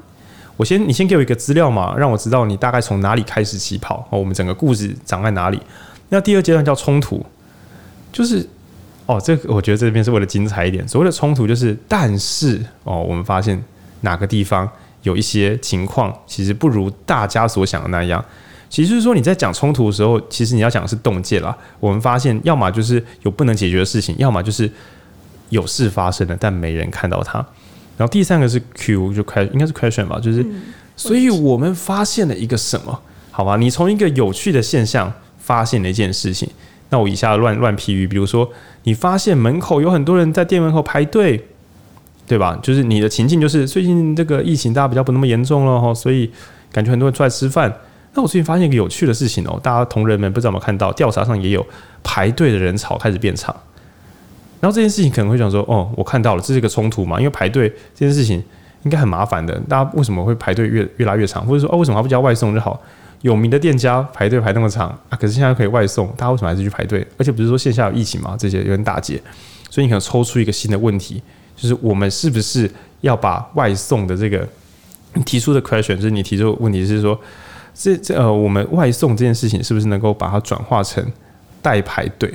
[0.59, 4.07] 我先，你先给我一个资料嘛，让我知道你大概从哪里开始起跑。
[4.11, 5.63] 哦，我们整个故事长在哪里？
[6.09, 7.25] 那第二阶段叫冲突，
[8.11, 8.45] 就是
[9.07, 10.87] 哦，这个我觉得这边是为了精彩一点。
[10.89, 13.63] 所谓的冲突就是，但是哦，我们发现
[14.01, 14.69] 哪个地方
[15.05, 18.23] 有一些情况，其实不如大家所想的那样。
[18.69, 21.57] 其实就是说，你在讲冲突的时候，其实你要讲的是洞见啦。
[21.79, 24.71] 我们发现，要么就是有不能解决的事情，要么就是
[25.51, 27.47] 有事发生了，但没人看到它。
[27.99, 30.47] 然后第三个是 Q，就开应该是 question 吧，就是，
[30.97, 32.99] 所以我们发现了一个什么？
[33.31, 36.49] 好吧，你从一个有趣的现象发现了一件事情。
[36.91, 38.51] 那我以下乱乱批语，比如说，
[38.85, 41.47] 你发现门口有很多人在店门口排队，
[42.27, 42.59] 对吧？
[42.63, 46.31] 就是你的情境就是最近这个疫情大家比较不那么严重了哈，所以
[46.73, 47.71] 感觉很多人出来吃饭。
[48.15, 51.65] 那我最近发现一个有趣的事情哦，大家同仁们不知道有没有看到，调查上也有
[52.03, 53.55] 排队的人潮开始变长。
[54.61, 57.19] 然后这件事情可能会想说，哦，我看到了，这是一个冲突嘛？
[57.19, 58.43] 因为排队这件事情
[58.83, 61.47] 应该很麻烦的，大家为什么会排队越越来越长？
[61.47, 62.81] 或者说，哦，为什么还不叫外送就好？
[63.23, 67.07] 有名的店家排队排那么长啊，可是现在可以外送，大家为什么还是去排队？
[67.17, 68.37] 而且不是说线下有疫情嘛？
[68.39, 69.21] 这些有点打结，
[69.71, 71.23] 所以你可能抽出一个新的问题，
[71.57, 72.71] 就是我们是不是
[73.01, 74.47] 要把外送的这个
[75.25, 77.19] 提出的 question，就是你提出的问题是说。
[77.81, 81.05] 这这呃，我们外送这件事情是不是能够把它转化成
[81.63, 82.29] 代排队？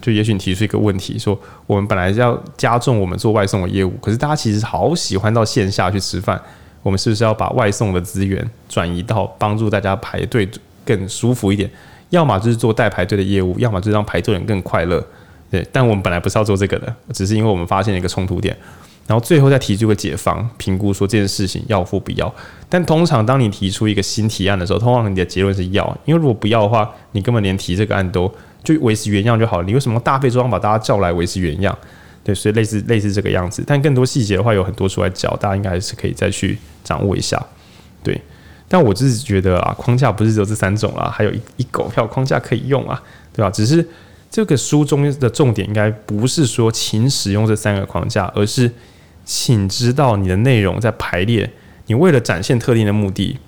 [0.00, 6.40] 就也许你提出一个问题，说我们本来是要加重我们做外送的业务，可是大家其实好喜欢到线下去吃饭，
[6.82, 10.48] 我们是不是要把外送的资源转移到帮助大家排队
[10.84, 11.70] 更舒服一点？
[12.10, 15.04] 要么就是做代排队的业务，要么就是让排队人更快乐。
[15.50, 18.56] 对，但我们本来不是要做这个的，只是因为我们发现了一个冲突点。
[19.06, 22.32] 然后最后再提出个解方评估，说这件事情要或不要。
[22.68, 28.32] 但通常当你提出一个新提案的时候，通常你的结论是要，因为如果不要的话，你根本连提这个案都
[28.62, 29.64] 就维持原样就好了。
[29.64, 31.76] 你为什么大费周章把大家叫来维持原样？
[32.22, 33.64] 对，所以类似类似这个样子。
[33.66, 37.40] 但更多细节的话，有很多出来教，大家应该还是可以再去掌握一下。
[38.02, 38.20] 对，
[38.68, 43.50] 但我自己觉得啊，框架不是只有这三种啊，还有一一狗票框架可以用啊，对吧？
[43.50, 43.86] 只是
[44.30, 48.70] 这个书中的重点应该不是说请使用这三个框架，而是。
[49.22, 51.48] 请知道你的内容在排列，
[51.86, 53.38] 你为了展现特定的目的，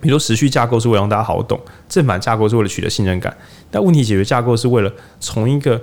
[0.00, 1.58] 比如说时序架构是为了让大家好懂，
[1.88, 3.36] 正反架构是为了取得信任感，
[3.70, 5.80] 但问题解决架构是为了从一个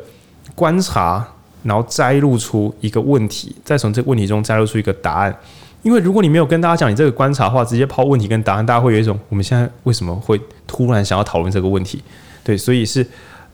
[0.53, 1.25] 观察，
[1.63, 5.37] 然后摘录出一个问题，再从这个问题中摘录出一个答案。
[5.83, 12.01] 因为如果你没有跟大家讲你这个观察的话，直接抛问题跟答案，大家会有一种我们现在为什么会突然想要讨论这个问题？
[12.43, 13.05] 对，所以是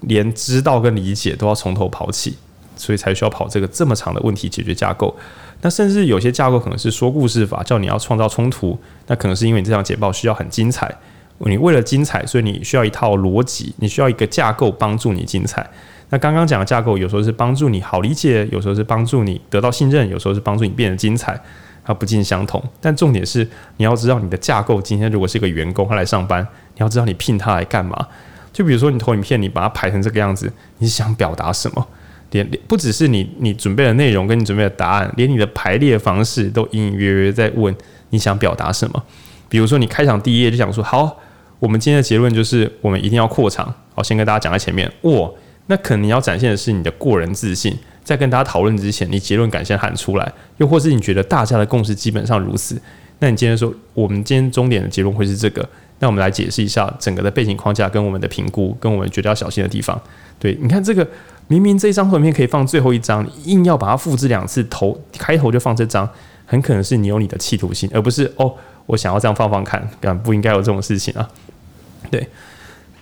[0.02, 2.38] 连知道跟理解都要从头跑起，
[2.82, 5.16] 所以才需要跑这个这么长的问题解决架构。
[5.62, 8.78] 那甚至有些架构可能是说故事法，叫你要创造冲突。
[9.06, 10.92] 那可能是因为你这张简报需要很精彩，
[11.38, 15.70] 你为了精彩，所以你需要一套逻辑，你需要一个架构帮助你精彩。
[16.10, 21.40] 那刚刚讲的架构，有时候是帮助你好理解，有时候是帮助你得到信任，有时候是帮助你变得精彩，
[21.86, 22.62] 它不尽相同。
[22.82, 23.48] 但重点是
[23.78, 24.82] 你要知道你的架构。
[24.82, 26.42] 今天如果是一个员工，他来上班，
[26.76, 28.08] 你要知道你聘他来干嘛。
[28.52, 31.88] 就比如说你投影片，你把它排成这个样子，你想表达什么？
[32.32, 37.76] 连不只是你你准备的内容跟你准备的答案，连你的排列方式都隐隐约约在问
[38.10, 39.04] 你想表达什么。
[39.50, 41.20] 比如说你开场第一页就想说，好，
[41.60, 43.74] 我们今天的结论就是我们一定要扩场。
[43.94, 44.90] 好，先跟大家讲在前面。
[45.02, 45.30] 哇，
[45.68, 52.82] 那可能你要展现的是你的过人自信，在跟大家讨论之前，你结论敢先喊出来，又或是你觉得大家的共识基本上如此，
[53.20, 55.68] 那你今天说我们今天终点的结论会是这个，
[56.00, 60.02] 那我们来解释一下整个的背景框架跟我们的评估，跟我们觉得要小心的地方。
[60.40, 61.06] 对，你看这个。
[61.48, 66.10] 明明这张图片可以放最后一张，硬要把它复制两次，头开头就放这张，
[66.46, 68.54] 很可能是你有你的企图心，而不是哦，
[68.86, 69.86] 我想要这样放放看，
[70.24, 71.30] 不应该有这种事情啊。
[72.10, 72.28] 对，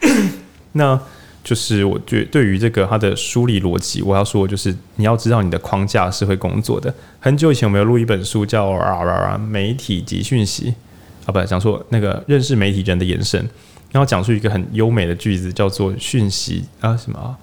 [0.73, 0.99] 那
[1.43, 6.93] 就是我觉对于这个它的梳理逻辑，我要说就是你要知道你的框架是会工作的。
[7.19, 10.71] 很久以前我们有录一本书叫《啊啊啊媒体及讯息》，
[11.25, 13.39] 啊，不，讲说那个认识媒体人的延伸，
[13.91, 17.37] 然后讲出一个很优美的句子，叫做“讯息啊什么”。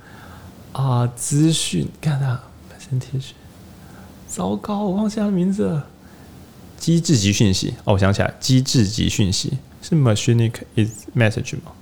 [1.15, 3.33] 资讯，看他本身贴纸，
[4.29, 5.87] 糟糕，我忘记他的名字了。
[6.79, 11.73] 机制级讯息，哦，我想起来，机制级讯息是 machinic is message 吗？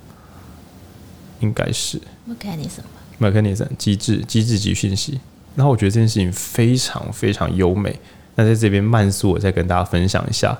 [1.40, 5.20] 应该是 mechanism，mechanism 机制，机制级讯息。
[5.56, 7.98] 然后我觉得这件事情非常非常优美。
[8.36, 10.56] 那在这边慢速，我再跟大家分享一下，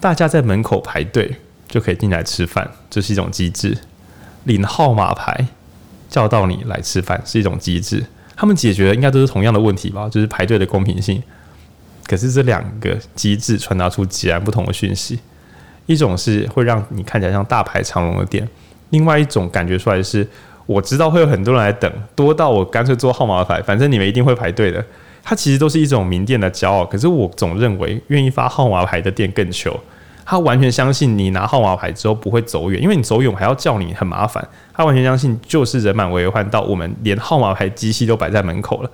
[0.00, 1.36] 大家在门口排队
[1.68, 3.76] 就可以进来吃饭，这是一种机制，
[4.44, 5.48] 领号码牌。
[6.10, 8.04] 叫到你来吃饭是一种机制，
[8.36, 11.22] 他们解决的应该都是同样的问题吧，就是排队的公平性。
[12.06, 15.20] 可是这两个机制传达出截然不同的讯息，
[15.86, 18.46] 一种是会让你看起来像大排长龙的店，
[18.90, 20.26] 另外一种感觉出来是，
[20.66, 24.84] 我知道会有很多人来等，多到我干脆做号码牌，反正你们一定会排队的。
[25.22, 29.78] 它其实都是一种名店的骄傲，可是我总认为愿意发号码牌的店更糗。
[30.30, 34.48] 他完全相信你拿号码牌之后不会走远，因为你走远还要叫你很麻烦。
[34.72, 38.90] 他完全相信就是人满为患，到我们连号码牌机器都摆在门口了，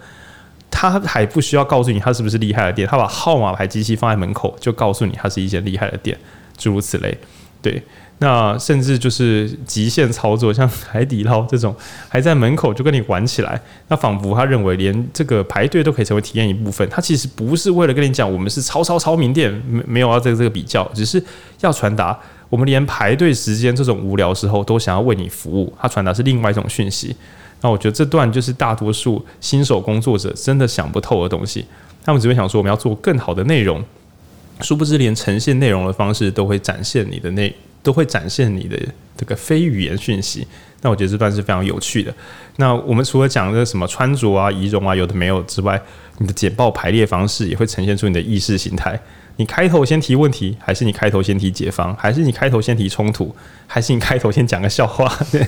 [0.70, 6.18] 他还不需要告诉你他是不是厉害的店，他把号码牌机器放在门口就告诉你他是一间厉害的店，
[6.56, 7.14] 诸如此类，
[7.60, 7.82] 对。
[8.18, 11.76] 那甚至就是极限操作，像海底捞这种，
[12.08, 13.60] 还在门口就跟你玩起来。
[13.88, 16.88] 那仿佛他认为连这个排队都可以成为体验一部分。
[16.88, 21.22] 他其实不是为了跟你讲我们是超超超名店，没没有要在这个比较，只是
[21.60, 22.18] 要传达
[22.48, 25.70] 我们连排队时间这种无聊时候都想要为你服务。
[25.78, 27.14] 他传达是另外一种讯息。
[27.60, 31.66] 那我觉得这段就是大多数新手工作者真的想不透的东西。
[32.02, 33.84] 他们只会想说我们要做更好的内容，
[34.62, 37.54] 殊不知连呈现内容的方式都会展现你的内。
[37.86, 38.76] 都会展现你的
[39.16, 40.44] 这个非语言讯息，
[40.82, 42.12] 那我觉得这段是非常有趣的。
[42.56, 45.80] 那我们除了讲这什么穿着啊、仪容啊，有的没有之外，
[46.18, 49.00] 你的简报排列方式也会呈现出你的意识形态。
[49.36, 53.32] 你开头先提问题，还是你开头先提解方，还是你开头先提冲突，
[53.68, 55.06] 还是你开头先讲个笑话？
[55.30, 55.46] 对，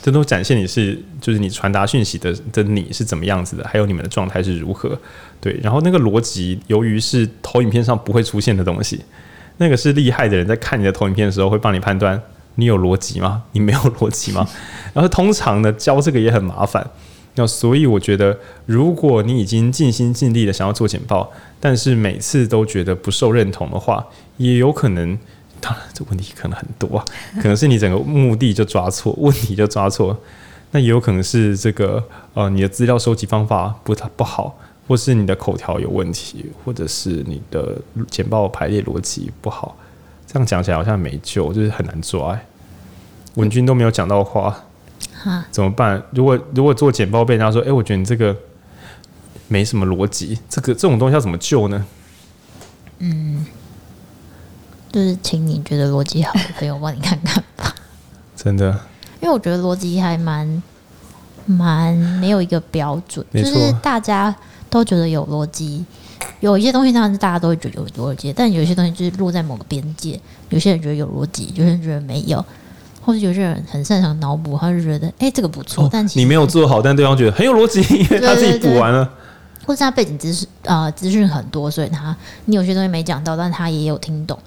[0.00, 4.96] 这都展现你是就是你传达讯息的的你是怎么样子的，还有你们的状态是如何。
[5.40, 9.00] 对，然后那个逻辑，由于是投影片上不会出现的东西。
[9.58, 12.20] 那个是厉害的人，在看你的投影片的时候，会帮你判断
[12.56, 13.42] 你有逻辑吗？
[13.52, 14.48] 你没有逻辑吗？
[14.92, 16.90] 然后通常呢，教这个也很麻烦。
[17.34, 24.06] 那所以我觉得，如果你已经尽心尽力的想要做简报，但是每次都觉得不受认同的话，
[24.36, 25.18] 也有可能，
[25.58, 27.04] 当然这问题可能很多啊，
[27.40, 30.14] 可能是你整个目的就抓错，问题就抓错，
[30.72, 32.04] 那也有可能是这个
[32.34, 34.58] 呃，你的资料收集方法不太不好。
[34.88, 37.78] 或是你的口条有问题，或者是你的
[38.10, 39.76] 简报排列逻辑不好，
[40.26, 42.38] 这样讲起来好像没救，就是很难抓。
[43.34, 44.64] 文君都没有讲到话，
[45.14, 46.02] 哈怎么办？
[46.10, 48.36] 如果如果做简报被人家说，哎、欸，我觉得你这个
[49.48, 51.86] 没什么逻辑，这个这种东西要怎么救呢？
[52.98, 53.46] 嗯，
[54.90, 57.74] 就是请你觉得逻辑好的朋友帮你看看吧。
[58.36, 58.70] 真的，
[59.20, 60.62] 因为我觉得逻辑还蛮
[61.46, 64.34] 蛮没有一个标准，就是大家。
[64.72, 65.84] 都觉得有逻辑，
[66.40, 70.18] 有一些东西当然是大家都会觉得有逻辑，但有些东西就是落在某个边界。
[70.48, 72.42] 有些人觉得有逻辑，有些人觉得没有，
[73.02, 79.06] 或者有些人很擅长脑补，他就觉得哎、欸、这个不错，哦、但你没有做好，但对方觉得很有逻辑，因为 他自己补完了，
[79.66, 82.16] 或者他背景知识啊资讯很多，所以他
[82.46, 84.38] 你有些东西没讲到，但他也有听懂，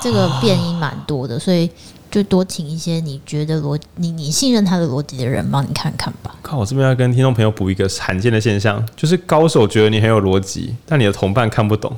[0.00, 1.68] 这个变音蛮多的，所以。
[2.12, 6.36] 就多请一些你觉得逻你你信任他的逻辑的人帮你看看吧。
[6.42, 11.96] 靠，我这边要跟听众朋友补一个罕见的现象，就是高手觉得你很有逻辑，但你的同伴看不懂，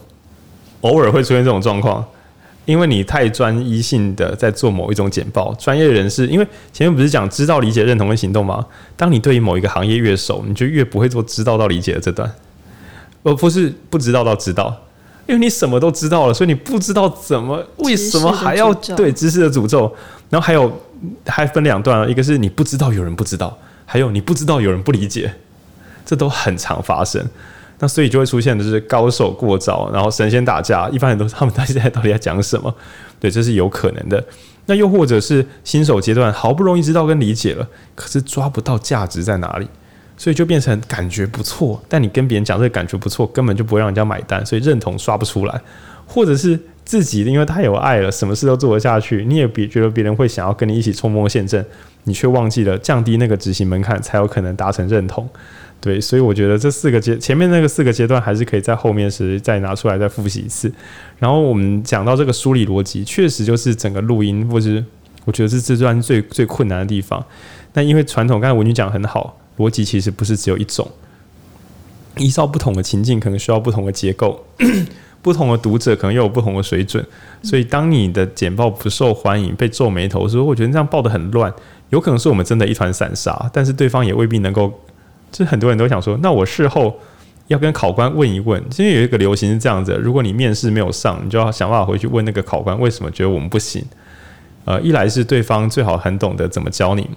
[0.82, 2.04] 偶尔会出现这种状况，
[2.64, 5.52] 因为你太专一性的在做某一种简报。
[5.54, 8.64] 专业人士，因为前面不是讲知道、理解、认同跟行动吗？
[8.96, 12.32] 当你对于某一个行业越熟，你就越不会做知道到理解的这段，
[13.24, 14.80] 而不是不知道到知道。
[15.26, 19.90] 因为你什么都知道了，所以你不知道怎么为什么还要对知识的诅咒。
[20.30, 20.80] 然后还有
[21.26, 23.56] 还分两段，一个是你不知道有人不知道，
[23.86, 25.32] 还有你不知道有人不理解，
[26.04, 27.24] 这都很常发生。
[27.78, 32.74] 那所以就会出现的是高手过招，然后神仙打架，一般人都他们到现在到底在讲什么？
[33.20, 34.24] 对，这是有可能的。
[34.66, 39.68] 那又或者是新手阶段好不容易知道跟理解了，可是抓不到价值在哪里。
[40.24, 45.60] 所以就变成感觉不错，但你跟别人讲这个感觉不错，根本就不会让人家买单，所以认同刷不出来，
[46.06, 51.62] 或者是自己因为太有爱了，什么事都做得下去，你也别觉得别人会想要跟你一起冲锋陷阵，
[52.04, 55.28] 你却忘记了降低那个执行门槛，才有可能达成认同。
[55.78, 60.72] 对，所以我觉得这四个阶前面那个四个阶段还是可以在后面时再拿出来再复习一次。
[61.18, 64.82] 然后我们讲到这个梳理逻辑，确实就是整个录音，或是
[65.26, 67.22] 我觉得是这段最最困难的地方。
[67.74, 69.38] 那因为传统刚才文君讲很好。
[69.58, 70.90] 逻辑其实不是只有一种，
[72.16, 74.44] 依照不同的情境，可能需要不同的结构，
[75.22, 77.04] 不同的读者可能又有不同的水准。
[77.42, 81.52] 所以，当你的简报不受欢迎，被皱眉头说，我觉得这样报得很乱，
[81.90, 84.72] 有可能是我们真的一团散沙，但是对方也未必能够。
[85.32, 86.96] 就很多人都想说，那我事后
[87.48, 93.84] 要跟考官问一问，因为有一个流行是这样子：如果你面试没有上，你就要想办法回去问那个考官为什么觉得我们不行。
[94.64, 97.10] 呃，一来是对方最好很懂得怎么教你。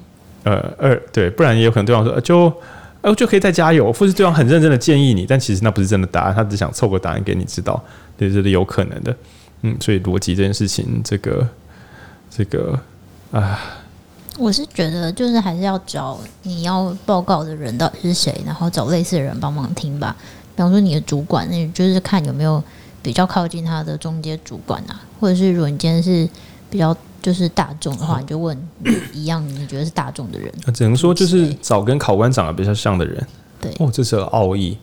[0.47, 2.53] 呃，二对，不然也有可能对方说就，
[3.01, 7.83] 呃，就可以再加油，或是对方很认真的建议你，但其实那不是真的答案，他只想凑个答案给你知道，
[8.15, 9.13] 对，这是有可能的，
[9.63, 11.45] 嗯，所以逻辑这件事情，这个，
[12.29, 12.79] 这个，
[13.33, 13.59] 啊，
[14.37, 20.15] 我是觉得就是还是要找你要报告的人到底是谁，然后找类似的人帮忙听吧，
[20.55, 22.63] 比方说你的主管，那就是看有没有
[23.01, 26.29] 比较靠近他的中间主管啊，或者是如果你今天是
[26.69, 28.57] 比较就是大众的话，你就问
[29.13, 30.51] 一样你觉得是大众的人。
[30.73, 33.27] 只能说就是找跟考官长得比较像的人。
[33.59, 34.77] 对哦，这是个奥义。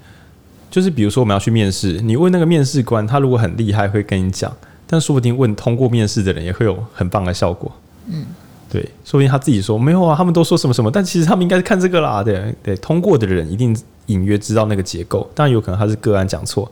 [0.71, 4.53] 就是比如说我们要去面试，你问那个面试官，他如果很厉害，会跟你讲，
[4.89, 7.71] 但说不定问通过面试的人也会有很棒的效果。
[8.07, 8.27] 嗯，
[8.69, 12.25] 对，说不定他自己说没有啊，他们都说什么什么，但其实他们应该是看这个啦。
[12.25, 16.69] 对对，通过的人一定隐约知道那个结构，当然有可能他是个案讲错。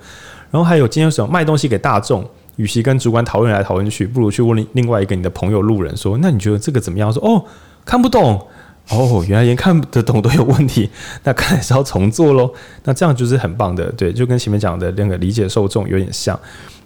[0.50, 7.12] 然后还有今天什么卖东西给大众，与其跟主管讨论来讨论去，不如去问另外一个你的朋友路人说，那你觉得这个怎么样？
[7.12, 7.44] 说哦，
[7.84, 8.46] 看不懂。
[8.90, 10.90] 哦，原来连看得懂都有问题，
[11.22, 12.52] 那看来是要重做喽。
[12.82, 16.38] 那这样就是很棒的，对，就跟前面讲的那个理解受众有点像，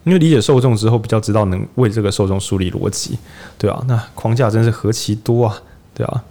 [0.05, 3.18] 因为理解受众之后，比较知道能为这个受众梳理逻辑，
[3.56, 5.59] 对啊，那框架真是何其多啊，
[5.94, 6.22] 对啊。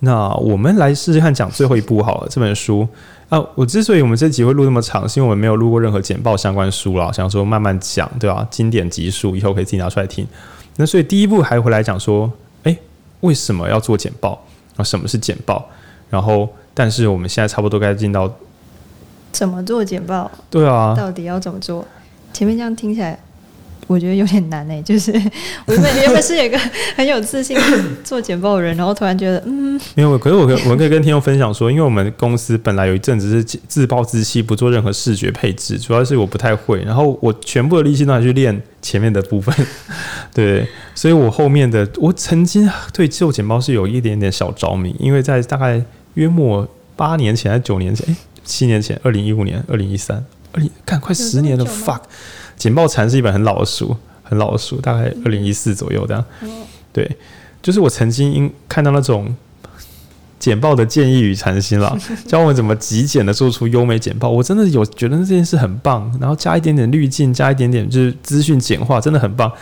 [0.00, 2.86] 那我们来试试看讲最后一步好了，这本书
[3.28, 8.48] 啊，我之所以我们这集会录那么长，是因为我们没有录过任何简报相关书啦，想说慢慢讲，对吧、啊？
[8.50, 10.26] 经典集数以后可以自己拿出来听。
[10.76, 12.30] 那所以第一步还回来讲说。
[13.20, 14.38] 为什么要做简报
[14.76, 14.84] 啊？
[14.84, 15.66] 什么是简报？
[16.10, 18.30] 然后，但是我们现在差不多该进到
[19.32, 20.30] 怎么做简报？
[20.50, 21.84] 对啊，到底要怎么做？
[22.34, 23.18] 前面这样听起来。
[23.86, 25.12] 我觉得有点难呢、欸， 就是
[25.64, 26.58] 我原本原本是有一个
[26.96, 27.56] 很有自信
[28.02, 39.54] 做简报的人，然后突然觉得嗯，没有，可是我可我们可以跟听众分享说，因为我们公司本来有一阵子是自暴自弃，不做任何视觉配置，主要是我不太会，然后我全部的力气都拿去练前面的部分，
[40.34, 45.80] 对，所以我后面的我曾经对做简报是有一点点小着迷，因为在大概
[46.14, 52.00] 约莫八年前还是九年前，哎，七年前，二零一五年、二零一三、二零，看快十年了，fuck。
[52.56, 56.24] 简报禅是一本很老的书，很老的书，大概二零一四左右这样。
[56.92, 57.10] 对，
[57.62, 59.34] 就是我曾经因看到那种
[60.38, 61.96] 简报的建议与禅心啦，
[62.26, 64.28] 教我们怎么极简的做出优美简报。
[64.28, 69.52] 我真的有觉得这件事很棒，然后加一点点滤镜，加一点点就是资讯简化，真的很棒。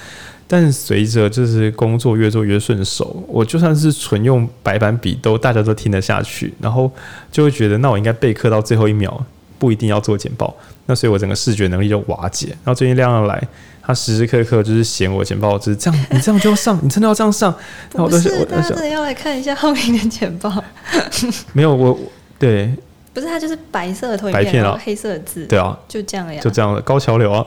[0.46, 6.90] 但随着就是工作越做越顺手，我就算是纯用白板笔都大家都听得下去，然后
[7.32, 9.24] 就会觉得那我应该备课到最后一秒，
[9.64, 10.54] 不一定要做简报。
[10.84, 12.48] 那所以，我整个视觉能力就瓦解。
[12.48, 13.42] 然后最近亮亮来，
[13.80, 17.50] 他时时刻刻就是嫌我简报，就是这样， 你这样就要上，你真的要这样上。
[17.94, 20.62] 然后我都是，我真的要来看一下后面的简报。
[21.54, 21.98] 没有我，
[22.38, 22.70] 对，
[23.14, 27.46] 不是他就是白色的投影片，然后黑色的字，对啊，就这样呀，就这样的高桥流啊，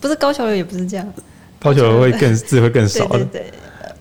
[0.00, 1.12] 不是高桥流，也不是这样，
[1.58, 3.59] 高桥流会更字会更少的，对对对。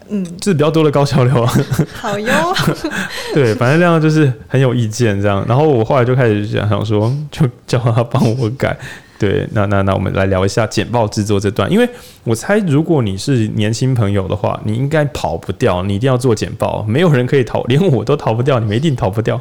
[0.10, 1.54] 嗯，字比较多的高桥流啊，
[1.94, 2.34] 好哟。
[3.34, 5.46] 对，反正这样就是很有意见这样。
[5.48, 8.78] 然后我后来就开始想想说，就叫他帮我改。
[9.20, 11.88] 对，那那那我们来聊一下简报制作这段，因为
[12.24, 19.40] 我猜如果你是年轻朋友的话，你应该跑不掉，你一定要做简报，没有人可以逃，连我都逃不掉，你们一定逃不掉。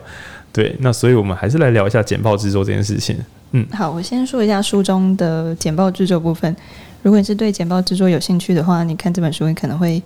[0.53, 3.17] 对，那所以我们还是来聊一下简报制作这件事情。
[3.53, 6.55] 嗯，好，我先说一下书中的简报制作部分。
[7.03, 10.03] 如果你是对简报制作有兴趣的话，你看这本书，你可能会。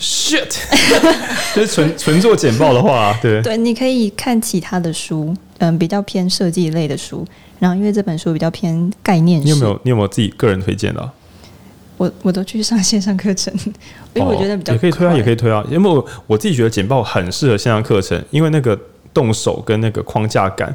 [0.00, 0.56] Shit，
[1.54, 7.26] 就是纯纯做简报的话，对对，你可以看其他的书，嗯，比较偏设计类的书。
[7.58, 11.12] 然后因为这本书比较偏概念，你有没有你有没有自己个人推荐的啊？
[11.98, 13.52] 我我都去上线上课程，
[14.14, 15.62] 因为我觉得比较、哦、也可以推啊，也可以推啊。
[15.70, 18.78] 因为我我自己觉得简报很适合线上课程，因为那个
[19.12, 20.74] 动手跟那个框架感，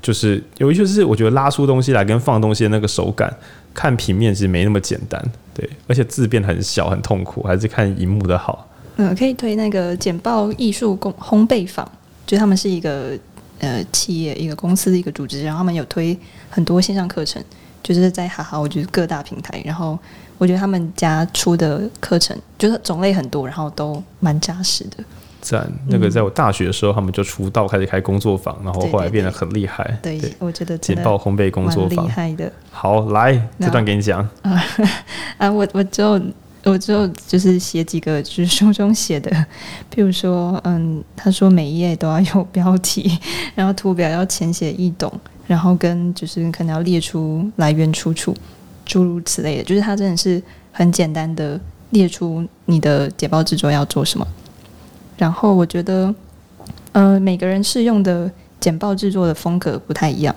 [0.00, 3.30] 就是有一些是我觉得拉出东西来跟放东西的那个手感。
[3.74, 5.22] 看平面其实没那么简单，
[5.54, 8.68] 对，而且字变很小，很痛苦，还是看荧幕的好。
[8.96, 11.90] 嗯，可以推那个简报艺术工烘焙坊，
[12.26, 13.16] 就他们是一个
[13.58, 16.18] 呃企业，一个公司的一个组织，然后他们有推
[16.50, 17.42] 很多线上课程，
[17.82, 19.98] 就是在哈哈，我觉得各大平台，然后
[20.38, 25.02] 我觉得他们家出的课程就是种类很多，然后都蛮扎实的。
[25.42, 29.84] 赞，那个在我大学的时候，他们就出道开始开工作坊，然后后来变得很厉害。
[30.00, 32.50] 对，对，对，对，我觉得简报烘焙工作坊厉害的。
[32.70, 34.20] 好，来这段给你讲。
[34.42, 34.64] 啊
[35.36, 36.20] 啊，我我就
[36.62, 39.30] 我就就是写几个，就是书中写的，
[39.92, 43.18] 譬如说，嗯，他说每一页都要有标题，
[43.56, 45.12] 然后图表要浅显易懂，
[45.48, 48.32] 然后跟就是可能要列出来源出处，
[48.86, 50.40] 诸如此类的，就是他真的是
[50.70, 51.60] 很简单的
[51.90, 54.24] 列出你的简报制作要做什么。
[55.16, 56.14] 然后我觉得，
[56.92, 58.30] 呃，每个人适用的
[58.60, 60.34] 简报制作的风格不太一样，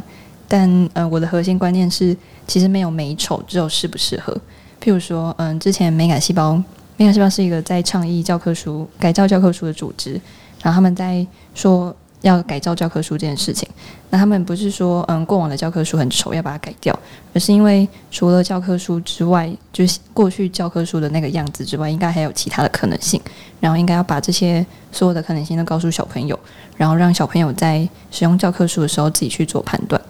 [0.48, 2.16] 但呃，我的核心观念是，
[2.48, 4.34] 其实没有美丑，只有适不适合。
[4.82, 6.54] 譬如说，嗯、之前美感细胞，
[6.98, 10.14] 美感细胞是一个在倡议教科书改造教科书的组织，
[10.62, 11.96] 然后他们在说。
[12.22, 13.68] 要改造教科书这件事情，
[14.10, 16.98] 那他们不是说，嗯，过往的教科书很丑，要把它改掉，
[17.34, 23.22] 而是因为除了教科书之外，就是过去教科书的那个样子之外，应该还有其他的可能性，
[23.60, 26.40] 然后应该要把这些所有的可能性都告诉小朋友，
[26.78, 30.02] 然后让小朋友在使用教科书的时候自己去做判断。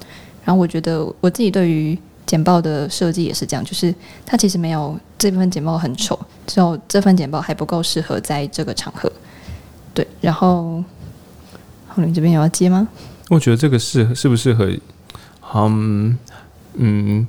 [0.46, 3.94] 然后我觉得我自己对于简报的设计也是这样，就是
[4.26, 6.18] 它其实没有这份简报很丑，
[6.48, 9.12] 只有这份简报还不够适合在这个场合。
[9.94, 10.84] 对，然后
[12.04, 12.88] 你这边有要接吗？
[13.30, 14.70] 我觉得这个适适不适合？
[15.54, 16.18] 嗯
[16.76, 17.28] 嗯，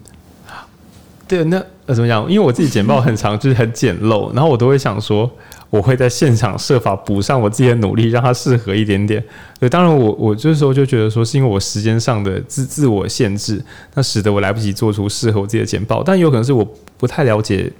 [1.29, 2.23] 对，那呃怎么讲？
[2.31, 5.31] 因为我自己简报很长，就是很简陋，然后我都会想说。
[5.69, 9.23] 我会在现场设法补上我自己的努力，让它适合一点点。
[9.59, 13.63] 对，当然我我这时候就觉得说，是因为我时间上的自自我限制，
[13.95, 16.05] 那使得我来不及做出适合我自己的简报。
[16.05, 16.65] 但有可能是我
[16.97, 17.71] 不太了解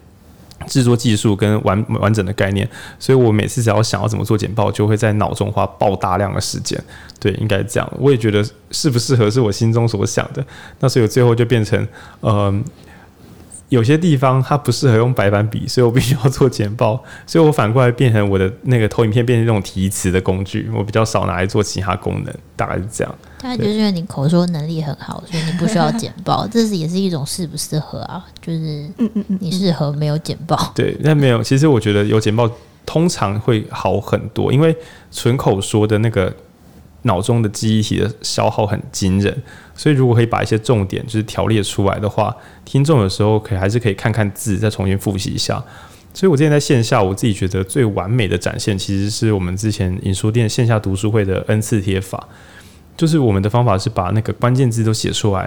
[0.67, 2.69] 制作技术跟完完整的概念，
[2.99, 6.79] 所以我每次只要想要怎么做简报，就会在脑中花爆大量的时间。
[7.19, 7.93] 对，应该这样。
[7.99, 10.45] 我也觉得适不适合是我心中所想的。
[10.81, 11.87] 那所以我最后就变成
[12.23, 12.65] 嗯。
[13.69, 23.15] 有些地方它不适合用白板笔，所以我必须要做简报， 所以我反过来变成我的那个投影片变成这种提词的工具，我比较少拿来做其他功能，大概是这样。
[23.41, 28.25] 大概就是因为你口说能力很好，所以你不需要简报， 这是也是一种适不适合啊？
[28.41, 28.59] 就是
[28.99, 30.57] 嗯嗯嗯，你适合没有简报？
[30.75, 31.43] 对，那没有。
[31.43, 32.49] 其实我觉得有简报
[32.85, 34.77] 通常会好很多，因为
[35.11, 36.33] 纯口说的那个。
[37.07, 39.43] 脑中的记忆体的消耗很惊人，
[39.75, 45.63] 所以如果可以把一些重点就是条列出来的话，听众有时候可以还是可以看看字，再重新复习一下。
[46.13, 52.27] 所以我之前在线下，我自己觉得最完美的展现，其实是我们之前影书店线下读书会的 N 次贴法，
[52.97, 55.43] 就是我们的方法是把那个关键字都写出来，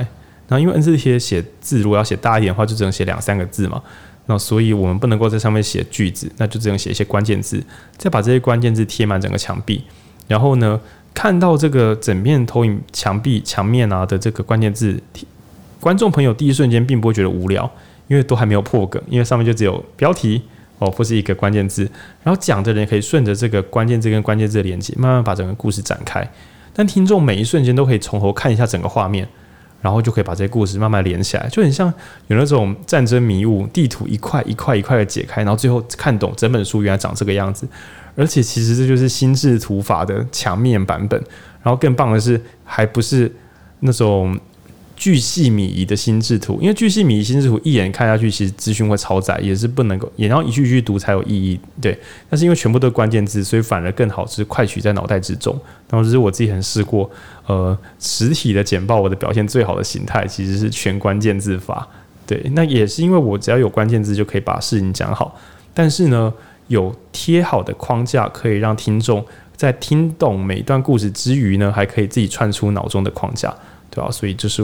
[0.47, 3.81] 然后因为 N 次贴写字如果要写大一点的话，就只能写两三个字嘛，
[4.27, 7.63] 那所以我们不能够在上面写句子，那就只能写一些关键字，
[7.97, 9.83] 再把这些关键字贴满整个墙壁，
[10.27, 10.79] 然后呢，
[11.13, 15.01] 看到这个整面投影墙壁墙面啊的这个关键字，
[15.79, 17.69] 观众朋友第一瞬间并不会觉得无聊，
[18.07, 20.41] 因为都还没有破梗，因为上面就只有标题
[20.77, 21.83] 哦或是一个关键字，
[22.23, 26.25] 然后讲的人可以顺着这个关键字跟关键字的连接，慢慢把整个故事展开。
[26.73, 29.27] 但听众每一瞬间都可以从头看一下整个画面，
[29.81, 31.93] 然后就可以把这些故事慢慢连起来，就很像
[32.27, 37.67] 有那种战争迷雾，地图一块一块一块的解开，然后最后看懂整本书原来长这个样子。
[38.15, 41.17] 而且其实这就是心智图法的墙面版本，
[41.63, 43.31] 然后更棒的是，还不是
[43.79, 44.37] 那种
[44.99, 51.57] 巨细靡遗的心智图，因为巨细靡遗心智图一眼看下去，其实资讯会超载，也是不能够，也要一句一句读才有意义。
[51.81, 51.97] 对，
[52.29, 55.57] 但是因为全部都是关键字，所以反而更好，是快取在脑袋之中。
[55.89, 57.09] 然后这是我自己很试过，
[57.47, 61.87] 呃，实体的简报，我的表现最好的形态其实是全关键字法。
[62.27, 65.35] 对，那也是因为我只要有关键字就可以把事情讲好，
[65.73, 66.31] 但是呢。
[66.69, 73.51] 有贴好的框架，可以让听众在听懂每一段故事之余呢，还可以自己串出脑中的框架，
[73.89, 74.11] 对、啊？
[74.11, 74.63] 所以就是，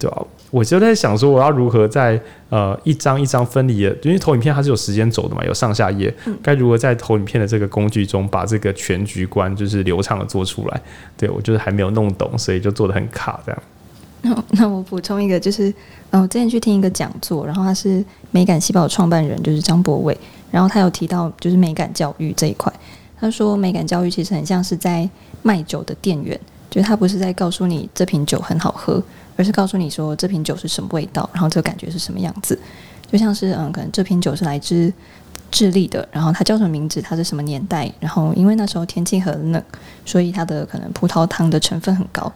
[0.00, 0.26] 对吧、啊？
[0.50, 6.12] 我就在想说，我要如何在呃一张一张分离的，因为投影片它是有时间轴的嘛，有上下页，
[6.42, 10.80] 该如何在投影片的这个工具中把这个全局观就是流畅的做出来？
[11.16, 13.62] 对，我就是还没有弄懂，所以就做的很卡这样。
[14.22, 15.72] 那那我补充一个，就是
[16.10, 20.16] 嗯，我之前去听一个讲座，然后他是美感细胞的创办人，就是张博伟。
[20.50, 22.72] 然后他有提到，就是美感教育这一块。
[23.18, 25.08] 他说，美感教育其实很像是在
[25.42, 29.02] 卖酒的店员，就是他不是在告诉你这瓶酒很好喝，
[29.40, 32.58] 而是告诉你说这瓶酒是什么味道，然后这个感觉是什么样子。
[33.10, 34.92] 就像是嗯，可能这瓶酒是来自
[35.50, 39.64] 智利的，然后它叫什么名字，它是什么年代，然后因为那时候天气很冷，
[40.04, 42.30] 所以它的可能葡萄糖的成分很高。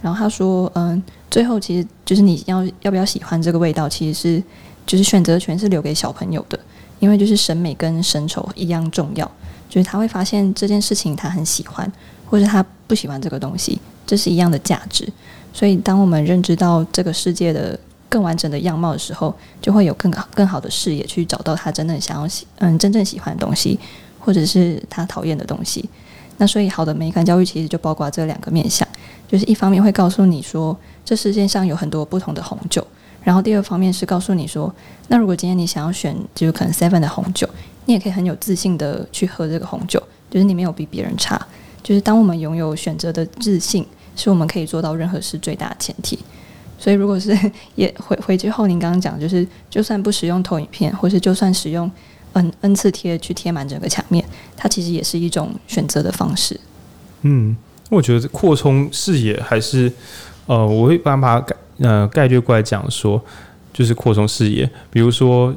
[0.00, 4.44] 然后他说，嗯，最后其实就是你要要不要喜欢这个味道，其实是
[4.86, 6.56] 就是选择权是留给小朋友的。
[7.00, 9.30] 因为就是审美跟审丑一样重要，
[9.68, 11.90] 就是他会发现这件事情他很喜欢，
[12.24, 15.06] 或者他不喜欢这个东西，这是一样的价值。
[15.54, 17.78] 所以当我们认知到这个世界的
[18.08, 23.78] 更完整的样貌的时候，就会有更好更好的视野去找到他真正想要喜嗯真正喜欢的东西，
[24.18, 25.88] 或者是他讨厌的东西。
[26.38, 28.86] 那所以好的美感教育其实就包括这两个面向，
[29.28, 32.84] 就是一方面会告诉你说，这世界上有很多不同的红酒。
[33.22, 34.70] 然后第二方面是告诉你说，
[35.08, 37.48] 那如果今天你想要选，就是可能 Seven 的红酒，
[37.86, 41.40] 你也可以很有自信的去喝这个红酒，就是你没有比别人差。
[41.82, 43.86] 就是当我们拥有选择的自信，
[44.16, 46.18] 是我们可以做到任何事最大的前提。
[46.78, 47.36] 所以如果是
[47.76, 51.90] 也回回去后，您刚刚讲，就是就算不使用投影片，或是就算使用
[52.32, 54.24] N N 次贴去贴满整个墙面，
[54.56, 56.58] 它其实也是一种选择的方式。
[57.22, 57.56] 嗯，
[57.90, 59.92] 我觉得扩充视野还是，
[60.46, 61.56] 呃，我会把它概。
[61.78, 63.20] 呃，概略过来讲说，
[63.72, 64.70] 就是扩充视野。
[64.92, 65.52] 比如说，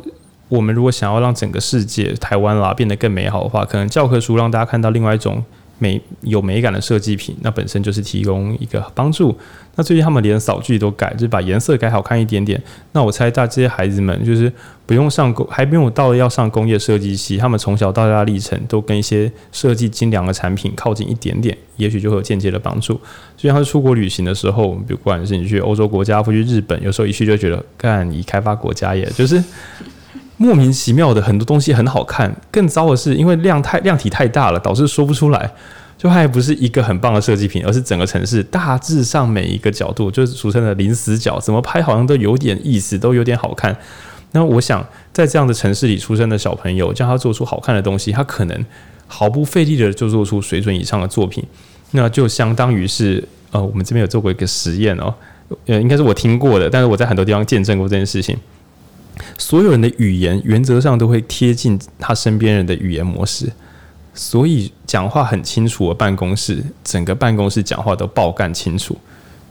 [0.49, 5.45] 我们如果想要让整个世界、台湾啦变得更美好的话，可能教科书让大家看到另外一种
[5.79, 9.37] 美有美感的设计品，那本身就是提供一个帮助。
[9.75, 12.59] 那最近他们连扫具都改，就是把颜色改好看一点点。
[12.93, 14.51] 那我猜大这些孩子们就是
[14.87, 22.95] 不用上工，还没有到要上工业设计系，他们从小到大历程都跟一些设计精良的产品靠近一点点，也许就会有间接的帮助。
[23.35, 29.43] 就像他出国旅行的时候，不管是你去欧洲国家，或去日本，有时候一去就觉得，干，已开发国家也就是。
[30.38, 35.51] 莫名其妙的很多东西很好看，更糟的是因为量太量体太大了，导致说不出来。
[35.97, 43.76] 就还不是一个很棒的设计品，而是整个城市大致上每一个角度，就是俗称的零死角，怎么拍好像都有点意思，都有点好看。
[44.34, 48.65] 那我想在这样的城市里出生的小朋友，叫他做出好看的东西，他可能
[49.07, 51.43] 毫不费力的就做出水准以上的作品。
[51.89, 55.11] 那就相当于是呃，我们这边有做过一个实验哦，
[55.65, 58.38] 呃，应该是我听过的，但是我在很多地方见证过这件事情。
[59.38, 63.52] 所有人的语言原则上都会贴近他身边人的语言模式，
[64.14, 68.98] 所以讲话很清楚我办公室，整个办公室讲话都爆干清楚。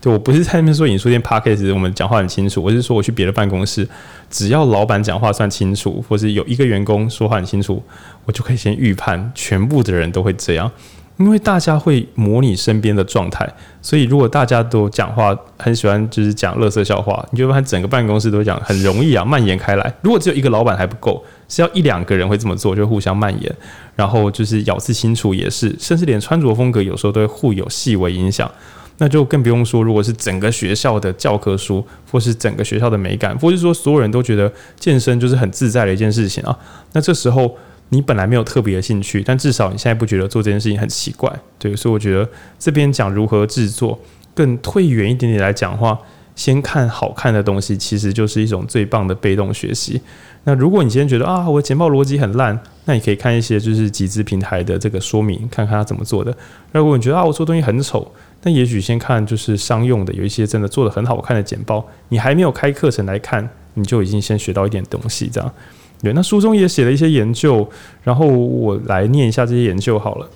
[0.01, 3.89] 对，我不是在那边说影书店 parkas 我们讲话很清楚，我是说我去别的办公室，
[4.31, 7.83] 只要老板讲话算清楚，或是有一个员工说话很清楚，
[8.25, 10.71] 我就可以先预判全部的人都会这样。
[11.19, 19.95] 因为大家会模拟身边的状态，所以如果大家都讲话很喜欢，就是讲乐色笑话，你就发现整个办公室都讲很容易啊，蔓延开来。
[20.03, 23.57] 如果只有一个老板还不够，是要一两个人会这么做，就互相蔓延。
[23.95, 28.51] 然后就是咬字清楚也是，甚至连穿着风格有时候都会互有细微影响。
[28.99, 31.83] 那就更不用说，如果是整个学校的教科书，
[32.13, 36.59] 或是整个学校的美感，或是说所有人都觉得健身就是很自在的一件事情啊，
[36.93, 37.57] 那这时候。
[37.91, 43.99] 你本来没有特别的兴趣，但至少你现在不觉得做这件事情很奇怪，对，所以我觉得这边讲如何制作，
[44.35, 45.99] 更退远一点点来讲话，
[46.35, 50.01] 先看好看的东西，其实就是一种最棒的被动学习。
[50.45, 56.37] 那如果你今天觉得啊，我的简报逻辑很烂，那你可以看一些就是集资平台的这个说明，看看他怎么做的。
[56.73, 65.53] 那如果你觉得啊，我做东西很丑，那也许先看就是商用的，有一些真的做得很好看的简报，你还没有开课程来看，你就已经先学到一点东西，这样。
[66.03, 67.69] 对，那书中也写了一些研究，
[68.03, 70.29] 然后我来念一下这些研究好了，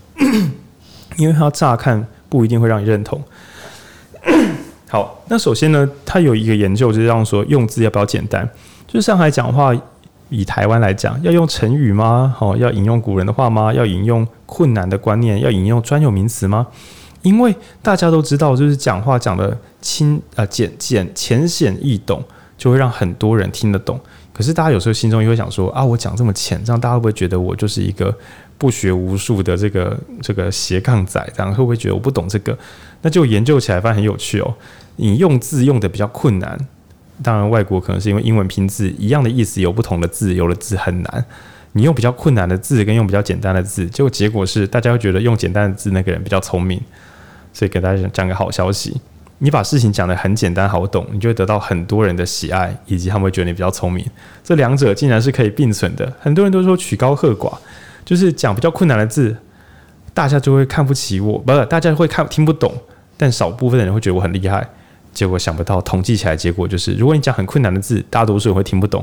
[1.16, 3.22] 因为它乍看不一定会让你认同。
[4.88, 8.48] 好，那首先呢，它有一个研究就是这样说，用字要不要简单？
[8.88, 9.72] 就是上海讲话，
[10.30, 12.34] 以台湾来讲，要用成语吗？
[12.36, 13.72] 好，要引用古人的话吗？
[13.72, 15.40] 要引用困难的观念？
[15.40, 16.66] 要引用专有名词吗？
[17.22, 22.24] 因为大家都知道，就是讲话讲得轻啊简简浅显易懂，
[22.58, 24.00] 就会让很多人听得懂。
[24.40, 28.16] 可是大家有时候心中也会想说啊，我讲这么浅，这样大家会不会觉得我就是一个
[28.56, 31.22] 不学无术的这个这个斜杠仔？
[31.36, 32.58] 这样会不会觉得我不懂这个？
[33.02, 34.54] 那就研究起来发现很有趣哦。
[34.96, 36.58] 你用字用的比较困难，
[37.22, 41.22] 当然外国可能是因为英文拼字一样的意思，有不同的字，有的字很难。
[41.72, 46.80] 你用比较困难的字跟用比较简单的字，结果结果是大家会觉得用简单的字那个人比较聪明。
[47.52, 48.98] 所以给大家讲个好消息。
[49.42, 54.04] 你把事情讲得很简单好懂，你就会得到很多人的喜爱，以及他们会觉得你比较聪明。
[54.44, 56.12] 这两者竟然是可以并存的。
[56.20, 57.50] 很多人都说曲高和寡，
[58.04, 59.34] 就是讲比较困难的字，
[60.12, 62.70] 大家就会看不起我，不是，大家会看听不懂。
[63.16, 64.68] 但少部分的人会觉得我很厉害。
[65.14, 69.02] 结果想不到统计起来结果就是，如果你讲很困难的字，大多数人会听不懂，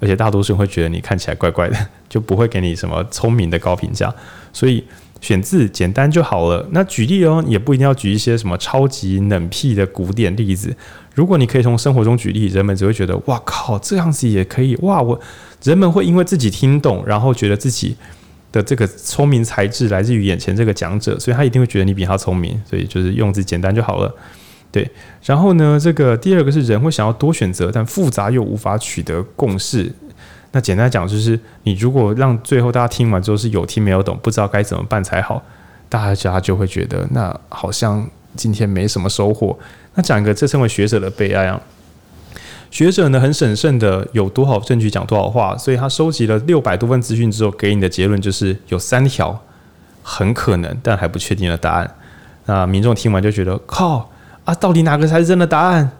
[0.00, 1.76] 而且大多数人会觉得你看起来怪怪的，
[2.08, 4.12] 就不会给你什么聪明的高评价。
[4.52, 4.84] 所以。
[5.20, 6.66] 选字简单就好了。
[6.72, 10.74] 那举例哦，也不一定要举一些什么超级冷僻的古典例子。
[11.14, 15.02] 如果你可以从生活中举例，人们只会觉得哇靠，这样子也可以哇！
[15.02, 15.20] 我
[15.64, 17.96] 人们会因为自己听懂，然后觉得自己
[18.52, 22.60] 的这个聪明才智来自于眼前这个讲者，所以他一定会觉得你比他聪明。
[22.64, 24.14] 所以就是用字简单就好了。
[24.70, 24.88] 对，
[25.24, 29.92] 然后呢，这个第二个是人会想要多选择，但复杂又无法取得共识。
[30.52, 35.42] 那简单讲就是，你如果让最后大家听完之后是有听没有懂，不知道该怎么办才好，
[35.88, 39.58] 大家就会觉得那好像今天没什么收获。
[39.94, 41.60] 那讲一个，这称为学者的悲哀啊。
[42.70, 49.42] 学者呢很审慎的有多少证据讲多少话，所以他收集了六百多份资讯之后，给你的结论就是有三条
[50.02, 51.96] 很可能但还不确定的答案。
[52.46, 54.10] 那民众听完就觉得靠
[54.44, 55.90] 啊，到底哪个才是真的答案？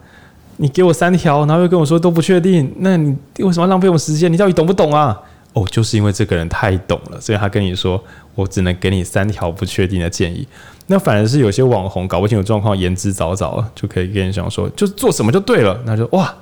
[0.61, 4.31] 你给我三条，然后又跟我说都不确定，那你为什么要浪费我时间？
[4.31, 5.17] 你到底懂不懂啊？
[5.53, 8.01] 哦，就是因为这个人太懂了，所以他跟你说，
[8.35, 10.45] 我只能给你三条不确定的建议。
[10.87, 15.79] 那反而是有些网红搞不清楚状况，言之凿凿就可以跟你讲说，就做什么就对了。
[15.85, 16.33] 那就哇，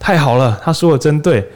[0.00, 1.48] 太好了，他说的真对。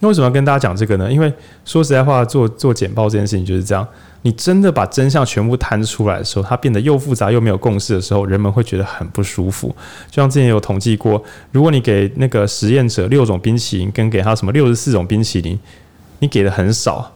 [0.00, 1.12] 那为什么要跟大家讲这个呢？
[1.12, 1.30] 因为
[1.66, 3.86] 说实在话，做做简报这件事情就是这样。
[4.22, 9.68] 你真的把真相全部摊出来的时候，它变得又复杂又没有共识的时候，人们会觉得很不舒服。
[10.10, 11.22] 就像之前有统计过，
[11.52, 15.58] 如果你给那个实验者六种冰淇淋，跟给他什么六十四种冰淇淋，
[16.18, 17.12] 你给的很少，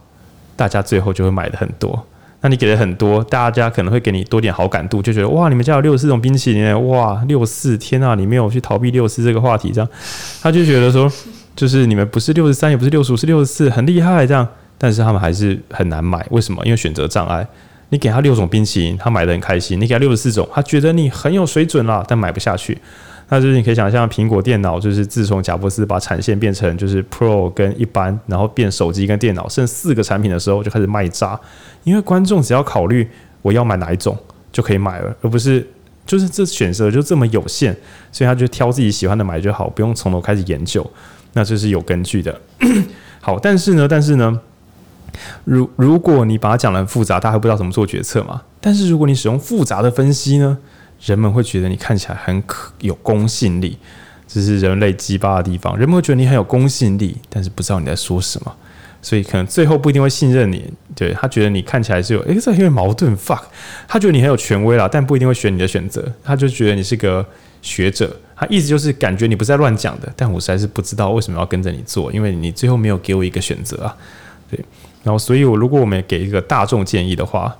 [0.55, 2.05] 大家最后就会买的很多。
[2.39, 9.89] 那你给的很多，大家可能会给你多点好感度，就觉得哇，你们家有六十四种冰淇淋，哇，六四天啊，你没有去逃避六四这个话题，这样
[10.41, 11.09] 他就觉得说，
[11.55, 14.47] 就是你们不是六十三，也不是六十五，是六十四，很厉害这样。
[14.83, 16.61] 但是他们还是很难买，为什么？
[16.65, 17.47] 因为选择障碍。
[17.87, 22.77] 你给他六种冰淇淋，他买得很开心；你给他六十四种，他觉得你很有水准啦，但买不下去。
[23.29, 31.39] 那就是你可以想象，苹果电脑就是自从贾伯斯把产线变成就是 Pro 跟一般，然后变手机跟电脑，剩四个产品的时候就开始卖渣，
[31.85, 33.09] 因为观众只要考虑
[33.41, 34.17] 我要买哪一种
[34.51, 35.65] 就可以买了，而不是
[36.05, 37.73] 就是这选择就这么有限，
[38.11, 40.85] 所以他就挑自己喜欢的买就好，不用从头开始研究。
[41.31, 42.37] 那这是有根据的。
[43.21, 44.41] 好，但是呢，但是呢。
[45.43, 48.41] 如如果你把它讲得很复杂，大家还不知道怎么做决策嘛。
[48.59, 50.57] 但是如果你使用复杂的分析呢，
[51.01, 53.77] 人们会觉得你看起来很可有公信力，
[54.27, 55.77] 这是人类鸡巴的地方。
[55.77, 58.55] 人们会觉得你很有公信力，但是不知道你在说什么，
[59.01, 60.71] 所以可能最后不一定会信任你。
[60.95, 63.17] 对，他觉得你看起来是有，诶，这有点矛盾。
[63.17, 63.41] fuck，
[63.87, 66.09] 他觉得你很有权威啦，但不一定会选你的选择。
[66.23, 67.25] 他就觉得你是个
[67.61, 73.97] 学者，他意思就是感觉你不是在乱讲的，但我实在是不知道为什么要跟着你做，因为你最后没有给我一个选择啊。
[74.49, 74.63] 对。
[75.03, 77.53] 然后，所以我如果我们给一个大众建议的话，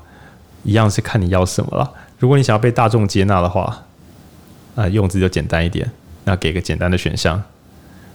[0.64, 1.92] 一样是看你要什么了。
[2.18, 3.86] 如果你想要被大众接纳的话，
[4.76, 5.92] 啊，用字就简单一点，
[6.24, 7.44] 那给个简单的选项，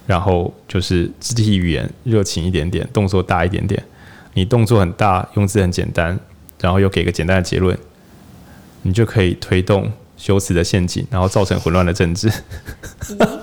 [0.06, 3.82] 然后就是肢体语言热情一点点，动作大一点点。
[4.32, 6.18] 你动作很大，用字很简单，
[6.60, 7.76] 然后又给个简单的结论，
[8.80, 12.30] 你就可以推动修辞的陷阱，然后造成混乱的政治。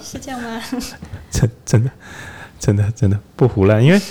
[0.01, 0.59] 是这样吗？
[1.29, 1.91] 真真的
[2.59, 4.01] 真的真的不胡乱，因为。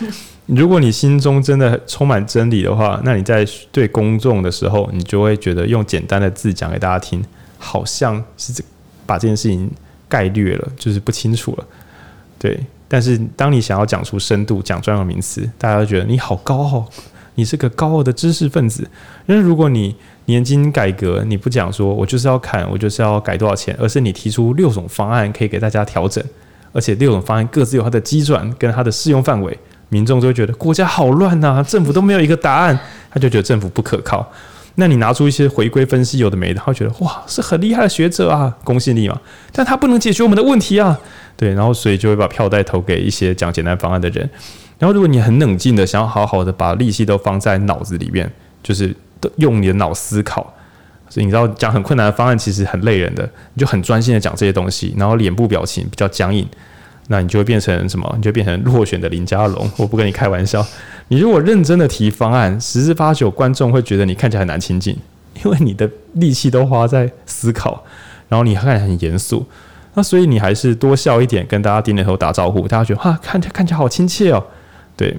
[0.47, 7.25] 如果你心中真的充满真理的话，那你在对公众的时候，你就会觉得用简单的字讲给大家听，
[7.59, 8.63] 好像是
[9.07, 9.71] 把这件事情
[10.07, 11.65] 概略了，就是不清楚了。
[12.39, 16.85] 对，但是当你想要讲出深度，讲专有名词，大家都觉得你好高傲，
[17.37, 18.87] 你是个高傲的知识分子。
[19.25, 19.97] 因为如果你
[20.27, 26.23] 年金改革，你不讲说我就是要砍，我就是要改多少钱，而是你提出六种方案可以给大家调整，
[26.73, 29.59] 而且六种方案各自有它的基转跟它的适用范围。
[29.95, 32.77] 民众就会觉得国家好乱呐，政府都没有一个答案，
[33.13, 34.29] 他就觉得政府不可靠。
[34.75, 39.17] 那你拿出一些回归分析，有的没的，他觉得哇，是很厉害的学者啊，公信力嘛。
[39.53, 40.99] 但他不能解决我们的问题啊，
[41.37, 44.29] 对，然后所以就会把票袋投给一些讲简单方案的人。
[44.81, 48.29] 然后如果你很冷静的想要好好的把力气都放在脑子里面，
[48.65, 48.93] 就是
[49.37, 50.53] 用你的脑思考，
[51.09, 53.23] 所以你知道讲很困难的方案其实很累人的，
[53.55, 56.45] 你就很专心的讲这些东西，然后脸部表情比较僵硬。
[57.09, 58.11] 那你就会变成什么？
[58.17, 59.71] 你就变成落选的林家龙。
[59.77, 60.65] 我不跟你开玩笑。
[61.09, 64.97] 你如果认真的提方案，十之八九观众会觉得你看起来很难亲近，
[65.45, 67.85] 因为你的力气都花在思考，
[68.29, 69.47] 然后你看起来很严肃。
[69.95, 74.43] 那所以你还是多笑一点，跟大家点点头打招呼，大家觉得哈，看起来看起来好亲切哦。
[74.97, 75.17] 对，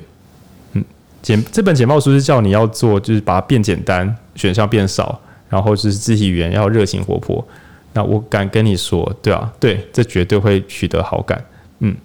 [0.73, 0.83] 嗯，
[1.21, 7.45] 简这本简报书是叫你要做，就是把它变简单，选项变少，然后就是肢体语言要热情活泼。
[7.93, 11.41] 那我敢跟你说，对啊，对，这绝对会取得好感。
[11.79, 11.95] 嗯，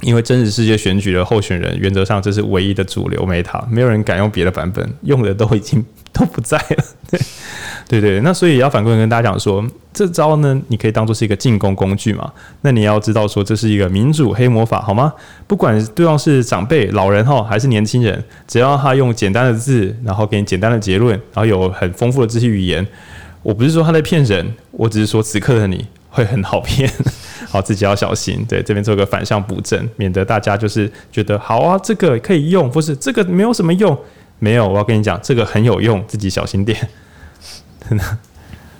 [0.00, 6.84] 因为真实世界选举的候选人，原则上这是唯一的主流 Meta，没有人敢用别的版本，用的都已经 都不在了。
[7.10, 7.20] 对，
[7.88, 12.32] 对对，那所以要反过来跟大家讲说，这招呢，你可以当做是一个进攻工具嘛。
[12.62, 15.12] 那你要知道说，这是一个民主黑魔法，好吗？
[15.46, 22.84] 不管对方是长辈、老人哈，还是年轻人，只要他用简单的字，然后给你简单的结论，然后有很丰富的肢体语言，
[23.42, 25.86] 我不是说他在骗人，我只是说此刻的你
[26.16, 26.90] 会很好骗。
[27.48, 28.44] 好，自己要小心。
[28.48, 33.96] 对，这边做个反向补正，免得大家就是觉得好啊，这个可以用，不是这个没有什么用。
[34.38, 36.76] 没有，我要跟你讲，这个很有用，自己小心点。
[37.88, 38.04] 真的，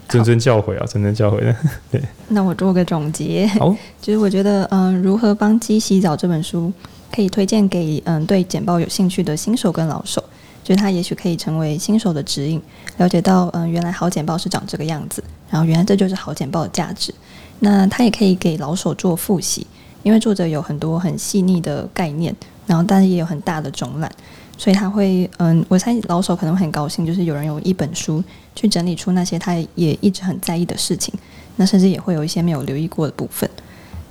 [0.09, 1.55] 谆谆教诲啊，谆谆教诲的。
[1.93, 3.47] 对，那我做个总结。
[3.59, 6.73] 好，就是我觉得，嗯、呃，如何帮鸡洗澡这本书
[7.15, 10.23] 可以推荐给嗯、呃、对简报有兴趣的新手跟老手，
[10.65, 12.61] 就是它也许可以成为新手的指引，
[12.97, 17.15] 了解到嗯、呃、原来好简报是长这个样子，然后原来这就是好简报的价值。
[17.61, 19.67] 那他也可以给老手做复习，
[20.03, 22.35] 因为作者有很多很细腻的概念，
[22.67, 24.11] 然后但是也有很大的总览，
[24.59, 28.23] 所以他会嗯，我猜老手可能很高兴，就是有人用一本书
[28.55, 31.15] 去整理出那些他也一直很在意的事情，
[31.57, 33.49] 那甚至也会有一些没有留意过的部分。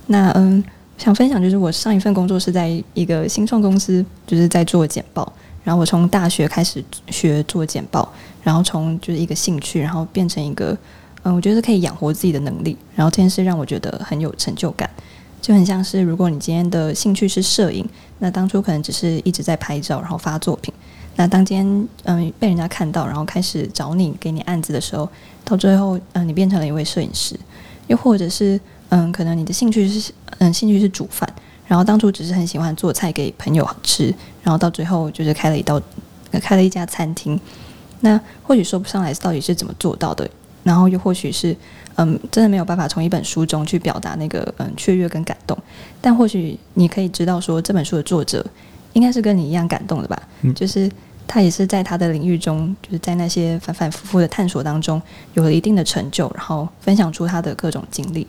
[0.07, 0.63] 那嗯，
[0.97, 5.31] 想分享就是我上一份工作是在一个新创公司，就是在做简报，
[5.63, 8.11] 然后我从大学开始学做简报，
[8.41, 10.75] 然后从就是一个兴趣，然后变成一个。
[11.25, 14.87] 嗯，我觉得可以养活自己的能力，然后这件事让我觉得很有成就感，
[15.41, 17.83] 就很像是如果你今天的兴趣是摄影，
[18.19, 20.71] 那当初可能只是一直在拍照，然后发作品，
[21.15, 25.09] 那当今天嗯被人家看到，然后开始找你给你案子的时候，
[25.43, 27.35] 到最后嗯你变成了一位摄影师，
[27.87, 31.27] 又或者是嗯可能你的兴趣是嗯兴趣是煮饭，
[31.65, 35.81] 然后当初只是很喜欢做菜给朋友吃，然后到最后就是开了一道
[36.33, 37.39] 开了一家餐厅。
[38.01, 40.29] 那或许说不上来到底是怎么做到的，
[40.65, 41.55] 然后又或许是
[41.95, 45.57] 嗯，真的没有办法从一本书中去表达那个嗯雀跃跟感动，
[46.01, 48.45] 但或许你可以知道说这本书的作者
[48.93, 50.91] 应该是跟你一样感动的吧，嗯、就是
[51.27, 55.01] 他也是在他的领域中，就是在那些反反复复的探索当中
[55.35, 58.27] 有了一定的成就，然后分享出他的各种经历。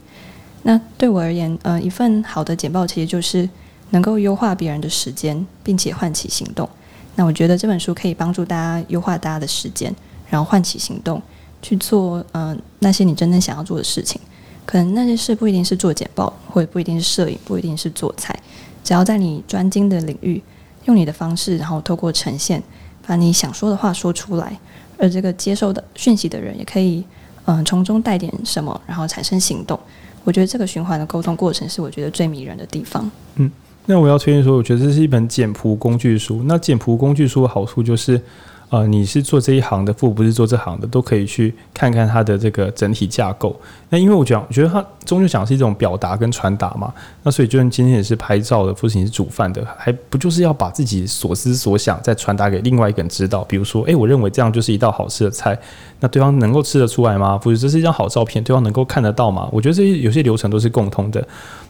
[0.62, 3.48] 那对我而言，呃，一份好的简报其实就是
[3.90, 6.68] 能够优化别人的时间，并且唤起行动。
[7.14, 9.94] 那我觉得这本书可以帮助大家优化大家的时间，
[10.28, 11.22] 然后唤起行动，
[11.66, 14.20] 去做呃那些你真正想要做的事情。
[14.64, 18.38] 可能那些事不一定是做简报，或者不一定是摄影，不一定是做菜，
[18.84, 20.40] 只要在你专精的领域，
[20.84, 22.62] 用你的方式，然后透过呈现，
[23.04, 24.56] 把你想说的话说出来，
[24.96, 27.02] 而这个接受的讯息的人也可以
[27.46, 29.78] 嗯、从中带点什么，然后产生行动。
[30.22, 33.10] 我觉得这个循环的沟通过程是我觉得最迷人的地方。
[33.36, 33.50] 嗯，
[33.86, 36.42] 那我要推荐说，我觉得这是一本简朴工具书。
[36.44, 38.20] 那简朴工具书的好处就是。
[38.68, 43.54] 呃，你是做这一行的，或不是做这行的，都可以去看看它的这个整体架构。
[43.90, 46.92] 那因为我讲，我觉得它终究讲是一种表达跟传达嘛。
[47.22, 53.44] 那所以，就算今天也是拍照的，或是你是煮饭的，还不就是要把自己所思所想再传达给另外一个人知道？
[53.44, 55.56] 比如说，诶，我认为这样就是一道好吃的菜，
[56.00, 57.38] 那对方能够吃得出来吗？
[57.38, 59.48] 或者这是一张好照片，对方能够看得到吗？
[59.52, 61.24] 我觉得这些有些流程都是共通的。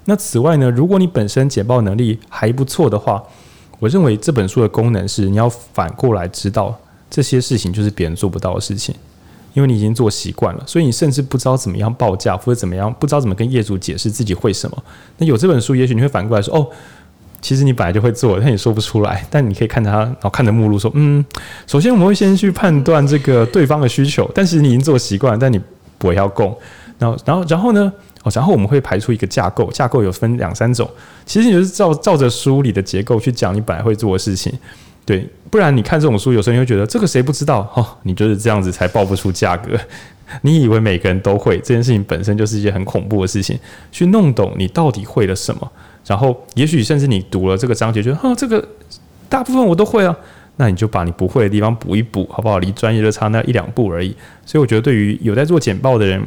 [0.07, 3.23] 那此外呢，如果你本身简报能力还不错的话，
[3.79, 6.75] 我认为这本书的功能是你要反过来知道。
[7.11, 8.95] 这些事情就是别人做不到的事情，
[9.55, 14.85] 因为你已经做习惯了，所以你甚至不知道怎么样报价或者怎么样，不知道怎么跟业主解释自己会什么。
[15.19, 16.69] 那有这本书，也许你会反过来说：“哦，
[17.41, 21.25] 其实你本来就会做，但你说不出来。”但你可以看着他，然后看着目录说：“嗯，
[21.67, 25.61] 首先我们会先去判断这个对方的需求，但是你已经做习惯了，但你
[25.97, 26.57] 不要供。
[26.99, 27.93] 然后，然后，然后呢？
[28.25, 30.89] 哦，然后我们会排出一个架构，架构有分两三种，
[31.25, 34.53] 其实你就是照照着书里的结构去讲你本来会做的事情。”
[35.07, 37.61] 对，不然你看这种书，有时候你会觉得这个谁不知道？
[37.75, 39.79] 哦，你就是这样子才报不出价格。
[40.43, 43.57] 你以为每个人都会这件事情本身就是一件很恐怖的事情。
[43.93, 45.73] 去弄懂你到底会了什么，
[46.05, 48.69] 然后也许甚至你读了这个章节，觉得哈，这个
[49.29, 50.17] 大部分我都会啊，
[50.57, 52.59] 那你就把你不会的地方补一补，好不好？
[52.59, 54.15] 离专业就差那一两步而已。
[54.45, 56.21] 所以我觉得，对于有在做简报的人。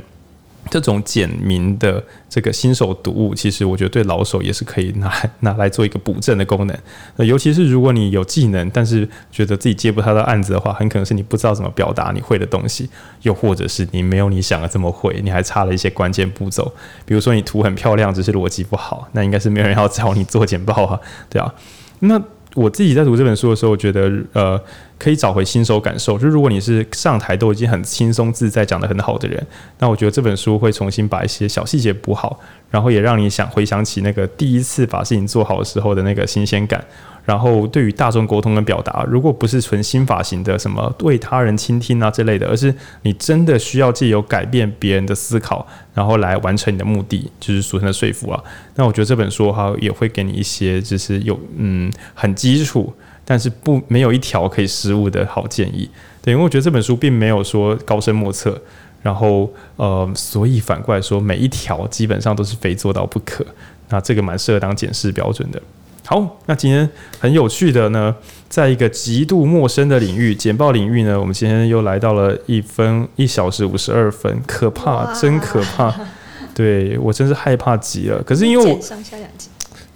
[0.70, 6.78] 这种简明的这个新手读物，其实我觉得对老手也是可以拿拿来做一个补正的功能。
[7.16, 12.90] 那尤其是如果你有技能，但是觉得自己接不到的案子的话，很可能是你不知道怎么表达你会的东西，
[13.24, 16.72] 又或者是你没有你想的这么会，你还差了一些关键步骤。
[17.06, 21.54] 比如说你图很漂亮，只是逻辑不好，那应该是没有人要找你做简报啊，对啊。
[22.02, 22.22] 那
[22.60, 24.60] 我自己在读这本书的时候，我觉得呃。
[25.00, 29.42] 可以找回新手感受，就是如果你是上台都已经很轻松自在、讲得很好的人，
[29.78, 32.38] 那我觉得这本书会重新把一些小细节补好，
[32.70, 36.84] 然后也让你想回想起那个第一次把事情做好的时候的那个新鲜感。
[37.30, 42.74] 然后对于大众沟通跟表达，如果不是纯心法型的什么为他人倾听啊之类的，而是
[43.04, 48.44] 你真的需要借由改变别人的思考，然后来完成你的目的，就是俗称的说服啊。
[48.74, 52.92] 那我觉得这本书哈也会给你一些就是有嗯很基础。
[53.26, 55.88] 但是不没有一条可以失误的好建议，
[56.20, 58.60] 对，因为我觉得这本书并没有说高深莫测，
[59.04, 63.46] 然后呃，所以反过来说，每一条基本上都是非做到不可，
[63.90, 65.62] 那这个蛮适合当检视标准的。
[66.10, 68.16] 好，那今天很有趣的呢，
[68.50, 75.94] 在一个极度陌生的领域，简报领域呢，我们今天又来到了一分一小时五十二分，可怕，真可怕，
[76.56, 78.24] 对我真是害怕极了。
[78.24, 79.50] 可是因为我上下两集。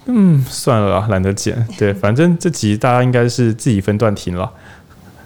[0.06, 1.66] 嗯，算了啦，懒得剪。
[1.80, 4.48] 对， 反正这集大家应该是自己分段听了。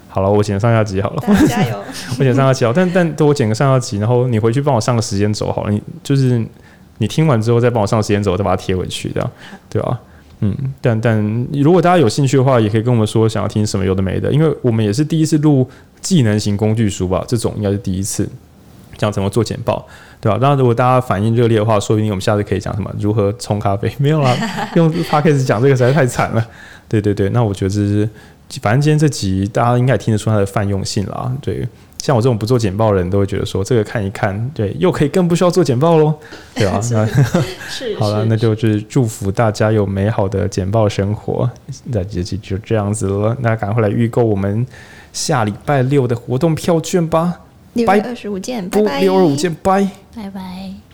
[0.08, 1.22] 好了，我剪上下集好了。
[1.46, 1.84] 加油！
[2.18, 5.70] 我剪上下集好，但但等我剪个上下集，然后你回去帮我上个时间轴好了。
[5.70, 6.42] 你就是
[6.96, 9.30] 你听完之后再帮我上个时间轴，再把它贴回去，这样
[9.68, 10.00] 对吧？
[10.40, 15.68] 嗯，但但如果大家有兴趣的话，也可以跟我们说想要听什么有的没的，因为我们也是第一次录
[16.00, 18.28] 技能型工具书吧，这种应该是第一次
[18.96, 19.86] 讲怎么做简报。
[20.20, 20.36] 对吧？
[20.42, 23.88] 那如果大家反应热烈的话，说不定我们下次可以讲什么如何冲咖啡？
[23.98, 24.36] 没有啦，
[24.74, 26.44] 用 Podcast 讲这个实在太惨了。
[26.88, 28.08] 对对对，那我觉得这是，
[28.60, 31.32] 反正今天这集大家应该也听得出它的泛用性啦。
[31.40, 31.64] 对，
[32.00, 36.14] 像我这种不做简报的人都会觉得说，这个看一看，对，又可以更不需要做简报喽，
[36.54, 36.80] 对吧？
[36.90, 37.06] 那
[37.68, 41.50] 是 好了，那就就是祝福大家有美好的简报生活。
[41.84, 44.66] 那这期就这样子了，那赶快来预购我们
[45.12, 47.40] 下礼拜六的活动票券吧。
[47.74, 49.00] 六月二十五见，拜拜。
[49.00, 50.87] 六二五见，拜拜拜。